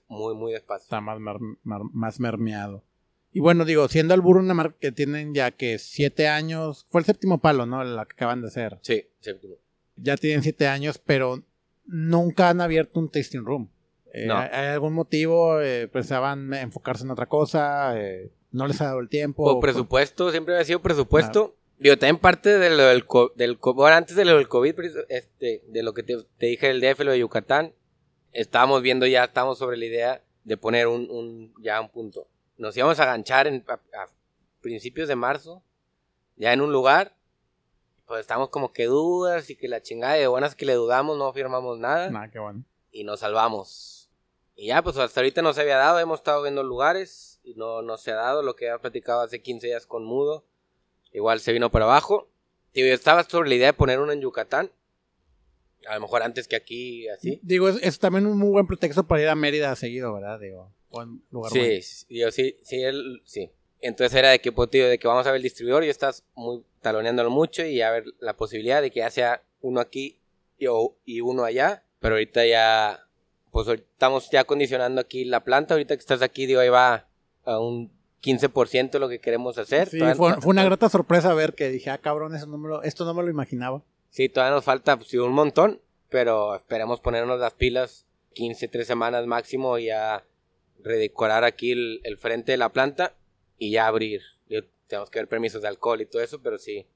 muy, 0.09 0.35
muy 0.35 0.53
despacio. 0.53 0.85
Está 0.85 1.01
más, 1.01 1.19
más 1.63 2.21
mermeado. 2.21 2.85
Y 3.33 3.41
bueno, 3.41 3.65
digo, 3.65 3.89
siendo 3.89 4.15
el 4.15 4.21
burro 4.21 4.41
una 4.41 4.55
marca 4.55 4.77
que 4.79 4.93
tienen 4.93 5.33
ya 5.35 5.51
que 5.53 5.79
siete 5.79 6.29
años, 6.29 6.87
fue 6.91 7.01
el 7.01 7.07
séptimo 7.07 7.41
palo, 7.41 7.65
¿no? 7.65 7.83
La 7.83 8.05
que 8.05 8.13
acaban 8.13 8.43
de 8.43 8.49
hacer. 8.49 8.79
Sí, 8.83 9.07
séptimo. 9.21 9.55
Ya 9.97 10.17
tienen 10.17 10.43
siete 10.43 10.67
años, 10.67 10.99
pero 10.99 11.43
nunca 11.87 12.51
han 12.51 12.61
abierto 12.61 13.01
un 13.01 13.11
tasting 13.11 13.45
room. 13.45 13.71
Eh, 14.13 14.27
no. 14.27 14.37
¿Hay 14.37 14.67
algún 14.67 14.93
motivo? 14.93 15.61
Eh, 15.61 15.89
¿Pensaban 15.89 16.53
enfocarse 16.53 17.05
en 17.05 17.11
otra 17.11 17.27
cosa? 17.27 17.99
Eh, 17.99 18.31
¿No 18.51 18.67
les 18.67 18.81
ha 18.83 18.87
dado 18.87 19.01
el 19.01 19.09
tiempo? 19.09 19.45
O 19.45 19.61
presupuesto, 19.61 20.31
siempre 20.31 20.59
ha 20.59 20.65
sido 20.65 20.83
presupuesto. 20.83 21.57
Digo, 21.79 21.97
también 21.97 22.19
parte 22.19 22.59
de 22.59 22.71
lo 22.71 22.85
del, 22.85 23.05
del 23.35 23.57
bueno, 23.57 23.97
antes 23.97 24.15
de 24.15 24.25
lo 24.27 24.37
del 24.37 24.47
COVID, 24.47 24.75
este, 25.09 25.65
de 25.67 25.83
lo 25.83 25.95
que 25.95 26.03
te, 26.03 26.17
te 26.39 26.47
dije 26.47 26.69
del 26.69 26.81
DF, 26.81 27.01
lo 27.01 27.13
de 27.13 27.19
Yucatán, 27.19 27.73
estábamos 28.33 28.83
viendo 28.83 29.07
ya, 29.07 29.25
estamos 29.25 29.59
sobre 29.59 29.77
la 29.77 29.85
idea 29.85 30.23
de 30.45 30.57
poner 30.57 30.87
un, 30.87 31.09
un 31.11 31.55
ya 31.61 31.81
un 31.81 31.89
punto. 31.89 32.27
Nos 32.57 32.77
íbamos 32.77 32.99
a 33.01 33.07
ganchar 33.07 33.47
en, 33.47 33.65
a, 33.69 34.07
principios 34.61 35.09
de 35.09 35.17
marzo, 35.17 35.63
ya 36.37 36.53
en 36.53 36.61
un 36.61 36.73
lugar, 36.73 37.17
pues 38.07 38.21
estamos 38.21 38.49
como 38.51 38.73
que 38.73 38.87
dudas 38.87 39.51
y 39.51 39.57
que 39.57 39.69
la 39.69 39.83
chingada 39.83 40.15
de 40.15 40.27
buenas 40.27 40.55
que 40.55 40.67
le 40.67 40.75
dudamos, 40.75 41.17
no 41.17 41.33
firmamos 41.33 41.79
nada. 41.79 42.11
Nah, 42.11 42.29
qué 42.29 42.39
bueno. 42.39 42.65
Y 42.91 43.05
nos 43.05 43.21
salvamos. 43.21 44.11
Y 44.55 44.69
ya, 44.69 44.83
pues 44.83 44.97
hasta 44.99 45.21
ahorita 45.21 45.43
no 45.43 45.53
se 45.53 45.63
había 45.63 45.79
dado, 45.79 45.99
hemos 45.99 46.21
estado 46.21 46.43
viendo 46.43 46.63
lugares 46.63 47.41
y 47.43 47.55
no, 47.55 47.83
no 47.83 47.97
se 47.97 48.13
ha 48.13 48.17
dado 48.17 48.43
lo 48.43 48.55
que 48.55 48.69
había 48.69 48.81
platicado 48.81 49.23
hace 49.23 49.43
15 49.43 49.67
días 49.67 49.87
con 49.87 50.05
Mudo. 50.05 50.45
Igual 51.13 51.41
se 51.41 51.53
vino 51.53 51.71
para 51.71 51.87
abajo. 51.87 52.29
Y 52.73 52.81
yo 52.81 52.95
estaba 52.95 53.23
sobre 53.25 53.49
la 53.51 53.55
idea 53.57 53.67
de 53.69 53.73
poner 53.73 54.01
uno 54.01 54.13
en 54.13 54.21
Yucatán. 54.21 54.71
A 55.89 55.95
lo 55.95 56.01
mejor 56.03 56.23
antes 56.23 56.49
que 56.49 56.57
aquí, 56.57 57.09
así. 57.09 57.41
Digo, 57.43 57.69
es, 57.69 57.99
también 57.99 58.27
un 58.27 58.39
muy 58.39 58.51
buen 58.51 58.67
pretexto 58.67 59.07
para 59.07 59.23
ir 59.23 59.29
a 59.29 59.35
Mérida 59.35 59.75
seguido, 59.77 60.15
¿verdad? 60.15 60.41
Digo, 60.41 60.73
lugar. 61.31 61.53
Sí, 61.53 61.83
sí, 61.83 62.07
sí, 62.31 62.57
sí, 62.63 62.83
él, 62.83 63.23
sí. 63.25 63.51
Entonces 63.81 64.17
era 64.17 64.31
de 64.31 64.41
que, 64.41 64.53
pues, 64.53 64.71
tío, 64.71 64.89
de 64.89 64.99
que 64.99 65.09
vamos 65.09 65.27
a 65.27 65.31
ver 65.31 65.39
el 65.39 65.43
distribuidor 65.43 65.85
y 65.85 65.89
estás 65.89 66.25
muy 66.35 66.63
taloneándolo 66.81 67.31
mucho 67.31 67.65
y 67.67 67.81
a 67.81 67.91
ver 67.91 68.05
la 68.21 68.37
posibilidad 68.37 68.81
de 68.81 68.91
que 68.91 69.01
ya 69.01 69.11
sea 69.11 69.43
uno 69.61 69.81
aquí 69.81 70.19
y, 70.59 70.67
y 71.05 71.21
uno 71.21 71.45
allá. 71.45 71.85
Pero 71.99 72.15
ahorita 72.15 72.47
ya, 72.47 73.07
pues 73.51 73.69
estamos 73.69 74.31
ya 74.31 74.45
condicionando 74.45 75.01
aquí 75.01 75.25
la 75.25 75.43
planta. 75.45 75.75
Ahorita 75.75 75.97
que 75.97 76.01
estás 76.01 76.23
aquí, 76.23 76.47
digo, 76.47 76.61
ahí 76.61 76.69
va 76.69 77.09
a 77.45 77.59
un 77.59 77.91
15% 78.23 78.99
lo 78.99 79.09
que 79.09 79.19
queremos 79.19 79.59
hacer. 79.59 79.89
Sí, 79.89 80.01
fue, 80.17 80.35
una 80.45 80.65
grata 80.65 80.89
sorpresa 80.89 81.35
ver 81.35 81.55
que 81.55 81.69
dije, 81.69 81.91
ah, 81.91 81.99
cabrón, 81.99 82.35
eso 82.35 82.47
no 82.47 82.83
esto 82.83 83.05
no 83.05 83.15
me 83.15 83.23
lo 83.23 83.31
imaginaba. 83.31 83.83
Sí, 84.13 84.29
todavía 84.29 84.55
nos 84.55 84.65
falta 84.65 84.99
pues, 84.99 85.15
un 85.15 85.33
montón, 85.33 85.81
pero 86.11 86.55
esperemos 86.55 87.01
ponernos 87.01 87.41
las 87.41 87.55
pilas 87.55 88.07
15, 88.35 88.69
3 88.69 88.87
semanas 88.87 89.27
máximo 89.27 89.79
y 89.79 89.87
ya 89.87 90.23
redecorar 90.81 91.45
aquí 91.45 91.73
el, 91.73 92.19
frente 92.19 92.53
de 92.53 92.59
la 92.59 92.69
planta 92.69 93.17
y 93.57 93.71
ya 93.71 93.87
abrir. 93.87 94.21
tenemos 94.87 95.09
que 95.09 95.21
ver 95.21 95.29
permisos 95.29 95.63
de 95.63 95.69
alcohol 95.69 96.03
y 96.03 96.07
todo 96.07 96.21
eso, 96.21 96.43
pero 96.43 96.59
sí. 96.59 96.87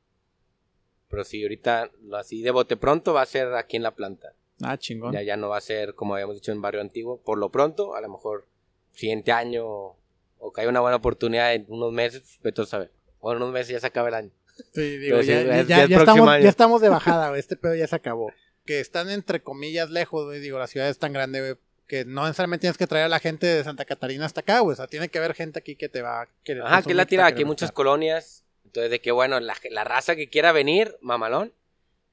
Pero 1.09 1.25
sí, 1.25 1.43
ahorita 1.43 1.91
así 2.13 2.43
de 2.43 2.51
bote 2.51 2.77
pronto 2.77 3.15
va 3.15 3.23
a 3.23 3.27
ser 3.27 3.55
aquí 3.55 3.79
en 3.79 3.83
la 3.83 3.95
planta. 3.95 4.35
Ah, 4.63 4.77
chingón. 4.77 5.15
Ya, 5.15 5.23
ya 5.23 5.39
no 5.39 5.49
va 5.49 5.57
a 5.57 5.63
ser 5.63 5.95
como 5.95 6.15
habíamos 6.15 6.37
dicho 6.37 6.53
en 6.53 6.61
Barrio 6.61 6.83
Antiguo. 6.83 7.23
Por 7.23 7.39
lo 7.39 7.51
pronto, 7.51 7.95
a 7.95 8.03
lo 8.03 8.11
mejor 8.11 8.47
siguiente 8.93 9.33
año 9.33 9.65
o, 9.67 10.53
que 10.55 10.61
haya 10.61 10.69
una 10.69 10.81
buena 10.81 10.97
oportunidad 10.97 11.55
en 11.55 11.65
unos 11.69 11.93
meses, 11.93 12.39
pues, 12.43 12.59
a 12.59 12.67
saber. 12.67 12.93
Bueno, 13.21 13.39
unos 13.39 13.55
meses 13.55 13.73
ya 13.73 13.81
se 13.81 13.87
acaba 13.87 14.09
el 14.09 14.15
año. 14.15 14.31
Sí, 14.73 14.99
digo, 14.99 15.21
ya, 15.21 15.85
estamos, 15.85 16.81
de 16.81 16.89
bajada, 16.89 17.37
Este 17.39 17.57
pedo 17.57 17.75
ya 17.75 17.87
se 17.87 17.97
acabó. 17.97 18.33
Que 18.65 18.81
están 18.81 19.11
entre 19.11 19.43
comillas 19.43 19.91
lejos, 19.91 20.33
Digo, 20.41 20.59
la 20.59 20.67
ciudad 20.67 20.89
es 20.89 20.99
tan 20.99 21.13
grande, 21.13 21.57
que 21.87 22.05
no 22.05 22.23
necesariamente 22.23 22.63
tienes 22.63 22.79
que 22.79 22.87
traer 22.87 23.05
a 23.05 23.09
la 23.09 23.21
gente 23.21 23.47
de 23.47 23.63
Santa 23.65 23.85
Catarina 23.85 24.27
hasta 24.27 24.41
acá, 24.41 24.63
O 24.63 24.75
sea, 24.75 24.87
tiene 24.87 25.09
que 25.09 25.19
haber 25.19 25.35
gente 25.35 25.59
aquí 25.59 25.77
que 25.77 25.89
te 25.89 26.03
va 26.03 26.29
que 26.43 26.61
Ajá, 26.61 26.83
que 26.83 26.95
la 26.95 27.07
tira, 27.07 27.27
aquí 27.27 27.41
hay 27.41 27.45
muchas 27.45 27.73
colonias. 27.73 28.45
Entonces, 28.65 28.91
de 28.91 29.01
que 29.01 29.13
bueno, 29.13 29.39
la, 29.41 29.85
raza 29.85 30.17
que 30.17 30.29
quiera 30.29 30.53
venir, 30.53 30.97
mamalón. 31.01 31.53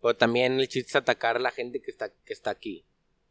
Pero 0.02 0.16
también 0.16 0.60
el 0.60 0.68
chiste 0.68 0.90
es 0.90 0.96
atacar 0.96 1.38
a 1.38 1.40
la 1.40 1.52
gente 1.52 1.82
que 1.82 1.90
está, 1.90 2.10
que 2.10 2.34
está 2.34 2.52
aquí. 2.52 2.86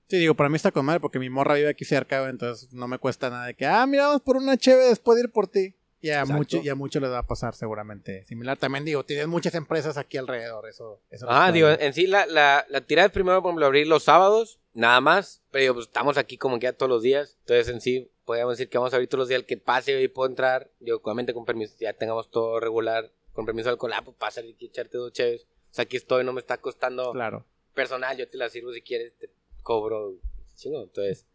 Sí, 0.09 0.19
digo, 0.19 0.35
para 0.35 0.49
mí 0.49 0.57
está 0.57 0.73
con 0.73 0.85
madre 0.85 1.01
porque 1.01 1.19
mi 1.19 1.31
morra 1.31 1.55
vive 1.55 1.69
aquí 1.69 1.85
cerca, 1.85 2.29
entonces 2.29 2.73
no 2.73 2.89
me 2.89 2.99
cuesta 2.99 3.31
nada 3.31 3.47
de 3.47 3.55
que, 3.55 3.65
ah, 3.65 3.87
miramos 3.87 4.21
por 4.23 4.37
una 4.37 4.57
cheve 4.57 4.85
después 4.85 5.17
de 5.17 5.25
ir 5.25 5.31
por 5.31 5.49
ti. 5.49 5.75
Y 6.03 6.11
a, 6.11 6.25
mucho, 6.25 6.61
y 6.61 6.69
a 6.69 6.75
mucho 6.75 6.99
les 6.99 7.11
va 7.11 7.19
a 7.19 7.27
pasar 7.27 7.55
seguramente 7.55 8.25
similar. 8.25 8.59
También 8.59 8.85
digo, 8.85 9.05
tienes 9.05 9.29
muchas 9.29 9.55
empresas 9.55 9.97
aquí 9.97 10.19
alrededor. 10.19 10.69
Eso, 10.69 11.01
eso 11.11 11.27
ah, 11.29 11.53
digo, 11.53 11.69
en 11.69 11.95
sí 11.95 12.09
la, 12.09 12.27
la, 12.27 12.67
la 12.69 12.81
tirada 12.81 13.07
es 13.07 13.13
primero, 13.13 13.41
por 13.41 13.51
ejemplo, 13.51 13.67
abrir 13.67 13.87
los 13.87 14.03
sábados, 14.03 14.59
nada 14.75 15.01
más. 15.01 15.43
Pero 15.53 15.75
pues, 15.75 15.87
estamos 15.87 16.19
aquí 16.19 16.37
como 16.37 16.59
que 16.59 16.65
ya 16.65 16.73
todos 16.73 16.91
los 16.91 17.03
días. 17.03 17.37
Entonces 17.43 17.69
en 17.69 17.81
sí, 17.81 18.11
podríamos 18.25 18.55
decir 18.55 18.69
que 18.69 18.79
vamos 18.79 18.93
a 18.93 18.97
abrir 18.97 19.09
todos 19.09 19.21
los 19.21 19.29
días. 19.29 19.39
El 19.43 19.47
que 19.47 19.57
pase 19.59 20.03
y 20.03 20.09
puedo 20.09 20.29
entrar, 20.29 20.73
digo, 20.81 21.01
obviamente 21.01 21.33
con 21.33 21.45
permiso, 21.45 21.77
ya 21.79 21.93
tengamos 21.93 22.33
todo 22.33 22.59
regular, 22.59 23.13
con 23.33 23.47
permiso 23.47 23.69
del 23.69 23.75
alcohol, 23.75 23.93
ah, 23.95 24.03
pues 24.05 24.17
pasa 24.17 24.41
y 24.41 24.57
echarte 24.59 24.99
dos 24.99 25.13
chéves. 25.13 25.47
O 25.71 25.75
sea, 25.75 25.85
aquí 25.85 25.97
estoy, 25.97 26.25
no 26.25 26.33
me 26.33 26.41
está 26.41 26.59
costando 26.59 27.13
claro. 27.13 27.47
personal, 27.75 28.17
yo 28.17 28.29
te 28.29 28.39
la 28.39 28.49
sirvo 28.49 28.73
si 28.73 28.83
quieres, 28.83 29.17
te 29.19 29.31
cobro. 29.63 30.17
Entonces, 30.65 31.27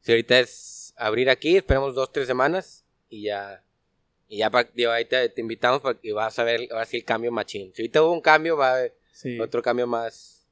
si 0.00 0.12
ahorita 0.12 0.40
es 0.40 0.92
abrir 0.96 1.30
aquí, 1.30 1.56
esperemos 1.56 1.94
dos, 1.94 2.12
tres 2.12 2.26
semanas 2.26 2.84
y 3.08 3.24
ya 3.24 3.64
y 4.32 4.38
ya 4.38 4.50
ahí 4.94 5.04
te, 5.04 5.30
invitamos 5.36 5.82
para 5.82 6.00
que 6.00 6.10
vas 6.14 6.38
a 6.38 6.44
ver 6.44 6.66
ahora 6.70 6.86
sí 6.86 6.96
el 6.96 7.04
cambio 7.04 7.30
machín. 7.30 7.70
Si 7.74 7.82
ahorita 7.82 8.02
hubo 8.02 8.14
un 8.14 8.22
cambio, 8.22 8.56
va 8.56 8.70
a 8.70 8.74
haber 8.76 8.96
otro 9.38 9.60
cambio 9.60 9.86
más. 9.86 10.48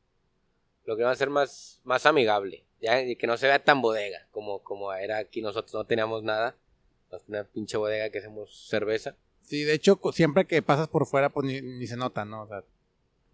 Lo 0.85 0.99
que 0.99 1.03
va 1.03 1.13
a 1.13 1.17
ser 1.17 1.31
más, 1.31 1.81
más 1.85 2.05
amigable. 2.05 2.67
Ya, 2.83 3.01
y 3.01 3.17
que 3.17 3.27
no 3.27 3.39
se 3.39 3.47
vea 3.47 3.65
tan 3.65 3.81
bodega 3.81 4.27
como, 4.33 4.63
como 4.63 4.93
era 4.93 5.17
aquí. 5.17 5.41
Nosotros 5.41 5.73
no 5.73 5.87
teníamos 5.87 6.23
nada. 6.23 6.59
Una 7.27 7.45
pinche 7.45 7.79
bodega 7.79 8.11
que 8.11 8.19
hacemos 8.19 8.69
cerveza. 8.69 9.17
Sí, 9.45 9.65
de 9.65 9.73
hecho, 9.73 9.99
siempre 10.13 10.45
que 10.45 10.61
pasas 10.61 10.89
por 10.89 11.07
fuera, 11.07 11.31
pues 11.31 11.47
ni, 11.47 11.87
se 11.87 11.97
nota, 11.97 12.27
¿no? 12.27 12.43
O 12.43 12.49
sea, 12.49 12.63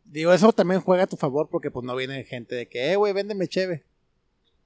digo, 0.04 0.32
eso 0.32 0.52
también 0.52 0.80
juega 0.80 1.02
a 1.02 1.08
tu 1.08 1.16
favor 1.16 1.48
porque 1.50 1.72
pues 1.72 1.84
no 1.84 1.96
viene 1.96 2.22
gente 2.22 2.54
de 2.54 2.68
que, 2.68 2.92
eh, 2.92 2.94
güey, 2.94 3.12
véndeme 3.12 3.48
cheve. 3.48 3.82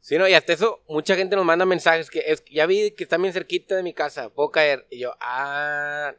Sí, 0.01 0.17
no, 0.17 0.27
y 0.27 0.33
hasta 0.33 0.53
eso, 0.55 0.81
mucha 0.89 1.15
gente 1.15 1.37
nos 1.37 1.45
manda 1.45 1.67
mensajes 1.67 2.09
que 2.11 2.21
es, 2.27 2.43
ya 2.51 2.67
vi 2.67 2.93
que 2.93 3.05
está 3.05 3.19
bien 3.19 3.33
cerquita 3.33 3.77
de 3.77 3.83
mi 3.83 3.93
casa, 3.93 4.31
puedo 4.31 4.51
caer. 4.51 4.87
Y 4.91 4.99
yo, 4.99 5.13
ah, 5.21 6.15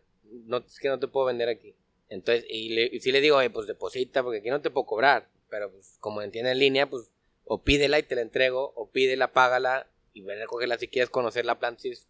no, 0.46 0.58
es 0.58 0.78
que 0.80 0.88
no 0.88 1.00
te 1.00 1.08
puedo 1.08 1.26
vender 1.26 1.50
aquí. 1.50 1.76
Entonces, 2.10 2.46
y, 2.50 2.70
le, 2.70 3.00
sí 3.00 3.12
le 3.12 3.22
digo, 3.22 3.40
pues 3.54 3.68
deposita, 3.68 4.22
porque 4.22 4.40
aquí 4.40 4.50
no 4.50 4.62
te 4.62 4.70
puedo 4.70 4.86
cobrar. 4.86 5.28
Pero 5.50 5.72
pues, 5.72 5.98
como 6.00 6.22
entiende 6.22 6.52
en 6.52 6.60
línea, 6.60 6.90
pues, 6.90 7.10
o 7.46 7.62
pídela 7.64 7.98
y 8.00 8.04
te 8.04 8.16
la 8.16 8.22
entrego, 8.22 8.72
o 8.76 8.90
pídela, 8.90 9.34
págala, 9.34 9.88
y 10.14 10.22
ven 10.22 10.38
a 10.38 10.42
recogerla 10.42 10.78
si 10.78 10.88
quieres 10.88 11.10
conocer 11.10 11.46
la 11.46 11.58
planta. 11.60 11.82
Si 11.82 11.90
es, 11.90 12.08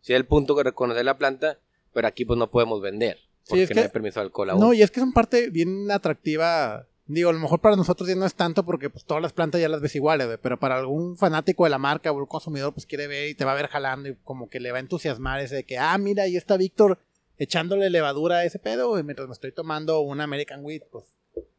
si 0.00 0.12
es 0.12 0.16
el 0.16 0.26
punto 0.26 0.56
que 0.56 0.64
reconocer 0.64 1.04
la 1.04 1.18
planta, 1.18 1.58
pero 1.92 2.08
aquí 2.08 2.24
pues 2.24 2.38
no 2.38 2.50
podemos 2.50 2.80
vender. 2.82 3.18
porque 3.48 3.62
es 3.64 3.68
que- 3.68 3.74
no 3.74 3.80
hay 3.82 3.88
permiso 3.88 4.20
de 4.20 4.24
alcohol 4.24 4.50
aún. 4.50 4.60
No, 4.60 4.72
y 4.72 4.82
es 4.82 4.90
que 4.90 5.00
es 5.00 5.04
una 5.04 5.12
parte 5.12 5.50
bien 5.50 5.90
atractiva. 5.90 6.86
Digo, 7.06 7.30
a 7.30 7.32
lo 7.32 7.40
mejor 7.40 7.60
para 7.60 7.74
nosotros 7.76 8.08
ya 8.08 8.14
no 8.14 8.24
es 8.24 8.34
tanto 8.34 8.64
porque 8.64 8.88
pues 8.88 9.04
todas 9.04 9.22
las 9.22 9.32
plantas 9.32 9.60
ya 9.60 9.68
las 9.68 9.80
ves 9.80 9.94
iguales, 9.96 10.26
güey, 10.28 10.38
pero 10.40 10.58
para 10.58 10.78
algún 10.78 11.16
fanático 11.16 11.64
de 11.64 11.70
la 11.70 11.78
marca 11.78 12.10
o 12.12 12.16
un 12.16 12.26
consumidor 12.26 12.72
pues 12.72 12.86
quiere 12.86 13.06
ver 13.08 13.28
y 13.28 13.34
te 13.34 13.44
va 13.44 13.52
a 13.52 13.56
ver 13.56 13.66
jalando 13.66 14.08
y 14.08 14.14
como 14.24 14.48
que 14.48 14.60
le 14.60 14.70
va 14.70 14.76
a 14.78 14.80
entusiasmar 14.80 15.40
ese 15.40 15.56
de 15.56 15.64
que, 15.64 15.78
ah, 15.78 15.98
mira, 15.98 16.22
ahí 16.22 16.36
está 16.36 16.56
Víctor 16.56 16.98
echándole 17.38 17.90
levadura 17.90 18.36
a 18.38 18.44
ese 18.44 18.58
pedo, 18.60 18.88
güey, 18.90 19.02
mientras 19.02 19.26
me 19.26 19.34
estoy 19.34 19.50
tomando 19.52 20.00
un 20.00 20.20
American 20.20 20.64
Wheat, 20.64 20.84
pues 20.92 21.04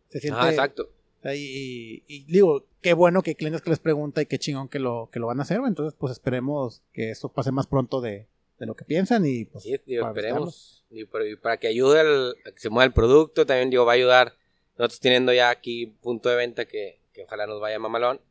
se 0.09 0.19
siente... 0.21 0.39
Ah, 0.41 0.49
exacto. 0.49 0.89
Y, 1.25 1.27
y- 1.37 2.03
y 2.07 2.23
digo, 2.31 2.65
qué 2.81 2.93
bueno 2.93 3.21
que 3.21 3.31
hay 3.31 3.35
clientes 3.35 3.61
que 3.61 3.69
les 3.69 3.79
pregunta 3.79 4.21
y 4.21 4.25
qué 4.25 4.39
chingón 4.39 4.69
que 4.69 4.79
lo, 4.79 5.09
que 5.11 5.19
lo 5.19 5.27
van 5.27 5.39
a 5.39 5.43
hacer, 5.43 5.59
güey. 5.59 5.69
entonces 5.69 5.95
pues 5.99 6.11
esperemos 6.13 6.81
que 6.93 7.11
eso 7.11 7.29
pase 7.29 7.51
más 7.51 7.67
pronto 7.67 8.01
de, 8.01 8.27
de 8.59 8.65
lo 8.65 8.75
que 8.75 8.85
piensan 8.85 9.25
y 9.25 9.45
pues... 9.45 9.63
Sí, 9.65 9.75
digo, 9.85 10.07
esperemos. 10.07 10.83
Y 10.89 11.05
para, 11.05 11.25
para 11.41 11.57
que 11.57 11.67
ayude 11.67 11.99
al- 11.99 12.35
a 12.45 12.51
que 12.51 12.59
se 12.59 12.69
mueva 12.69 12.85
el 12.85 12.93
producto, 12.93 13.45
también 13.45 13.69
digo, 13.69 13.85
va 13.85 13.93
a 13.93 13.95
ayudar. 13.95 14.35
Nosotros 14.77 14.99
teniendo 14.99 15.33
ya 15.33 15.49
aquí 15.49 15.87
punto 16.01 16.29
de 16.29 16.35
venta 16.35 16.65
que, 16.65 16.99
que 17.13 17.23
ojalá 17.23 17.45
nos 17.47 17.59
vaya 17.61 17.79
mamalón. 17.79 18.21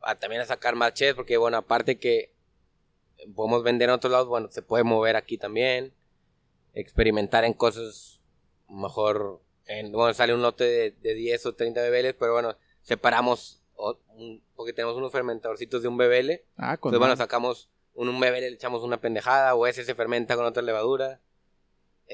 A 0.00 0.14
también 0.16 0.42
a 0.42 0.46
sacar 0.46 0.74
más 0.74 0.94
chefs, 0.94 1.14
porque 1.14 1.36
bueno, 1.36 1.56
aparte 1.58 1.98
que 1.98 2.32
podemos 3.34 3.62
vender 3.62 3.88
en 3.88 3.94
otros 3.94 4.10
lados, 4.10 4.28
bueno, 4.28 4.48
se 4.50 4.62
puede 4.62 4.84
mover 4.84 5.16
aquí 5.16 5.38
también. 5.38 5.92
Experimentar 6.74 7.44
en 7.44 7.52
cosas 7.52 8.20
mejor. 8.68 9.42
En, 9.66 9.92
bueno, 9.92 10.12
sale 10.14 10.34
un 10.34 10.42
lote 10.42 10.64
de, 10.64 10.90
de 10.92 11.14
10 11.14 11.46
o 11.46 11.54
30 11.54 11.82
bebeles, 11.82 12.14
pero 12.18 12.32
bueno, 12.32 12.56
separamos. 12.82 13.58
o- 13.74 13.98
un- 14.14 14.42
porque 14.54 14.72
tenemos 14.72 14.96
unos 14.96 15.10
fermentadorcitos 15.12 15.82
de 15.82 15.88
un 15.88 15.96
bebele. 15.96 16.44
Ah, 16.56 16.76
con 16.76 16.90
Entonces, 16.90 16.98
bueno, 17.00 17.16
sacamos 17.16 17.68
un, 17.94 18.08
un 18.08 18.20
bebé, 18.20 18.40
le 18.40 18.48
echamos 18.48 18.82
una 18.82 19.00
pendejada, 19.00 19.54
o 19.54 19.66
ese 19.66 19.84
se 19.84 19.94
fermenta 19.94 20.36
con 20.36 20.44
otra 20.46 20.62
levadura. 20.62 21.20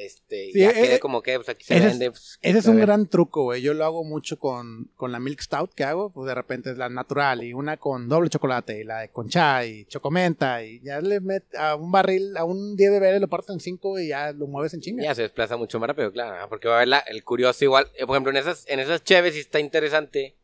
Este, 0.01 0.53
Sí, 0.53 0.61
ya 0.61 0.71
eh, 0.71 1.01
como 1.01 1.23
que 1.23 1.37
pues, 1.37 1.49
aquí 1.49 1.65
se 1.65 1.77
ese 1.77 1.87
es- 1.87 1.93
vende. 1.93 2.11
pues, 2.11 2.39
Ese 2.41 2.59
es 2.59 2.67
un 2.67 2.77
ver. 2.77 2.87
gran 2.87 3.07
truco, 3.09 3.43
güey. 3.45 3.63
Yo 3.63 3.75
lo 3.75 3.85
hago 3.85 4.05
mucho 4.05 4.39
con, 4.39 4.91
con 4.97 5.13
la 5.13 5.19
Milk 5.21 5.41
Stout 5.41 5.75
que 5.75 5.85
hago. 5.85 6.11
Pues 6.11 6.27
de 6.29 6.35
repente 6.35 6.71
es 6.71 6.79
la 6.79 6.89
natural 6.89 7.43
y 7.43 7.53
una 7.53 7.77
con 7.77 8.09
doble 8.09 8.31
chocolate 8.31 8.81
y 8.81 8.85
la 8.85 9.01
de 9.01 9.11
con 9.11 9.29
chai 9.29 9.71
y 9.81 9.85
chocomenta. 9.87 10.63
Y 10.65 10.81
ya 10.81 11.01
le 11.01 11.21
metes 11.21 11.59
a 11.59 11.75
un 11.77 11.91
barril, 11.91 12.37
a 12.37 12.45
un 12.45 12.77
10 12.77 12.91
de 12.93 13.01
bebé, 13.01 13.19
lo 13.21 13.29
partes 13.29 13.51
en 13.51 13.61
5 13.61 13.99
y 13.99 14.09
ya 14.09 14.33
lo 14.33 14.47
mueves 14.47 14.75
en 14.75 14.81
chinga. 14.81 15.03
Ya 15.03 15.15
se 15.15 15.23
desplaza 15.23 15.57
mucho 15.57 15.79
más 15.81 15.89
rápido, 15.89 16.13
claro. 16.13 16.49
Porque 16.49 16.69
va 16.69 16.75
a 16.75 16.77
haber 16.79 16.89
la- 16.89 16.99
el 17.01 17.25
curioso 17.25 17.65
igual. 17.65 17.91
eh, 17.97 18.07
por 18.07 18.15
ejemplo, 18.17 18.31
en 18.31 18.37
esas, 18.39 18.65
en 18.69 18.81
esas 18.81 19.03
cheves 19.05 19.35
sí 19.35 19.41
está 19.41 19.59
interesante 19.61 20.37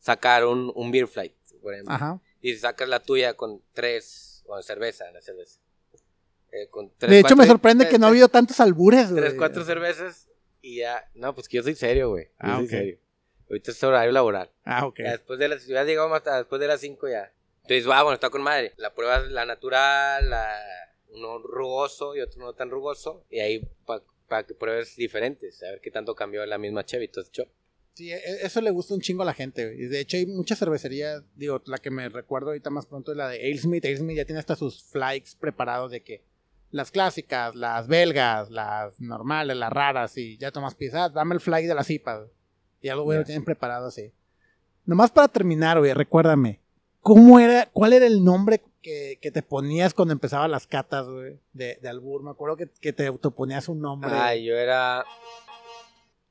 sacar 0.00 0.44
un, 0.46 0.72
un 0.74 0.90
beer 0.90 1.06
flight. 1.08 1.34
Por 1.62 1.74
ejemplo. 1.74 1.94
Ajá. 1.94 2.20
Y 2.40 2.52
si 2.52 2.58
sacas 2.60 2.88
la 2.88 3.00
tuya 3.00 3.34
con 3.34 3.60
tres, 3.72 4.44
con 4.46 4.62
cerveza, 4.62 5.10
la 5.12 5.20
cerveza. 5.20 5.58
Eh, 6.52 6.68
con 6.70 6.90
tres, 6.96 7.10
de 7.10 7.18
hecho, 7.18 7.28
cuatro- 7.28 7.36
me 7.36 7.46
sorprende 7.46 7.88
que 7.88 7.98
no 7.98 8.06
ha 8.06 8.08
habido 8.10 8.28
tantos 8.28 8.58
albures, 8.60 9.10
güey. 9.10 9.22
Tres, 9.22 9.34
cuatro 9.36 9.64
cervezas 9.64 10.28
y 10.62 10.76
ya. 10.78 11.08
No, 11.14 11.34
pues 11.34 11.48
que 11.48 11.56
yo 11.58 11.62
soy 11.62 11.74
serio, 11.74 12.10
güey. 12.10 12.24
Yo 12.26 12.30
Ah, 12.38 12.56
soy 12.56 12.64
ok. 12.64 12.70
serio. 12.70 12.98
Ahorita 13.48 13.70
es 13.70 13.84
horario 13.84 14.12
laboral. 14.12 14.50
Ah, 14.64 14.86
ok. 14.86 14.98
Ya 14.98 15.12
después 15.12 15.38
de 15.38 15.48
las, 15.48 15.60
si 15.62 15.66
hubieras 15.68 15.86
llegado 15.86 16.20
tarde, 16.20 16.38
después 16.38 16.60
de 16.60 16.66
las 16.66 16.80
5 16.80 17.08
ya. 17.08 17.32
Entonces, 17.62 17.86
ah, 17.92 18.02
bueno, 18.02 18.14
está 18.14 18.30
con 18.30 18.42
madre. 18.42 18.72
La 18.76 18.94
prueba 18.94 19.18
es 19.18 19.30
la 19.30 19.44
natural, 19.44 20.30
la, 20.30 20.52
uno 21.10 21.38
rugoso 21.38 22.16
y 22.16 22.20
otro 22.20 22.40
no 22.40 22.52
tan 22.54 22.70
rugoso. 22.70 23.24
Y 23.30 23.40
ahí 23.40 23.68
para 24.28 24.44
que 24.44 24.54
pruebes 24.54 24.96
diferentes, 24.96 25.62
a 25.62 25.70
ver 25.70 25.80
qué 25.80 25.90
tanto 25.90 26.14
cambió 26.14 26.44
la 26.46 26.58
misma 26.58 26.84
Chevy. 26.84 27.04
Entonces, 27.06 27.32
yo, 27.32 27.44
Sí, 27.94 28.12
e- 28.12 28.20
eso 28.44 28.60
le 28.60 28.70
gusta 28.70 28.92
un 28.92 29.00
chingo 29.00 29.22
a 29.22 29.26
la 29.26 29.32
gente, 29.32 29.64
güey. 29.64 29.84
Y 29.84 29.86
De 29.86 30.00
hecho, 30.00 30.16
hay 30.18 30.26
muchas 30.26 30.58
cervecerías, 30.58 31.22
digo, 31.34 31.62
la 31.66 31.78
que 31.78 31.90
me 31.90 32.08
recuerdo 32.10 32.48
ahorita 32.48 32.68
más 32.68 32.84
pronto 32.86 33.12
es 33.12 33.16
la 33.16 33.28
de 33.28 33.36
Alesmith. 33.38 33.84
Alesmith 33.86 34.16
ya 34.18 34.24
tiene 34.26 34.38
hasta 34.40 34.54
sus 34.54 34.82
flights 34.84 35.34
preparados 35.34 35.90
de 35.92 36.02
que 36.02 36.22
las 36.70 36.90
clásicas, 36.90 37.54
las 37.54 37.86
belgas, 37.88 38.50
las 38.50 39.00
normales, 39.00 39.56
las 39.56 39.72
raras, 39.72 40.16
y 40.16 40.36
ya 40.38 40.50
tomas 40.50 40.74
piezas, 40.74 41.12
dame 41.12 41.34
el 41.34 41.40
fly 41.40 41.66
de 41.66 41.74
las 41.74 41.90
IPAs. 41.90 42.28
Y 42.80 42.88
algo, 42.88 43.04
güey, 43.04 43.18
lo 43.18 43.24
tienen 43.24 43.44
preparado 43.44 43.88
así. 43.88 44.12
Nomás 44.84 45.10
para 45.10 45.28
terminar, 45.28 45.78
güey, 45.78 45.92
recuérdame, 45.92 46.60
¿cómo 47.00 47.38
era, 47.38 47.66
cuál 47.72 47.92
era 47.92 48.06
el 48.06 48.22
nombre 48.24 48.62
que, 48.82 49.18
que 49.20 49.30
te 49.30 49.42
ponías 49.42 49.94
cuando 49.94 50.12
empezaban 50.12 50.50
las 50.50 50.66
catas, 50.66 51.08
güey, 51.08 51.40
de, 51.52 51.78
de 51.80 51.88
albur? 51.88 52.22
Me 52.22 52.30
acuerdo 52.30 52.56
que, 52.56 52.68
que 52.80 52.92
te 52.92 53.06
autoponías 53.06 53.68
un 53.68 53.80
nombre. 53.80 54.10
Ay, 54.12 54.44
yo 54.44 54.54
era. 54.56 55.04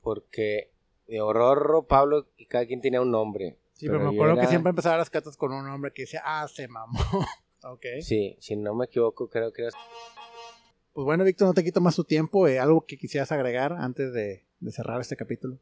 Porque. 0.02 0.72
De 1.08 1.20
Rorro, 1.20 1.86
Pablo, 1.86 2.28
y 2.36 2.48
cada 2.48 2.66
quien 2.66 2.82
tenía 2.82 3.00
un 3.00 3.12
nombre. 3.12 3.60
sí, 3.74 3.86
pero, 3.86 4.00
pero 4.00 4.12
me 4.12 4.18
acuerdo 4.18 4.42
que 4.42 4.48
siempre 4.48 4.72
empezaba 4.72 4.98
las 4.98 5.10
catas 5.10 5.38
con 5.38 5.54
un 5.54 5.66
nombre 5.66 5.94
que 5.94 6.02
decía, 6.02 6.22
ah, 6.26 6.48
se 6.48 6.68
mamó. 6.68 7.00
ok. 7.64 7.86
Sí, 8.02 8.36
si 8.40 8.56
no 8.56 8.74
me 8.74 8.86
equivoco, 8.86 9.30
creo 9.30 9.54
que 9.54 9.64
era. 9.64 9.72
Pues 10.96 11.04
bueno, 11.04 11.26
Víctor, 11.26 11.50
no 11.50 11.54
te 11.54 11.66
quito 11.66 11.82
más 11.82 11.98
tu 11.98 12.06
tiempo. 12.06 12.48
eh, 12.48 12.58
¿Algo 12.58 12.86
que 12.86 12.98
quisieras 12.98 13.30
agregar 13.34 13.74
antes 13.74 14.14
de, 14.14 14.46
cerrar 14.72 15.02
este 15.02 15.18
capítulo? 15.18 15.60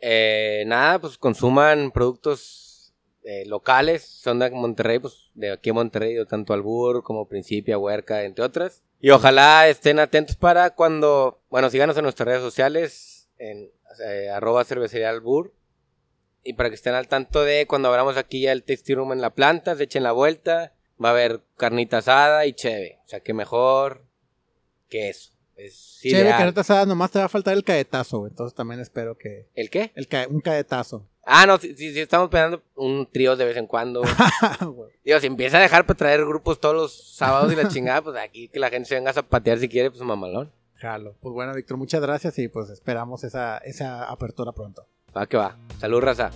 Eh, 0.00 0.64
nada, 0.66 0.98
pues 0.98 1.18
consuman 1.18 1.90
productos 1.90 2.94
eh, 3.22 3.44
locales, 3.44 4.02
son 4.02 4.38
de 4.38 4.50
Monterrey, 4.50 4.98
pues 4.98 5.32
de 5.34 5.52
aquí 5.52 5.68
en 5.68 5.74
Monterrey, 5.74 6.14
de 6.14 6.24
tanto 6.24 6.54
Albur 6.54 7.02
como 7.02 7.28
Principia, 7.28 7.76
Huerca, 7.76 8.24
entre 8.24 8.42
otras. 8.42 8.82
Y 9.02 9.10
ojalá 9.10 9.68
estén 9.68 9.98
atentos 9.98 10.36
para 10.36 10.70
cuando, 10.70 11.42
bueno, 11.50 11.68
síganos 11.68 11.98
en 11.98 12.04
nuestras 12.04 12.28
redes 12.28 12.42
sociales, 12.42 13.28
en 13.36 13.70
eh, 14.02 14.30
arroba 14.30 14.64
cervecería 14.64 15.10
Albur. 15.10 15.52
Y 16.42 16.54
para 16.54 16.70
que 16.70 16.76
estén 16.76 16.94
al 16.94 17.06
tanto 17.06 17.44
de 17.44 17.66
cuando 17.66 17.90
abramos 17.90 18.16
aquí 18.16 18.40
ya 18.40 18.52
el 18.52 18.62
tasting 18.62 18.96
room 18.96 19.12
en 19.12 19.20
la 19.20 19.34
planta, 19.34 19.76
se 19.76 19.84
echen 19.84 20.04
la 20.04 20.12
vuelta, 20.12 20.72
va 21.02 21.10
a 21.10 21.12
haber 21.12 21.42
carnita 21.58 21.98
asada 21.98 22.46
y 22.46 22.54
cheve. 22.54 22.98
O 23.04 23.08
sea, 23.08 23.20
que 23.20 23.34
mejor 23.34 24.08
que 24.90 25.08
eso. 25.08 25.30
Es 25.56 25.98
Chévere, 26.02 26.30
careta 26.30 26.62
asada, 26.62 26.86
nomás 26.86 27.10
te 27.10 27.18
va 27.18 27.26
a 27.26 27.28
faltar 27.28 27.54
el 27.54 27.64
caetazo, 27.64 28.18
güey. 28.20 28.30
Entonces 28.30 28.54
también 28.56 28.80
espero 28.80 29.16
que... 29.18 29.46
¿El 29.54 29.68
qué? 29.70 29.92
El 29.94 30.08
ca- 30.08 30.26
un 30.28 30.40
caetazo. 30.40 31.06
Ah, 31.24 31.44
no, 31.46 31.58
sí, 31.58 31.74
sí, 31.76 31.92
sí, 31.92 32.00
estamos 32.00 32.26
esperando 32.28 32.62
un 32.76 33.06
trío 33.06 33.36
de 33.36 33.44
vez 33.44 33.56
en 33.58 33.66
cuando. 33.66 34.02
Digo, 35.04 35.20
si 35.20 35.26
empieza 35.26 35.58
a 35.58 35.60
dejar 35.60 35.84
para 35.86 35.96
traer 35.98 36.24
grupos 36.24 36.58
todos 36.60 36.74
los 36.74 37.14
sábados 37.14 37.52
y 37.52 37.56
la 37.56 37.68
chingada, 37.68 38.00
pues 38.02 38.16
aquí 38.16 38.48
que 38.48 38.58
la 38.58 38.70
gente 38.70 38.88
se 38.88 38.94
venga 38.94 39.10
a 39.10 39.14
zapatear 39.14 39.58
si 39.58 39.68
quiere, 39.68 39.90
pues 39.90 40.02
mamalón. 40.02 40.50
Jalo. 40.76 41.14
Pues 41.20 41.34
bueno, 41.34 41.54
Víctor, 41.54 41.76
muchas 41.76 42.00
gracias 42.00 42.38
y 42.38 42.48
pues 42.48 42.70
esperamos 42.70 43.22
esa, 43.22 43.58
esa 43.58 44.04
apertura 44.10 44.52
pronto. 44.52 44.86
Va 45.14 45.26
que 45.26 45.36
va. 45.36 45.58
Salud, 45.78 46.00
raza. 46.00 46.30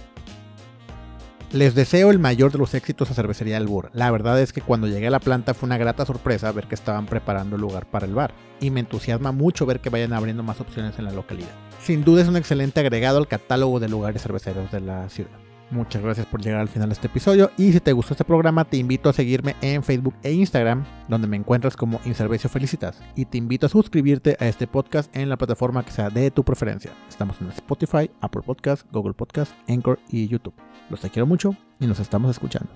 Les 1.54 1.76
deseo 1.76 2.10
el 2.10 2.18
mayor 2.18 2.50
de 2.50 2.58
los 2.58 2.74
éxitos 2.74 3.12
a 3.12 3.14
Cervecería 3.14 3.58
Albur. 3.58 3.88
La 3.92 4.10
verdad 4.10 4.40
es 4.40 4.52
que 4.52 4.60
cuando 4.60 4.88
llegué 4.88 5.06
a 5.06 5.10
la 5.12 5.20
planta 5.20 5.54
fue 5.54 5.68
una 5.68 5.78
grata 5.78 6.04
sorpresa 6.04 6.50
ver 6.50 6.66
que 6.66 6.74
estaban 6.74 7.06
preparando 7.06 7.54
el 7.54 7.62
lugar 7.62 7.86
para 7.86 8.06
el 8.06 8.14
bar. 8.14 8.34
Y 8.58 8.70
me 8.70 8.80
entusiasma 8.80 9.30
mucho 9.30 9.64
ver 9.64 9.78
que 9.78 9.88
vayan 9.88 10.14
abriendo 10.14 10.42
más 10.42 10.60
opciones 10.60 10.98
en 10.98 11.04
la 11.04 11.12
localidad. 11.12 11.54
Sin 11.80 12.02
duda 12.02 12.22
es 12.22 12.28
un 12.28 12.36
excelente 12.36 12.80
agregado 12.80 13.18
al 13.18 13.28
catálogo 13.28 13.78
de 13.78 13.88
lugares 13.88 14.20
cerveceros 14.20 14.72
de 14.72 14.80
la 14.80 15.08
ciudad. 15.08 15.30
Muchas 15.70 16.02
gracias 16.02 16.26
por 16.26 16.42
llegar 16.42 16.58
al 16.58 16.68
final 16.68 16.88
de 16.88 16.94
este 16.94 17.06
episodio 17.06 17.52
y 17.56 17.72
si 17.72 17.78
te 17.78 17.92
gustó 17.92 18.14
este 18.14 18.24
programa 18.24 18.64
te 18.64 18.76
invito 18.76 19.08
a 19.08 19.12
seguirme 19.12 19.54
en 19.62 19.84
Facebook 19.84 20.14
e 20.24 20.32
Instagram 20.32 20.84
donde 21.08 21.28
me 21.28 21.36
encuentras 21.36 21.76
como 21.76 22.00
Inservicio 22.04 22.50
Felicitas 22.50 23.00
y 23.14 23.26
te 23.26 23.38
invito 23.38 23.66
a 23.66 23.70
suscribirte 23.70 24.36
a 24.40 24.46
este 24.46 24.66
podcast 24.66 25.14
en 25.16 25.28
la 25.28 25.36
plataforma 25.36 25.84
que 25.84 25.92
sea 25.92 26.10
de 26.10 26.32
tu 26.32 26.44
preferencia. 26.44 26.90
Estamos 27.08 27.40
en 27.40 27.48
Spotify, 27.48 28.10
Apple 28.20 28.42
Podcast, 28.44 28.86
Google 28.92 29.14
Podcast, 29.14 29.52
Anchor 29.68 30.00
y 30.10 30.26
YouTube. 30.26 30.54
Los 30.90 31.00
te 31.00 31.10
quiero 31.10 31.26
mucho 31.26 31.56
y 31.80 31.86
nos 31.86 32.00
estamos 32.00 32.30
escuchando. 32.30 32.70